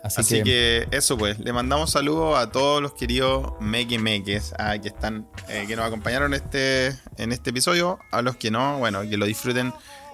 Así, 0.03 0.21
Así, 0.21 0.37
que, 0.37 0.87
que, 0.89 0.97
eso 0.97 1.15
pues, 1.15 1.37
le 1.37 1.53
mandamos 1.53 1.91
saludos 1.91 2.35
a 2.39 2.51
todos 2.51 2.81
los 2.81 2.93
queridos 2.93 3.53
Meque 3.59 3.99
Meques 3.99 4.51
ah, 4.57 4.75
que 4.79 4.87
están, 4.87 5.27
eh, 5.47 5.65
que 5.67 5.75
nos 5.75 5.85
acompañaron 5.85 6.33
este, 6.33 6.87
en 7.17 7.31
este 7.31 7.51
episodio, 7.51 7.99
a 8.11 8.23
los 8.23 8.35
que 8.35 8.49
no, 8.49 8.79
bueno, 8.79 9.01
que 9.07 9.15
lo 9.17 9.27
disfruten 9.27 9.71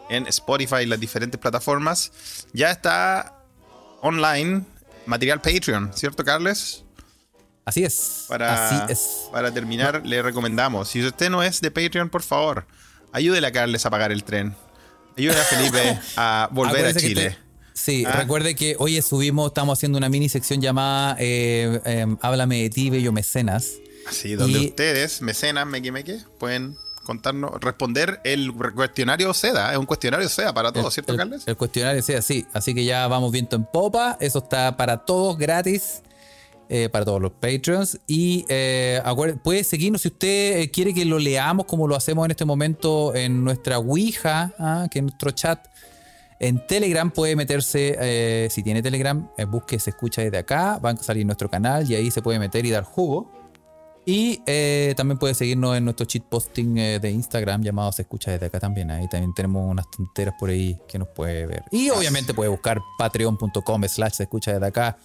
en 0.10 0.28
Spotify 0.28 0.78
y 0.84 0.86
las 0.86 1.00
diferentes 1.00 1.40
plataformas. 1.40 2.12
Ya 2.54 2.72
está 2.72 3.34
online 4.02 4.64
material 5.06 5.42
Patreon, 5.42 5.92
¿cierto, 5.94 6.24
Carles? 6.24 6.84
así 7.66 7.84
es. 7.84 8.26
Para, 8.30 8.70
así 8.70 8.92
es. 8.94 9.30
para 9.32 9.52
terminar, 9.54 10.06
le 10.06 10.22
recomendamos, 10.22 10.88
si 10.90 11.06
usted 11.06 11.30
no 11.30 11.44
es 11.44 11.60
de 11.62 11.70
Patreon, 11.72 12.10
por 12.10 12.24
favor, 12.24 12.66
ayúdele 13.12 13.46
a 13.48 13.52
Carles 13.52 13.86
a 13.86 13.90
pagar 13.90 14.12
el 14.12 14.24
tren. 14.24 14.56
Ayúdele 15.18 15.42
a 15.42 15.44
Felipe 15.44 16.00
a 16.16 16.48
volver 16.52 16.76
a 16.86 16.90
Acuérdese 16.90 17.08
Chile. 17.08 17.38
sí, 17.74 18.06
Ah. 18.06 18.12
recuerde 18.14 18.56
que 18.56 18.76
hoy 18.80 19.02
subimos, 19.02 19.48
estamos 19.48 19.78
haciendo 19.78 19.98
una 19.98 20.08
mini 20.10 20.30
sección 20.30 20.62
llamada 20.62 21.16
eh, 21.20 21.82
em, 21.86 22.18
Háblame 22.22 22.62
de 22.64 22.70
ti, 22.70 22.90
bello 22.90 23.12
mecenas. 23.12 23.74
Sí, 24.12 24.36
donde 24.36 24.60
Y- 24.60 24.68
ustedes, 24.68 25.22
mecenas, 25.22 25.66
meque 25.68 25.92
meque, 25.92 26.20
pueden 26.40 26.78
contarnos, 27.08 27.52
responder 27.62 28.20
el 28.24 28.54
cuestionario 28.54 29.34
SEDA. 29.34 29.72
Es 29.72 29.78
un 29.80 29.86
cuestionario 29.86 30.28
SEDA 30.28 30.54
para 30.54 30.72
todos, 30.72 30.94
¿cierto, 30.94 31.14
el, 31.14 31.18
Carles? 31.18 31.48
el 31.48 31.56
cuestionario 31.56 32.04
sea 32.04 32.20
así. 32.20 32.46
Así 32.54 32.76
que 32.76 32.84
ya 32.84 33.08
vamos 33.08 33.32
viento 33.32 33.56
en 33.56 33.64
popa. 33.64 34.18
Eso 34.20 34.40
está 34.40 34.76
para 34.76 34.98
todos 35.06 35.38
gratis. 35.38 36.04
eh, 36.70 36.90
para 36.90 37.06
todos 37.06 37.22
los 37.22 37.32
Patreons. 37.32 37.98
Y 38.08 38.46
eh, 38.50 39.02
puede 39.42 39.64
seguirnos 39.64 40.02
si 40.02 40.10
usted 40.10 40.60
eh, 40.60 40.70
quiere 40.70 40.94
que 40.94 41.06
lo 41.06 41.18
leamos 41.18 41.66
como 41.66 41.88
lo 41.88 41.96
hacemos 41.96 42.26
en 42.26 42.32
este 42.32 42.44
momento 42.44 43.16
en 43.16 43.42
nuestra 43.42 43.80
Ouija, 43.80 44.54
ah, 44.60 44.88
que 44.92 45.00
es 45.00 45.04
nuestro 45.04 45.32
chat. 45.32 45.66
En 46.40 46.68
Telegram 46.68 47.10
puede 47.10 47.38
meterse, 47.38 47.96
eh, 48.00 48.50
si 48.52 48.64
tiene 48.64 48.84
Telegram, 48.84 49.28
busque 49.48 49.80
Se 49.80 49.92
Escucha 49.92 50.22
desde 50.22 50.38
acá, 50.38 50.78
va 50.78 50.90
a 50.90 50.98
salir 50.98 51.26
nuestro 51.26 51.50
canal 51.50 51.90
y 51.90 51.96
ahí 51.96 52.12
se 52.12 52.22
puede 52.22 52.38
meter 52.38 52.66
y 52.66 52.70
dar 52.70 52.84
jugo. 52.84 53.32
Y 54.10 54.42
eh, 54.46 54.94
también 54.96 55.18
puede 55.18 55.34
seguirnos 55.34 55.76
en 55.76 55.84
nuestro 55.84 56.06
cheat 56.06 56.24
posting 56.24 56.78
eh, 56.78 56.98
de 56.98 57.12
Instagram 57.12 57.62
llamado 57.62 57.92
Se 57.92 58.04
Escucha 58.04 58.32
desde 58.32 58.46
acá 58.46 58.58
también. 58.58 58.90
Ahí 58.90 59.06
también 59.10 59.34
tenemos 59.34 59.70
unas 59.70 59.92
tonteras 59.92 60.34
por 60.40 60.50
ahí 60.50 60.80
que 60.88 60.98
nos 60.98 61.10
puede 61.10 61.46
ver. 61.46 61.64
Y 61.72 61.90
obviamente 61.90 62.34
puede 62.34 62.50
buscar 62.50 62.82
patreon.com 62.98 63.84
slash 63.84 64.14
Se 64.14 64.24
Escucha 64.24 64.54
desde 64.54 64.66
acá, 64.66 64.98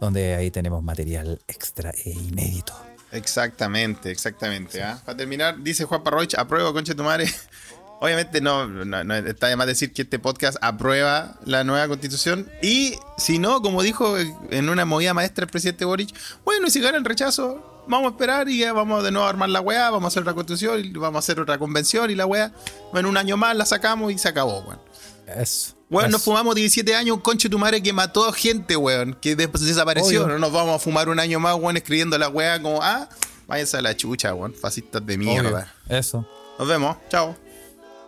donde 0.00 0.36
ahí 0.36 0.50
tenemos 0.50 0.82
material 0.82 1.38
extra 1.46 1.90
e 1.90 2.12
inédito. 2.12 2.72
Exactamente, 3.12 4.10
exactamente. 4.10 4.82
¿ah? 4.82 5.02
Para 5.04 5.18
terminar, 5.18 5.62
dice 5.62 5.84
Juan 5.84 6.02
Parroich, 6.02 6.34
aprueba, 6.38 6.72
concha 6.72 6.94
tu 6.94 7.04
madre. 7.04 7.26
Obviamente 8.00 8.40
no, 8.40 8.66
no, 8.66 9.04
no 9.04 9.14
está 9.16 9.48
de 9.48 9.56
más 9.56 9.66
decir 9.66 9.92
que 9.92 10.00
este 10.00 10.18
podcast 10.18 10.56
aprueba 10.62 11.38
la 11.44 11.62
nueva 11.62 11.88
constitución. 11.88 12.50
Y 12.62 12.94
si 13.18 13.38
no, 13.38 13.60
como 13.60 13.82
dijo 13.82 14.16
en 14.18 14.70
una 14.70 14.86
movida 14.86 15.12
maestra 15.12 15.44
el 15.44 15.50
presidente 15.50 15.84
Boric, 15.84 16.14
bueno, 16.42 16.68
y 16.68 16.70
si 16.70 16.80
gana 16.80 16.96
el 16.96 17.04
rechazo, 17.04 17.75
vamos 17.88 18.08
a 18.08 18.10
esperar 18.10 18.48
y 18.48 18.58
ya 18.58 18.72
vamos 18.72 19.02
de 19.04 19.10
nuevo 19.10 19.26
a 19.26 19.30
armar 19.30 19.48
la 19.48 19.60
weá, 19.60 19.90
vamos 19.90 20.04
a 20.04 20.08
hacer 20.08 20.22
otra 20.22 20.34
constitución 20.34 20.84
y 20.84 20.90
vamos 20.90 21.16
a 21.16 21.18
hacer 21.20 21.40
otra 21.40 21.58
convención 21.58 22.10
y 22.10 22.14
la 22.14 22.26
weá. 22.26 22.52
Bueno, 22.92 23.08
un 23.08 23.16
año 23.16 23.36
más 23.36 23.56
la 23.56 23.66
sacamos 23.66 24.12
y 24.12 24.18
se 24.18 24.28
acabó, 24.28 24.60
weón. 24.60 24.80
Eso. 25.26 25.74
Weón, 25.88 26.10
nos 26.10 26.22
fumamos 26.22 26.54
17 26.54 26.94
años 26.94 27.16
un 27.16 27.22
conche 27.22 27.48
tu 27.48 27.58
madre 27.58 27.82
que 27.82 27.92
mató 27.92 28.30
gente, 28.32 28.76
weón. 28.76 29.14
Que 29.20 29.36
después 29.36 29.64
desapareció. 29.64 30.24
Obvio. 30.24 30.34
No 30.34 30.38
nos 30.38 30.52
vamos 30.52 30.74
a 30.76 30.78
fumar 30.78 31.08
un 31.08 31.20
año 31.20 31.38
más, 31.40 31.54
weón, 31.56 31.76
escribiendo 31.76 32.18
la 32.18 32.28
weá 32.28 32.60
como, 32.60 32.82
ah, 32.82 33.08
váyanse 33.46 33.76
a 33.76 33.82
la 33.82 33.96
chucha, 33.96 34.34
weón. 34.34 34.52
Fascistas 34.54 35.04
de 35.06 35.14
Obvio. 35.14 35.28
mierda. 35.28 35.72
Eso. 35.88 36.26
Nos 36.58 36.66
vemos. 36.68 36.96
Chao. 37.08 37.36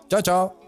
Chao, 0.09 0.21
chao. 0.21 0.58